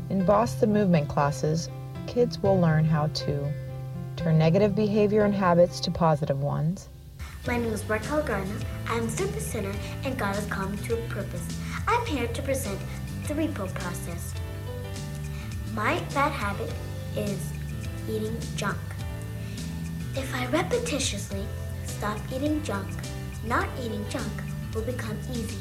In 0.10 0.26
Boss 0.26 0.54
the 0.56 0.68
Movement 0.68 1.10
classes, 1.10 1.70
kids 2.08 2.42
will 2.42 2.58
learn 2.58 2.86
how 2.86 3.08
to 3.08 3.52
turn 4.16 4.38
negative 4.38 4.76
behavior 4.76 5.26
and 5.26 5.36
habits 5.36 5.82
to 5.82 5.92
positive 5.92 6.42
ones. 6.42 6.88
My 7.46 7.58
name 7.58 7.74
is 7.74 7.84
Raquel 7.90 8.24
Garner. 8.24 8.56
I 8.88 8.96
am 8.96 9.08
a 9.08 9.10
super 9.10 9.42
sinner, 9.42 9.74
and 10.06 10.18
God 10.18 10.36
has 10.36 10.46
called 10.46 10.72
me 10.72 10.78
to 10.88 10.94
a 10.94 11.08
purpose. 11.10 11.46
I'm 11.86 12.06
here 12.06 12.28
to 12.28 12.42
present 12.42 12.80
the 13.28 13.34
repo 13.34 13.74
process. 13.74 14.34
My 15.74 16.00
bad 16.14 16.32
habit 16.32 16.72
is 17.18 17.52
eating 18.10 18.38
junk. 18.56 18.78
If 20.16 20.34
I 20.36 20.46
repetitiously 20.48 21.46
stop 21.86 22.20
eating 22.34 22.64
junk, 22.64 22.90
not 23.46 23.68
eating 23.84 24.06
junk 24.10 24.32
will 24.74 24.82
become 24.84 25.18
easy. 25.32 25.60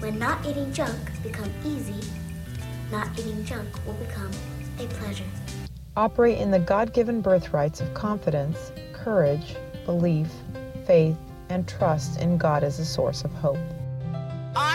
When 0.00 0.18
not 0.18 0.44
eating 0.46 0.72
junk 0.72 1.22
become 1.22 1.50
easy, 1.64 2.00
not 2.90 3.08
eating 3.18 3.44
junk 3.44 3.68
will 3.86 3.94
become 3.94 4.30
a 4.78 4.86
pleasure. 4.86 5.24
Operate 5.96 6.38
in 6.38 6.50
the 6.50 6.58
God-given 6.58 7.20
birthrights 7.20 7.80
of 7.80 7.92
confidence, 7.94 8.72
courage, 8.92 9.56
belief, 9.84 10.28
faith, 10.86 11.16
and 11.50 11.68
trust 11.68 12.20
in 12.20 12.38
God 12.38 12.64
as 12.64 12.78
a 12.78 12.84
source 12.84 13.24
of 13.24 13.32
hope. 13.34 13.58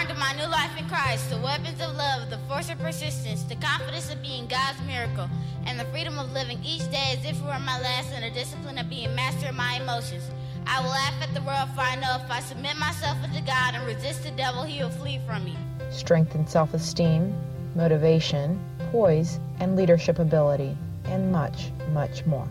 Armed 0.07 0.19
with 0.19 0.25
my 0.25 0.41
new 0.41 0.49
life 0.49 0.71
in 0.77 0.87
Christ, 0.87 1.29
the 1.29 1.37
weapons 1.37 1.81
of 1.81 1.95
love, 1.95 2.29
the 2.29 2.37
force 2.47 2.69
of 2.69 2.79
persistence, 2.79 3.43
the 3.43 3.55
confidence 3.55 4.11
of 4.11 4.21
being 4.21 4.47
God's 4.47 4.79
miracle, 4.85 5.29
and 5.65 5.79
the 5.79 5.85
freedom 5.85 6.17
of 6.17 6.31
living 6.31 6.59
each 6.63 6.89
day 6.91 7.17
as 7.17 7.25
if 7.25 7.37
it 7.37 7.43
were 7.43 7.59
my 7.59 7.79
last, 7.81 8.13
and 8.13 8.23
the 8.23 8.29
discipline 8.29 8.77
of 8.77 8.89
being 8.89 9.13
master 9.15 9.49
of 9.49 9.55
my 9.55 9.73
emotions. 9.81 10.23
I 10.65 10.81
will 10.81 10.89
laugh 10.89 11.13
at 11.21 11.33
the 11.33 11.41
world, 11.41 11.69
for 11.75 11.81
I 11.81 11.95
know 11.95 12.19
if 12.23 12.29
I 12.31 12.39
submit 12.39 12.77
myself 12.77 13.17
unto 13.21 13.41
God 13.41 13.75
and 13.75 13.85
resist 13.85 14.23
the 14.23 14.31
devil, 14.31 14.63
he 14.63 14.81
will 14.81 14.91
flee 14.91 15.19
from 15.25 15.43
me. 15.43 15.57
Strengthen 15.89 16.47
self 16.47 16.73
esteem, 16.73 17.33
motivation, 17.75 18.59
poise, 18.91 19.39
and 19.59 19.75
leadership 19.75 20.19
ability, 20.19 20.77
and 21.05 21.31
much, 21.31 21.71
much 21.91 22.25
more. 22.25 22.47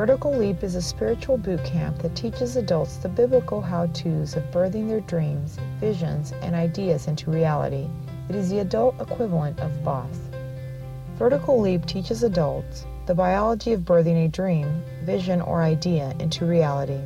Vertical 0.00 0.34
Leap 0.34 0.64
is 0.64 0.76
a 0.76 0.80
spiritual 0.80 1.36
boot 1.36 1.62
camp 1.62 1.98
that 1.98 2.16
teaches 2.16 2.56
adults 2.56 2.96
the 2.96 3.08
biblical 3.10 3.60
how 3.60 3.84
to's 3.88 4.34
of 4.34 4.42
birthing 4.50 4.88
their 4.88 5.02
dreams, 5.02 5.58
visions, 5.78 6.32
and 6.40 6.54
ideas 6.54 7.06
into 7.06 7.30
reality. 7.30 7.86
It 8.30 8.34
is 8.34 8.48
the 8.48 8.60
adult 8.60 8.98
equivalent 8.98 9.60
of 9.60 9.84
BOSS. 9.84 10.18
Vertical 11.18 11.60
Leap 11.60 11.84
teaches 11.84 12.22
adults 12.22 12.86
the 13.04 13.14
biology 13.14 13.74
of 13.74 13.82
birthing 13.82 14.24
a 14.24 14.28
dream, 14.28 14.82
vision, 15.04 15.42
or 15.42 15.60
idea 15.62 16.14
into 16.18 16.46
reality, 16.46 17.02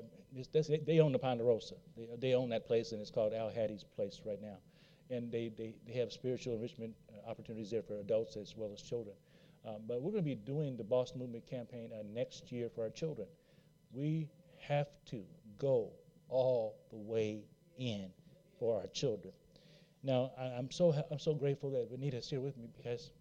they 0.86 1.00
own 1.00 1.12
the 1.12 1.20
Ponderosa. 1.20 1.76
They, 1.98 2.08
they, 2.20 2.34
own 2.36 2.50
that 2.50 2.66
place, 2.66 2.92
and 2.92 3.02
it's 3.02 3.12
called 3.12 3.34
Al 3.34 3.50
Hattie's 3.50 3.84
place 3.84 4.22
right 4.26 4.42
now. 4.42 4.58
And 5.10 5.32
they, 5.32 5.52
they, 5.58 5.76
they 5.86 5.94
have 5.94 6.12
spiritual 6.12 6.54
enrichment 6.56 6.94
uh, 7.10 7.30
opportunities 7.30 7.72
there 7.72 7.82
for 7.82 8.00
adults 8.00 8.38
as 8.38 8.54
well 8.56 8.72
as 8.74 8.82
children. 8.82 9.16
Um, 9.68 9.82
but 9.88 10.02
we're 10.02 10.12
going 10.12 10.24
to 10.24 10.30
be 10.30 10.36
doing 10.36 10.78
the 10.78 10.84
Boss 10.84 11.12
the 11.12 11.20
Movement 11.20 11.46
campaign 11.46 11.92
uh, 11.94 12.04
next 12.14 12.52
year 12.52 12.70
for 12.70 12.84
our 12.84 12.90
children. 12.90 13.28
We 13.92 14.30
have 14.60 14.88
to 15.08 15.24
go 15.58 15.90
all 16.30 16.78
the 16.92 16.98
way 16.98 17.44
in 17.78 18.10
for 18.58 18.80
our 18.80 18.88
children. 18.88 19.34
Now, 20.04 20.32
I, 20.38 20.46
am 20.58 20.72
so 20.72 20.94
I'm 21.12 21.20
so 21.20 21.34
grateful 21.34 21.70
that 21.72 21.92
Benita's 21.92 22.30
here 22.30 22.40
with 22.40 22.58
me 22.58 22.68
because 22.76 23.12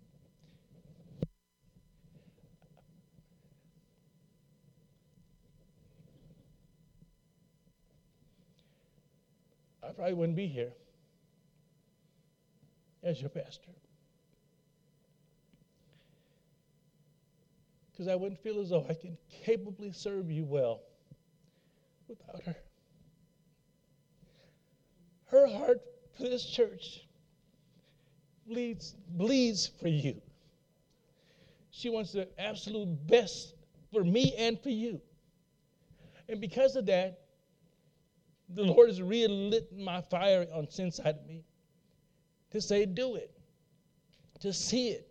I 9.83 9.93
probably 9.93 10.15
wouldn't 10.15 10.37
be 10.37 10.47
here 10.47 10.73
as 13.03 13.21
your 13.21 13.29
pastor. 13.29 13.73
Because 17.93 18.09
I 18.09 18.15
wouldn't 18.15 18.41
feel 18.41 18.61
as 18.61 18.71
though 18.71 18.87
I 18.89 18.95
can 18.95 19.19
capably 19.45 19.93
serve 19.93 20.31
you 20.31 20.45
well 20.45 20.81
without 22.09 22.43
her. 22.45 22.57
Her 25.27 25.47
heart 25.47 25.83
this 26.29 26.45
church 26.45 27.07
bleeds, 28.47 28.95
bleeds 29.11 29.71
for 29.81 29.89
you. 29.89 30.21
She 31.71 31.89
wants 31.89 32.13
the 32.13 32.29
absolute 32.39 33.07
best 33.07 33.55
for 33.93 34.05
me 34.05 34.35
and 34.37 34.61
for 34.61 34.71
you. 34.71 35.01
And 36.29 36.41
because 36.41 36.77
of 36.77 36.87
that, 36.87 37.21
the 38.55 38.65
Lord 38.65 38.89
has 38.89 39.01
relit 39.01 39.77
my 39.77 40.01
fire 40.03 40.47
on 40.53 40.67
inside 40.79 41.17
of 41.17 41.27
me 41.27 41.45
to 42.51 42.61
say, 42.61 42.85
do 42.85 43.15
it, 43.15 43.31
to 44.41 44.53
see 44.53 44.89
it, 44.89 45.09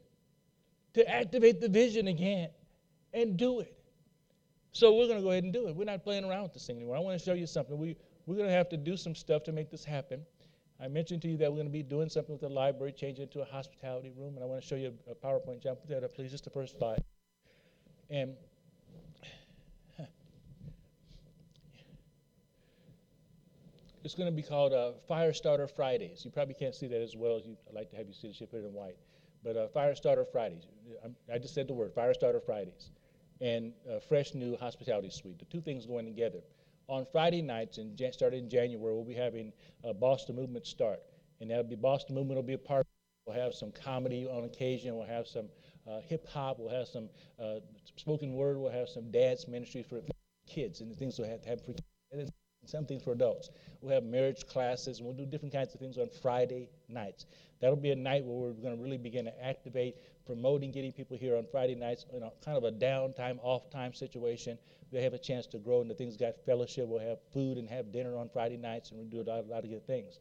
to 0.93 1.09
activate 1.09 1.61
the 1.61 1.69
vision 1.69 2.07
again 2.07 2.49
and 3.13 3.37
do 3.37 3.61
it. 3.61 3.75
So 4.71 4.93
we're 4.93 5.07
going 5.07 5.17
to 5.17 5.23
go 5.23 5.31
ahead 5.31 5.43
and 5.43 5.53
do 5.53 5.67
it. 5.67 5.75
We're 5.75 5.85
not 5.85 6.03
playing 6.03 6.25
around 6.25 6.43
with 6.43 6.53
this 6.53 6.67
thing 6.67 6.77
anymore. 6.77 6.97
I 6.97 6.99
want 6.99 7.17
to 7.17 7.23
show 7.23 7.33
you 7.33 7.47
something. 7.47 7.77
We, 7.77 7.95
we're 8.25 8.35
going 8.35 8.49
to 8.49 8.53
have 8.53 8.69
to 8.69 8.77
do 8.77 8.95
some 8.95 9.15
stuff 9.15 9.43
to 9.43 9.51
make 9.51 9.71
this 9.71 9.83
happen. 9.83 10.21
I 10.81 10.87
mentioned 10.87 11.21
to 11.23 11.27
you 11.27 11.35
that 11.37 11.51
we're 11.51 11.57
going 11.57 11.67
to 11.67 11.73
be 11.73 11.83
doing 11.83 12.07
something 12.07 12.31
with 12.31 12.39
the 12.41 12.47
library, 12.47 12.93
changing 12.93 13.23
it 13.23 13.31
to 13.33 13.41
a 13.41 13.45
hospitality 13.45 14.13
room, 14.17 14.35
and 14.35 14.43
I 14.43 14.47
want 14.47 14.61
to 14.61 14.67
show 14.67 14.75
you 14.75 14.93
a 15.09 15.15
PowerPoint. 15.15 15.61
John, 15.61 15.75
put 15.75 15.89
that 15.89 16.05
up, 16.05 16.13
please, 16.13 16.31
just 16.31 16.45
the 16.45 16.49
first 16.49 16.77
slide. 16.77 17.03
And 18.09 18.35
it's 24.05 24.15
going 24.15 24.29
to 24.29 24.35
be 24.35 24.41
called 24.41 24.71
uh, 24.71 24.93
Firestarter 25.09 25.69
Fridays. 25.69 26.23
You 26.23 26.31
probably 26.31 26.53
can't 26.53 26.73
see 26.73 26.87
that 26.87 27.01
as 27.01 27.13
well 27.17 27.35
as 27.35 27.45
you 27.45 27.57
I'd 27.67 27.75
like 27.75 27.89
to 27.91 27.97
have 27.97 28.07
you 28.07 28.13
see 28.13 28.29
the 28.29 28.33
ship 28.33 28.51
put 28.51 28.61
it 28.61 28.65
in 28.65 28.73
white. 28.73 28.95
But 29.43 29.57
uh, 29.57 29.67
Firestarter 29.75 30.25
Fridays. 30.31 30.63
I, 31.03 31.09
I 31.35 31.37
just 31.39 31.53
said 31.53 31.67
the 31.67 31.73
word, 31.73 31.93
Firestarter 31.93 32.41
Fridays. 32.41 32.91
And 33.41 33.73
uh, 33.89 33.99
Fresh 33.99 34.33
New 34.33 34.55
Hospitality 34.57 35.09
Suite. 35.09 35.39
The 35.39 35.45
two 35.45 35.59
things 35.59 35.85
going 35.85 36.05
together 36.05 36.39
on 36.89 37.05
Friday 37.11 37.41
nights, 37.41 37.77
and 37.77 38.01
starting 38.11 38.43
in 38.43 38.49
January, 38.49 38.93
we'll 38.93 39.05
be 39.05 39.13
having 39.13 39.53
a 39.83 39.93
Boss 39.93 40.25
the 40.25 40.33
Movement 40.33 40.65
start. 40.65 40.99
And 41.39 41.49
that'll 41.49 41.63
be 41.63 41.75
Boss 41.75 42.03
the 42.05 42.13
Movement 42.13 42.35
will 42.37 42.43
be 42.43 42.53
a 42.53 42.57
part. 42.57 42.85
We'll 43.25 43.39
have 43.39 43.53
some 43.53 43.71
comedy 43.71 44.27
on 44.27 44.43
occasion. 44.43 44.95
We'll 44.95 45.07
have 45.07 45.27
some 45.27 45.49
uh, 45.89 45.99
hip 46.01 46.27
hop. 46.27 46.57
We'll 46.59 46.75
have 46.75 46.87
some 46.87 47.09
uh, 47.39 47.59
spoken 47.95 48.33
word. 48.33 48.57
We'll 48.57 48.71
have 48.71 48.89
some 48.89 49.11
dance 49.11 49.47
ministry 49.47 49.83
for 49.83 50.01
kids 50.47 50.81
and 50.81 50.91
the 50.91 50.95
things 50.95 51.19
we'll 51.19 51.29
have, 51.29 51.41
to 51.43 51.49
have 51.49 51.63
for 51.63 51.73
kids. 52.11 52.31
Some 52.69 52.85
things 52.85 53.01
for 53.01 53.13
adults. 53.13 53.49
We'll 53.81 53.93
have 53.93 54.03
marriage 54.03 54.45
classes, 54.45 54.99
and 54.99 55.07
we'll 55.07 55.15
do 55.15 55.25
different 55.25 55.53
kinds 55.53 55.73
of 55.73 55.79
things 55.79 55.97
on 55.97 56.09
Friday 56.21 56.69
nights. 56.87 57.25
That'll 57.59 57.75
be 57.75 57.91
a 57.91 57.95
night 57.95 58.23
where 58.23 58.35
we're 58.35 58.61
going 58.61 58.77
to 58.77 58.83
really 58.83 58.97
begin 58.97 59.25
to 59.25 59.43
activate, 59.43 59.97
promoting, 60.25 60.71
getting 60.71 60.91
people 60.91 61.17
here 61.17 61.35
on 61.35 61.47
Friday 61.51 61.73
nights 61.73 62.05
in 62.13 62.21
a 62.21 62.31
kind 62.45 62.57
of 62.57 62.63
a 62.63 62.71
downtime, 62.71 63.39
off 63.41 63.71
time 63.71 63.93
situation. 63.93 64.57
They 64.91 65.01
have 65.01 65.13
a 65.13 65.17
chance 65.17 65.47
to 65.47 65.57
grow 65.57 65.81
into 65.81 65.95
things. 65.95 66.15
Got 66.15 66.35
fellowship. 66.45 66.87
We'll 66.87 66.99
have 66.99 67.17
food 67.33 67.57
and 67.57 67.67
have 67.69 67.91
dinner 67.91 68.15
on 68.17 68.29
Friday 68.29 68.57
nights, 68.57 68.91
and 68.91 68.99
we'll 68.99 69.09
do 69.09 69.21
a 69.21 69.27
lot, 69.29 69.45
a 69.45 69.47
lot 69.47 69.63
of 69.63 69.69
good 69.71 69.87
things. 69.87 70.19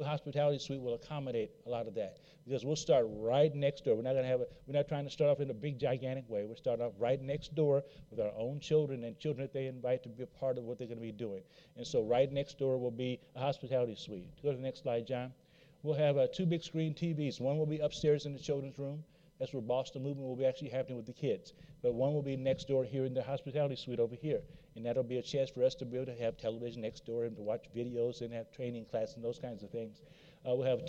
The 0.00 0.06
hospitality 0.06 0.58
suite 0.58 0.80
will 0.80 0.94
accommodate 0.94 1.50
a 1.66 1.68
lot 1.68 1.86
of 1.86 1.94
that 1.96 2.20
because 2.46 2.64
we'll 2.64 2.74
start 2.74 3.04
right 3.10 3.54
next 3.54 3.84
door. 3.84 3.96
We're 3.96 4.02
not 4.02 4.14
going 4.14 4.24
to 4.24 4.30
have 4.30 4.40
a, 4.40 4.46
we're 4.66 4.72
not 4.72 4.88
trying 4.88 5.04
to 5.04 5.10
start 5.10 5.30
off 5.30 5.40
in 5.40 5.50
a 5.50 5.54
big 5.54 5.78
gigantic 5.78 6.24
way. 6.26 6.46
We're 6.46 6.56
starting 6.56 6.82
off 6.82 6.92
right 6.98 7.20
next 7.20 7.54
door 7.54 7.84
with 8.10 8.18
our 8.18 8.32
own 8.34 8.60
children 8.60 9.04
and 9.04 9.18
children 9.18 9.44
that 9.44 9.52
they 9.52 9.66
invite 9.66 10.02
to 10.04 10.08
be 10.08 10.22
a 10.22 10.26
part 10.26 10.56
of 10.56 10.64
what 10.64 10.78
they're 10.78 10.86
going 10.86 10.96
to 10.96 11.02
be 11.02 11.12
doing. 11.12 11.42
And 11.76 11.86
so 11.86 12.02
right 12.02 12.32
next 12.32 12.58
door 12.58 12.78
will 12.78 12.90
be 12.90 13.20
a 13.36 13.40
hospitality 13.40 13.94
suite. 13.94 14.26
Go 14.42 14.52
to 14.52 14.56
the 14.56 14.62
next 14.62 14.84
slide, 14.84 15.06
John. 15.06 15.34
We'll 15.82 15.98
have 15.98 16.16
uh, 16.16 16.28
two 16.34 16.46
big 16.46 16.62
screen 16.62 16.94
TVs. 16.94 17.38
One 17.38 17.58
will 17.58 17.66
be 17.66 17.80
upstairs 17.80 18.24
in 18.24 18.32
the 18.32 18.38
children's 18.38 18.78
room. 18.78 19.04
That's 19.38 19.52
where 19.52 19.60
Boss 19.60 19.90
the 19.90 20.00
Movement 20.00 20.26
will 20.26 20.36
be 20.36 20.46
actually 20.46 20.70
happening 20.70 20.96
with 20.96 21.06
the 21.06 21.12
kids. 21.12 21.52
But 21.82 21.92
one 21.92 22.14
will 22.14 22.22
be 22.22 22.38
next 22.38 22.68
door 22.68 22.84
here 22.84 23.04
in 23.04 23.12
the 23.12 23.22
hospitality 23.22 23.76
suite 23.76 24.00
over 24.00 24.14
here. 24.14 24.40
And 24.76 24.86
that'll 24.86 25.02
be 25.02 25.18
a 25.18 25.22
chance 25.22 25.50
for 25.50 25.64
us 25.64 25.74
to 25.76 25.84
be 25.84 25.96
able 25.96 26.12
to 26.14 26.22
have 26.22 26.36
television 26.36 26.82
next 26.82 27.04
door 27.04 27.24
and 27.24 27.36
to 27.36 27.42
watch 27.42 27.66
videos 27.76 28.20
and 28.20 28.32
have 28.32 28.50
training 28.52 28.84
class 28.84 29.14
and 29.14 29.24
those 29.24 29.38
kinds 29.38 29.62
of 29.62 29.70
things. 29.70 30.00
Uh, 30.48 30.54
we'll 30.54 30.66
have 30.66 30.80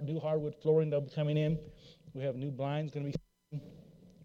new 0.00 0.18
hardwood 0.18 0.54
flooring 0.62 0.90
that'll 0.90 1.06
be 1.06 1.14
coming 1.14 1.36
in. 1.36 1.58
We 2.14 2.22
have 2.22 2.36
new 2.36 2.50
blinds 2.50 2.92
going 2.92 3.12
to 3.12 3.18
be. 3.52 3.60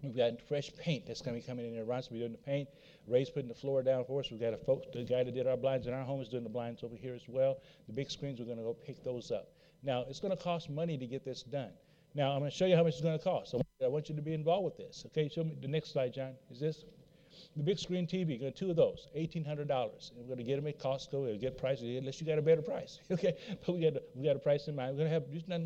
We've 0.01 0.17
got 0.17 0.41
fresh 0.41 0.71
paint 0.77 1.05
that's 1.05 1.21
going 1.21 1.35
to 1.35 1.41
be 1.41 1.47
coming 1.47 1.65
in 1.67 1.75
there. 1.75 1.85
Ron's 1.85 2.07
going 2.07 2.21
to 2.21 2.25
be 2.25 2.27
doing 2.27 2.31
the 2.31 2.51
paint. 2.51 2.69
Ray's 3.07 3.29
putting 3.29 3.49
the 3.49 3.55
floor 3.55 3.83
down 3.83 4.03
for 4.05 4.19
us. 4.19 4.31
We've 4.31 4.39
got 4.39 4.53
a 4.53 4.57
folks, 4.57 4.87
the 4.93 5.03
guy 5.03 5.23
that 5.23 5.33
did 5.33 5.45
our 5.45 5.57
blinds 5.57 5.85
in 5.85 5.93
our 5.93 6.03
home 6.03 6.21
is 6.21 6.27
doing 6.27 6.43
the 6.43 6.49
blinds 6.49 6.83
over 6.83 6.95
here 6.95 7.13
as 7.13 7.23
well. 7.27 7.59
The 7.87 7.93
big 7.93 8.09
screens, 8.09 8.39
we're 8.39 8.45
going 8.45 8.57
to 8.57 8.63
go 8.63 8.73
pick 8.73 9.03
those 9.03 9.29
up. 9.29 9.49
Now, 9.83 10.05
it's 10.09 10.19
going 10.19 10.35
to 10.35 10.41
cost 10.41 10.69
money 10.69 10.97
to 10.97 11.05
get 11.05 11.23
this 11.23 11.43
done. 11.43 11.71
Now, 12.15 12.31
I'm 12.31 12.39
going 12.39 12.51
to 12.51 12.57
show 12.57 12.65
you 12.65 12.75
how 12.75 12.83
much 12.83 12.93
it's 12.93 13.01
going 13.01 13.17
to 13.17 13.23
cost. 13.23 13.53
I 13.83 13.87
want 13.87 14.09
you 14.09 14.15
to 14.15 14.21
be 14.21 14.33
involved 14.33 14.65
with 14.65 14.77
this. 14.77 15.03
Okay, 15.07 15.29
show 15.29 15.43
me 15.43 15.55
the 15.61 15.67
next 15.67 15.91
slide, 15.91 16.13
John. 16.13 16.33
Is 16.49 16.59
this? 16.59 16.83
The 17.55 17.63
big 17.63 17.77
screen 17.77 18.07
TV, 18.07 18.41
got 18.41 18.55
two 18.55 18.69
of 18.69 18.75
those, 18.75 19.07
$1,800. 19.15 19.59
And 19.59 19.69
we're 20.17 20.25
going 20.25 20.37
to 20.37 20.43
get 20.43 20.55
them 20.57 20.67
at 20.67 20.79
Costco. 20.79 21.23
We'll 21.23 21.37
get 21.37 21.57
prices, 21.57 21.97
unless 21.97 22.19
you 22.21 22.27
got 22.27 22.37
a 22.37 22.41
better 22.41 22.61
price. 22.61 22.99
Okay, 23.11 23.35
but 23.65 23.75
we 23.75 23.81
got, 23.81 23.95
a, 23.97 24.01
we 24.15 24.25
got 24.25 24.35
a 24.35 24.39
price 24.39 24.67
in 24.67 24.75
mind. 24.75 24.93
We're 24.93 25.05
going 25.05 25.09
to 25.09 25.13
have 25.13 25.31
just 25.31 25.47
not 25.47 25.61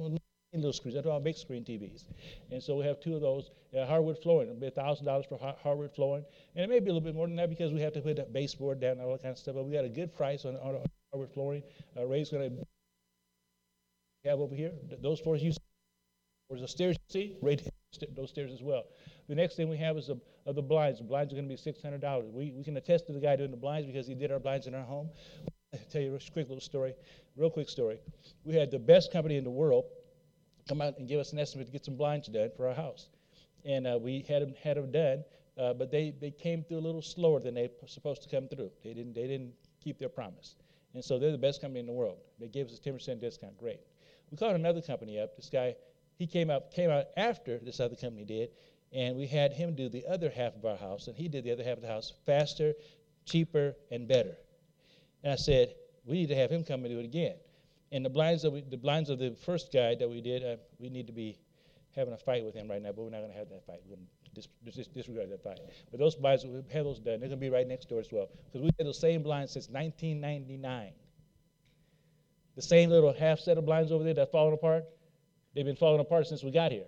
little 0.61 0.74
screens. 0.74 0.95
That's 0.95 1.07
all 1.07 1.20
big 1.20 1.36
screen 1.36 1.63
TVs. 1.63 2.05
And 2.51 2.61
so 2.61 2.76
we 2.76 2.86
have 2.86 2.99
two 2.99 3.16
of 3.16 3.22
those. 3.22 3.51
Uh, 3.76 3.86
hardwood 3.86 4.18
flooring, 4.22 4.49
it'll 4.49 4.59
be 4.59 4.70
$1,000 4.70 5.28
for 5.28 5.38
hardwood 5.61 5.93
flooring. 5.93 6.24
And 6.55 6.63
it 6.63 6.70
may 6.70 6.80
be 6.80 6.89
a 6.89 6.93
little 6.93 7.01
bit 7.01 7.16
more 7.16 7.28
than 7.28 7.36
that 7.38 7.49
because 7.49 7.74
we 7.74 7.82
have 7.82 7.93
to 7.93 8.01
put 8.01 8.20
a 8.20 8.24
baseboard 8.24 8.80
down 8.80 8.93
and 8.93 9.01
all 9.01 9.11
that 9.11 9.22
kind 9.22 9.32
of 9.32 9.38
stuff. 9.38 9.55
But 9.55 9.66
we 9.66 9.74
got 9.74 9.86
a 9.86 9.89
good 9.89 10.16
price 10.16 10.45
on, 10.45 10.55
on 10.55 10.82
hardwood 11.11 11.34
flooring. 11.34 11.63
Uh, 11.97 12.05
Ray's 12.05 12.30
going 12.30 12.49
to 12.49 12.66
have 14.30 14.39
over 14.39 14.55
here. 14.55 14.72
Those 15.01 15.20
floors 15.20 15.43
you 15.43 15.51
see. 15.51 15.57
There's 16.49 16.61
a 16.61 16.68
stairs 16.68 16.95
you 17.09 17.13
see. 17.13 17.36
Ray 17.41 17.57
those 18.16 18.30
stairs 18.30 18.51
as 18.51 18.61
well. 18.61 18.84
The 19.28 19.36
next 19.36 19.55
thing 19.55 19.69
we 19.69 19.78
have 19.78 19.97
is 19.97 20.07
the, 20.07 20.17
uh, 20.45 20.51
the 20.51 20.61
blinds. 20.61 20.99
The 20.99 21.05
blinds 21.05 21.34
are 21.34 21.36
going 21.36 21.49
to 21.49 21.55
be 21.55 21.71
$600. 21.71 22.32
We, 22.32 22.51
we 22.51 22.63
can 22.63 22.78
attest 22.78 23.07
to 23.07 23.13
the 23.13 23.19
guy 23.19 23.36
doing 23.36 23.51
the 23.51 23.57
blinds 23.57 23.88
because 23.88 24.07
he 24.07 24.13
did 24.13 24.32
our 24.32 24.39
blinds 24.39 24.67
in 24.67 24.76
our 24.76 24.84
home. 24.84 25.09
I'll 25.73 25.80
tell 25.91 26.01
you 26.01 26.15
a 26.15 26.19
quick 26.32 26.47
little 26.47 26.61
story, 26.61 26.93
real 27.36 27.49
quick 27.49 27.69
story. 27.69 27.99
We 28.43 28.55
had 28.55 28.71
the 28.71 28.80
best 28.80 29.11
company 29.11 29.38
in 29.38 29.43
the 29.43 29.49
world 29.49 29.86
come 30.67 30.82
out 30.82 30.97
and 30.97 31.07
give 31.07 31.19
us 31.19 31.34
an 31.34 31.39
estimate 31.39 31.67
to 31.67 31.73
get 31.73 31.86
some 31.86 31.95
blinds 31.95 32.28
done 32.28 32.49
for 32.55 32.67
our 32.67 32.73
house. 32.73 33.09
And 33.65 33.88
uh, 33.88 33.97
we 33.99 34.26
had 34.28 34.41
them, 34.41 34.53
had 34.63 34.78
them 34.78 34.91
done, 34.91 35.23
uh, 35.57 35.73
but 35.73 35.91
they, 35.91 36.13
they 36.21 36.32
came 36.32 36.63
through 36.63 36.78
a 36.78 36.86
little 36.86 37.01
slower 37.01 37.39
than 37.39 37.55
they 37.55 37.69
were 37.82 37.88
supposed 37.88 38.21
to 38.23 38.30
come 38.30 38.47
through. 38.47 38.71
They 38.84 38.93
didn't, 38.93 39.13
they 39.13 39.28
didn't 39.28 39.53
keep 39.84 39.97
their 39.97 40.09
promise. 40.09 40.55
And 40.93 41.03
so 41.03 41.19
they're 41.19 41.32
the 41.32 41.38
best 41.38 41.61
company 41.61 41.80
in 41.80 41.86
the 41.86 41.91
world. 41.91 42.17
They 42.39 42.47
gave 42.47 42.67
us 42.67 42.80
a 42.80 42.89
10% 42.89 43.19
discount. 43.19 43.57
Great. 43.57 43.82
We 44.32 44.38
called 44.38 44.55
another 44.55 44.82
company 44.82 45.19
up. 45.19 45.36
This 45.36 45.49
guy, 45.49 45.76
he 46.17 46.26
came 46.26 46.49
out, 46.49 46.71
came 46.71 46.89
out 46.89 47.05
after 47.17 47.57
this 47.59 47.80
other 47.80 47.95
company 47.95 48.23
did, 48.23 48.49
and 48.96 49.18
we 49.18 49.28
had 49.28 49.52
him 49.52 49.76
do 49.76 49.89
the 49.89 50.06
other 50.08 50.30
half 50.30 50.56
of 50.56 50.64
our 50.64 50.78
house, 50.78 51.08
and 51.08 51.18
he 51.18 51.28
did 51.28 51.43
the 51.43 51.52
other 51.52 51.64
half 51.64 51.76
of 51.76 51.82
the 51.82 51.88
house 51.88 52.14
faster, 52.26 52.74
cheaper, 53.26 53.76
and 53.91 54.08
better. 54.08 54.38
And 55.22 55.34
I 55.34 55.36
said, 55.36 55.76
we 56.06 56.16
need 56.16 56.30
to 56.30 56.36
have 56.36 56.50
him 56.50 56.64
come 56.64 56.86
and 56.86 56.89
do 56.89 57.00
it 57.00 57.06
again. 57.06 57.36
And 57.91 58.06
the 58.06 58.10
blinds 58.10 58.46
of 58.46 58.54
the 58.70 58.78
blinds 58.78 59.10
of 59.10 59.20
the 59.20 59.36
first 59.46 59.72
guy 59.72 59.96
that 59.96 60.10
we 60.10 60.22
did, 60.22 60.43
uh, 60.43 60.56
we 60.80 60.89
need 60.89 61.08
to 61.08 61.14
be 61.14 61.38
having 61.93 62.14
a 62.14 62.18
fight 62.18 62.46
with 62.46 62.56
him 62.56 62.70
right 62.70 62.82
now, 62.82 62.91
but 62.93 63.04
we're 63.04 63.10
not 63.10 63.20
going 63.20 63.32
to 63.32 63.38
have 63.38 63.50
that 63.50 63.66
fight. 63.66 63.82
We're 63.88 63.98
dis- 64.34 64.48
dis- 64.64 64.88
disregard 64.88 65.30
that 65.30 65.43
fight. 65.43 65.60
But 65.91 66.00
those 66.00 66.16
blinds, 66.16 66.46
we 66.46 66.64
have 66.72 66.86
those 66.86 67.00
done. 67.00 67.20
They're 67.20 67.30
going 67.30 67.32
to 67.32 67.38
be 67.38 67.50
right 67.50 67.68
next 67.68 67.89
door 67.89 68.00
as 68.00 68.08
well 68.12 68.30
because 68.46 68.62
we 68.62 68.70
had 68.78 68.88
those 68.88 69.00
same 69.00 69.24
blinds 69.24 69.52
since 69.52 69.68
1999. 69.70 70.91
The 72.56 72.62
same 72.62 72.89
little 72.89 73.14
half 73.14 73.39
set 73.39 73.58
of 73.58 73.66
blinds 73.66 73.91
over 73.91 74.06
there 74.06 74.14
that's 74.14 74.32
falling 74.32 74.54
apart, 74.54 74.86
they've 75.54 75.66
been 75.66 75.76
falling 75.76 76.00
apart 76.00 76.28
since 76.28 76.43
we 76.43 76.52
got 76.52 76.72
here 76.72 76.86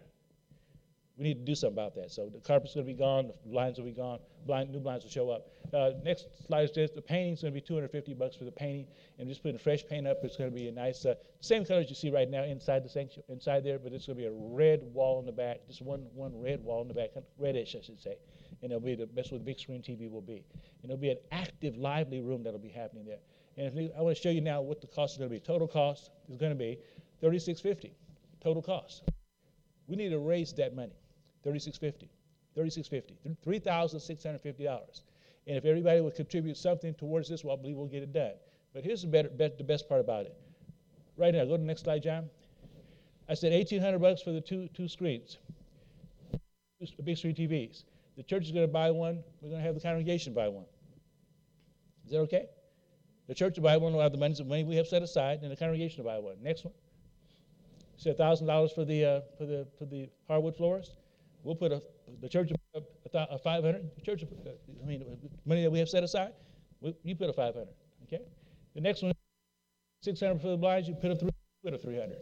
we 1.17 1.23
need 1.23 1.39
to 1.39 1.45
do 1.45 1.55
something 1.55 1.75
about 1.75 1.95
that. 1.95 2.11
So 2.11 2.29
the 2.31 2.39
carpet's 2.39 2.75
going 2.75 2.85
to 2.85 2.93
be 2.93 2.97
gone, 2.97 3.27
the 3.27 3.49
blinds 3.49 3.79
will 3.79 3.85
be 3.85 3.91
gone, 3.91 4.19
blind, 4.45 4.71
new 4.71 4.79
blinds 4.79 5.03
will 5.03 5.11
show 5.11 5.29
up. 5.31 5.47
Uh, 5.73 5.91
next 6.03 6.27
slide 6.45 6.63
is 6.63 6.71
just 6.71 6.93
the 6.93 7.01
painting's 7.01 7.41
going 7.41 7.53
to 7.53 7.59
be 7.59 7.61
250 7.61 8.13
bucks 8.13 8.35
for 8.35 8.45
the 8.45 8.51
painting, 8.51 8.87
and 9.17 9.27
just 9.27 9.41
putting 9.41 9.57
fresh 9.57 9.83
paint 9.87 10.07
up. 10.07 10.17
It's 10.23 10.37
going 10.37 10.49
to 10.49 10.55
be 10.55 10.67
a 10.67 10.71
nice, 10.71 11.05
uh, 11.05 11.15
same 11.41 11.65
colors 11.65 11.87
you 11.89 11.95
see 11.95 12.11
right 12.11 12.29
now 12.29 12.43
inside 12.43 12.83
the 12.83 12.89
sanctuary, 12.89 13.25
inside 13.29 13.63
there, 13.63 13.79
but 13.79 13.93
it's 13.93 14.05
going 14.05 14.17
to 14.17 14.21
be 14.21 14.27
a 14.27 14.31
red 14.31 14.81
wall 14.93 15.19
in 15.19 15.25
the 15.25 15.31
back, 15.31 15.65
just 15.67 15.81
one 15.81 16.05
one 16.13 16.39
red 16.39 16.63
wall 16.63 16.81
in 16.81 16.87
the 16.87 16.93
back, 16.93 17.09
reddish 17.37 17.75
I 17.75 17.81
should 17.81 17.99
say, 17.99 18.15
and 18.61 18.71
it'll 18.71 18.79
be 18.79 18.95
the 18.95 19.07
best 19.07 19.31
what 19.31 19.39
the 19.39 19.45
big 19.45 19.59
screen 19.59 19.81
TV 19.81 20.09
will 20.09 20.21
be, 20.21 20.45
and 20.83 20.91
it'll 20.91 20.97
be 20.97 21.09
an 21.11 21.19
active, 21.31 21.75
lively 21.77 22.21
room 22.21 22.43
that'll 22.43 22.59
be 22.59 22.69
happening 22.69 23.05
there. 23.05 23.19
And 23.57 23.75
you, 23.75 23.91
I 23.97 24.01
want 24.01 24.15
to 24.15 24.21
show 24.21 24.29
you 24.29 24.41
now 24.41 24.61
what 24.61 24.81
the 24.81 24.87
cost 24.87 25.13
is 25.13 25.17
going 25.17 25.31
to 25.31 25.35
be. 25.35 25.39
Total 25.39 25.67
cost 25.67 26.11
is 26.29 26.37
going 26.37 26.51
to 26.51 26.57
be 26.57 26.77
3650. 27.21 27.91
Total 28.39 28.61
cost. 28.61 29.03
We 29.87 29.95
need 29.95 30.09
to 30.09 30.19
raise 30.19 30.53
that 30.53 30.75
money. 30.75 30.93
3650 31.47 32.09
3650 32.55 33.69
$3,650. 33.69 35.01
And 35.47 35.55
if 35.55 35.63
everybody 35.63 36.01
would 36.01 36.15
contribute 36.15 36.57
something 36.57 36.93
towards 36.95 37.29
this, 37.29 37.43
well, 37.43 37.57
I 37.57 37.61
believe 37.61 37.77
we'll 37.77 37.87
get 37.87 38.03
it 38.03 38.11
done. 38.11 38.33
But 38.73 38.83
here's 38.83 39.03
the, 39.03 39.07
better, 39.07 39.29
the 39.57 39.63
best 39.63 39.87
part 39.87 40.01
about 40.01 40.25
it. 40.25 40.35
Right 41.15 41.33
now, 41.33 41.45
go 41.45 41.51
to 41.51 41.57
the 41.57 41.63
next 41.63 41.83
slide, 41.83 42.03
John. 42.03 42.29
I 43.29 43.33
said 43.33 43.53
1800 43.53 43.99
bucks 43.99 44.21
for 44.21 44.31
the 44.31 44.41
two, 44.41 44.67
two 44.73 44.87
screens, 44.87 45.37
two 46.79 46.87
big 47.03 47.17
screen 47.17 47.33
TVs. 47.33 47.83
The 48.17 48.23
church 48.23 48.45
is 48.45 48.51
going 48.51 48.67
to 48.67 48.71
buy 48.71 48.91
one. 48.91 49.23
We're 49.41 49.49
going 49.49 49.61
to 49.61 49.65
have 49.65 49.75
the 49.75 49.81
congregation 49.81 50.33
buy 50.33 50.49
one. 50.49 50.65
Is 52.05 52.11
that 52.11 52.19
okay? 52.19 52.47
The 53.27 53.35
church 53.35 53.57
will 53.57 53.63
buy 53.63 53.77
one. 53.77 53.93
We'll 53.93 54.01
have 54.01 54.11
the 54.11 54.17
money 54.17 54.63
we 54.63 54.75
have 54.75 54.87
set 54.87 55.01
aside, 55.01 55.39
and 55.43 55.51
the 55.51 55.55
congregation 55.55 56.03
will 56.03 56.11
buy 56.11 56.19
one. 56.19 56.35
Next 56.41 56.65
one. 56.65 56.73
Said 57.97 58.17
thousand 58.17 58.47
dollars 58.47 58.71
for 58.71 58.85
the 58.85 59.05
uh, 59.05 59.21
for 59.37 59.45
the 59.45 59.67
for 59.79 59.85
the 59.85 60.09
hardwood 60.27 60.55
floors. 60.55 60.91
We'll 61.43 61.55
put 61.55 61.71
a, 61.71 61.81
the 62.21 62.29
church 62.29 62.51
a, 62.75 62.81
a 63.13 63.37
500. 63.37 63.89
The 63.95 64.01
church, 64.01 64.23
I 64.23 64.85
mean, 64.85 65.03
money 65.45 65.63
that 65.63 65.71
we 65.71 65.79
have 65.79 65.89
set 65.89 66.03
aside, 66.03 66.33
we, 66.81 66.93
you 67.03 67.15
put 67.15 67.29
a 67.29 67.33
500. 67.33 67.67
Okay. 68.03 68.23
The 68.75 68.81
next 68.81 69.01
one, 69.01 69.13
600 70.03 70.41
for 70.41 70.49
the 70.49 70.57
blinds. 70.57 70.87
You 70.87 70.95
put 70.95 71.11
a 71.11 71.15
three, 71.15 71.29
put 71.63 71.73
a 71.73 71.77
300. 71.77 72.17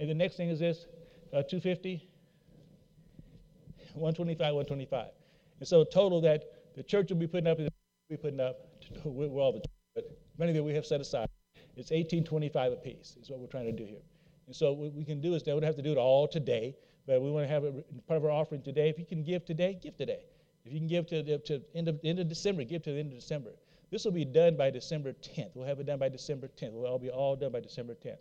And 0.00 0.10
the 0.10 0.14
next 0.14 0.36
thing 0.36 0.48
is 0.48 0.58
this, 0.58 0.86
uh, 1.32 1.42
250. 1.42 2.08
125, 3.94 4.38
125. 4.38 5.06
And 5.58 5.68
so 5.68 5.84
total 5.84 6.20
that 6.20 6.44
the 6.74 6.82
church 6.82 7.10
will 7.10 7.16
be 7.16 7.26
putting 7.26 7.46
up, 7.46 7.58
be 7.58 8.16
putting 8.16 8.40
up 8.40 8.58
with 9.04 9.30
all 9.30 9.60
the 9.94 10.02
money 10.38 10.52
that 10.52 10.62
we 10.62 10.74
have 10.74 10.84
set 10.84 11.00
aside. 11.00 11.28
It's 11.76 11.90
1825 11.90 12.72
apiece. 12.72 13.16
Is 13.20 13.30
what 13.30 13.40
we're 13.40 13.46
trying 13.46 13.66
to 13.66 13.72
do 13.72 13.84
here. 13.84 14.02
And 14.46 14.54
so 14.54 14.72
what 14.72 14.92
we 14.94 15.04
can 15.04 15.20
do 15.20 15.34
is, 15.34 15.44
we 15.44 15.52
don't 15.52 15.62
have 15.64 15.76
to 15.76 15.82
do 15.82 15.92
it 15.92 15.98
all 15.98 16.28
today, 16.28 16.74
but 17.06 17.22
we 17.22 17.30
want 17.30 17.46
to 17.46 17.52
have 17.52 17.64
it 17.64 18.06
part 18.06 18.18
of 18.18 18.24
our 18.24 18.30
offering 18.30 18.62
today. 18.62 18.88
If 18.88 18.98
you 18.98 19.04
can 19.04 19.22
give 19.22 19.44
today, 19.44 19.78
give 19.80 19.96
today. 19.96 20.20
If 20.64 20.72
you 20.72 20.80
can 20.80 20.88
give 20.88 21.06
to 21.08 21.22
the 21.22 21.38
to 21.38 21.62
end 21.74 21.88
of, 21.88 22.00
end 22.02 22.18
of 22.18 22.28
December, 22.28 22.64
give 22.64 22.82
to 22.82 22.92
the 22.92 22.98
end 22.98 23.12
of 23.12 23.18
December. 23.18 23.50
This 23.90 24.04
will 24.04 24.12
be 24.12 24.24
done 24.24 24.56
by 24.56 24.70
December 24.70 25.12
10th. 25.12 25.50
We'll 25.54 25.66
have 25.66 25.78
it 25.78 25.86
done 25.86 26.00
by 26.00 26.08
December 26.08 26.48
10th. 26.48 26.72
We'll 26.72 26.90
all 26.90 26.98
be 26.98 27.10
all 27.10 27.36
done 27.36 27.52
by 27.52 27.60
December 27.60 27.94
10th. 27.94 28.18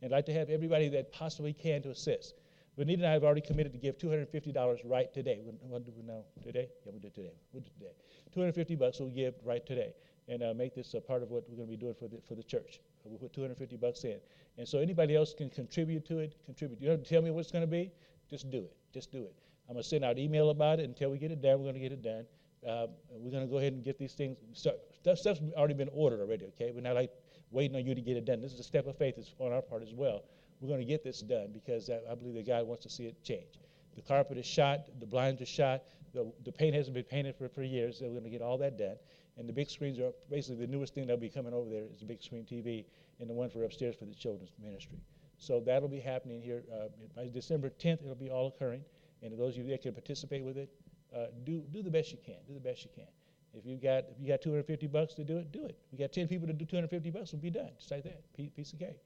And 0.00 0.12
I'd 0.12 0.18
like 0.18 0.26
to 0.26 0.32
have 0.32 0.48
everybody 0.48 0.88
that 0.90 1.12
possibly 1.12 1.52
can 1.52 1.82
to 1.82 1.90
assist. 1.90 2.34
Benita 2.76 3.02
and 3.02 3.10
I 3.10 3.12
have 3.12 3.24
already 3.24 3.40
committed 3.40 3.72
to 3.72 3.78
give 3.78 3.98
$250 3.98 4.80
right 4.84 5.12
today. 5.12 5.40
What 5.42 5.84
do 5.84 5.92
we 5.96 6.04
know? 6.04 6.24
Today? 6.44 6.68
Yeah, 6.86 6.92
we 6.92 7.00
did 7.00 7.12
today. 7.12 7.32
We 7.52 7.60
did 7.60 7.74
today. 7.74 7.90
250 8.32 8.76
bucks 8.76 9.00
we'll 9.00 9.08
give 9.08 9.34
right 9.44 9.66
today 9.66 9.92
and 10.28 10.42
uh, 10.44 10.54
make 10.54 10.76
this 10.76 10.94
a 10.94 11.00
part 11.00 11.24
of 11.24 11.30
what 11.30 11.42
we're 11.48 11.56
going 11.56 11.66
to 11.66 11.70
be 11.70 11.76
doing 11.76 11.94
for 11.94 12.06
the, 12.06 12.18
for 12.28 12.36
the 12.36 12.42
church. 12.44 12.80
We'll 13.04 13.18
put 13.18 13.32
250 13.32 13.76
bucks 13.78 14.04
in. 14.04 14.18
And 14.58 14.68
so 14.68 14.78
anybody 14.78 15.16
else 15.16 15.34
can 15.34 15.50
contribute 15.50 16.06
to 16.06 16.18
it, 16.18 16.36
contribute. 16.44 16.80
You 16.80 16.88
don't 16.88 17.04
tell 17.04 17.22
me 17.22 17.30
what 17.30 17.40
it's 17.40 17.50
going 17.50 17.62
to 17.62 17.66
be? 17.66 17.90
Just 18.28 18.50
do 18.50 18.58
it. 18.58 18.76
Just 18.92 19.10
do 19.10 19.24
it. 19.24 19.34
I'm 19.68 19.74
going 19.74 19.82
to 19.82 19.88
send 19.88 20.04
out 20.04 20.12
an 20.12 20.18
email 20.18 20.50
about 20.50 20.80
it 20.80 20.84
until 20.84 21.10
we 21.10 21.18
get 21.18 21.30
it 21.30 21.42
done. 21.42 21.58
We're 21.58 21.72
going 21.72 21.74
to 21.74 21.80
get 21.80 21.92
it 21.92 22.02
done. 22.02 22.24
Uh, 22.66 22.86
we're 23.10 23.30
going 23.30 23.44
to 23.44 23.50
go 23.50 23.58
ahead 23.58 23.72
and 23.72 23.84
get 23.84 23.98
these 23.98 24.14
things. 24.14 24.36
Stuff, 24.52 24.74
stuff's 25.14 25.40
already 25.56 25.74
been 25.74 25.90
ordered 25.92 26.20
already, 26.20 26.46
okay? 26.46 26.72
We're 26.74 26.80
not 26.80 26.94
like 26.94 27.10
waiting 27.50 27.76
on 27.76 27.84
you 27.84 27.94
to 27.94 28.00
get 28.00 28.16
it 28.16 28.24
done. 28.24 28.40
This 28.40 28.52
is 28.52 28.60
a 28.60 28.64
step 28.64 28.86
of 28.86 28.96
faith 28.96 29.18
on 29.38 29.52
our 29.52 29.62
part 29.62 29.82
as 29.82 29.92
well. 29.94 30.24
We're 30.60 30.68
going 30.68 30.80
to 30.80 30.86
get 30.86 31.04
this 31.04 31.20
done 31.20 31.50
because 31.52 31.90
I, 31.90 32.00
I 32.10 32.14
believe 32.14 32.34
that 32.34 32.46
God 32.46 32.66
wants 32.66 32.82
to 32.84 32.90
see 32.90 33.04
it 33.04 33.22
change. 33.22 33.58
The 33.94 34.02
carpet 34.02 34.38
is 34.38 34.46
shot, 34.46 34.86
the 35.00 35.06
blinds 35.06 35.42
are 35.42 35.46
shot, 35.46 35.82
the, 36.14 36.32
the 36.44 36.52
paint 36.52 36.74
hasn't 36.74 36.94
been 36.94 37.04
painted 37.04 37.36
for, 37.36 37.48
for 37.48 37.62
years, 37.62 37.98
so 37.98 38.06
we're 38.06 38.12
going 38.12 38.24
to 38.24 38.30
get 38.30 38.42
all 38.42 38.58
that 38.58 38.78
done. 38.78 38.96
And 39.36 39.48
the 39.48 39.52
big 39.52 39.70
screens 39.70 39.98
are 40.00 40.12
basically 40.30 40.66
the 40.66 40.72
newest 40.72 40.94
thing 40.94 41.06
that'll 41.06 41.20
be 41.20 41.28
coming 41.28 41.54
over 41.54 41.70
there 41.70 41.84
is 41.92 42.00
the 42.00 42.06
big 42.06 42.22
screen 42.22 42.44
TV 42.44 42.84
and 43.20 43.28
the 43.28 43.34
one 43.34 43.50
for 43.50 43.64
upstairs 43.64 43.94
for 43.96 44.04
the 44.04 44.14
children's 44.14 44.50
ministry. 44.62 44.98
So 45.38 45.60
that'll 45.64 45.88
be 45.88 46.00
happening 46.00 46.42
here 46.42 46.62
uh, 46.72 46.88
by 47.16 47.28
December 47.28 47.70
10th. 47.70 48.02
It'll 48.02 48.16
be 48.16 48.30
all 48.30 48.48
occurring, 48.48 48.82
and 49.22 49.38
those 49.38 49.56
of 49.56 49.64
you 49.64 49.70
that 49.70 49.82
can 49.82 49.92
participate 49.92 50.44
with 50.44 50.56
it, 50.56 50.68
uh, 51.16 51.26
do 51.44 51.62
do 51.72 51.82
the 51.82 51.90
best 51.90 52.10
you 52.10 52.18
can. 52.24 52.36
Do 52.46 52.54
the 52.54 52.60
best 52.60 52.84
you 52.84 52.90
can. 52.94 53.06
If 53.54 53.64
you 53.64 53.76
got 53.76 54.04
if 54.10 54.20
you 54.20 54.28
got 54.28 54.42
250 54.42 54.86
bucks 54.88 55.14
to 55.14 55.24
do 55.24 55.38
it, 55.38 55.52
do 55.52 55.64
it. 55.64 55.78
We 55.92 55.98
got 55.98 56.12
10 56.12 56.28
people 56.28 56.46
to 56.48 56.52
do 56.52 56.64
250 56.64 57.10
bucks, 57.10 57.32
we'll 57.32 57.40
be 57.40 57.50
done. 57.50 57.70
Just 57.78 57.90
like 57.90 58.02
that, 58.04 58.20
piece 58.54 58.72
of 58.72 58.78
cake. 58.78 58.98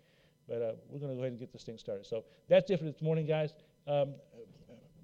But 0.49 0.63
uh, 0.63 0.73
we're 0.89 0.99
going 0.99 1.11
to 1.11 1.17
go 1.17 1.21
ahead 1.21 1.33
and 1.33 1.39
get 1.39 1.53
this 1.53 1.63
thing 1.63 1.79
started. 1.79 2.05
So 2.05 2.25
that's 2.49 2.71
it 2.71 2.79
for 2.79 2.85
this 2.85 3.01
morning, 3.01 3.27
guys. 3.27 3.55
Um, 3.87 4.15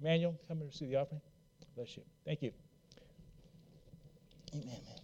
Manuel, 0.01 0.35
come 0.47 0.61
and 0.61 0.73
see 0.73 0.85
the 0.85 0.97
offering. 0.97 1.21
Bless 1.75 1.95
you. 1.95 2.03
Thank 2.25 2.41
you. 2.41 2.51
Amen, 4.53 4.67
man. 4.67 4.99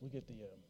We 0.00 0.08
get 0.08 0.26
the. 0.26 0.34
Um, 0.34 0.69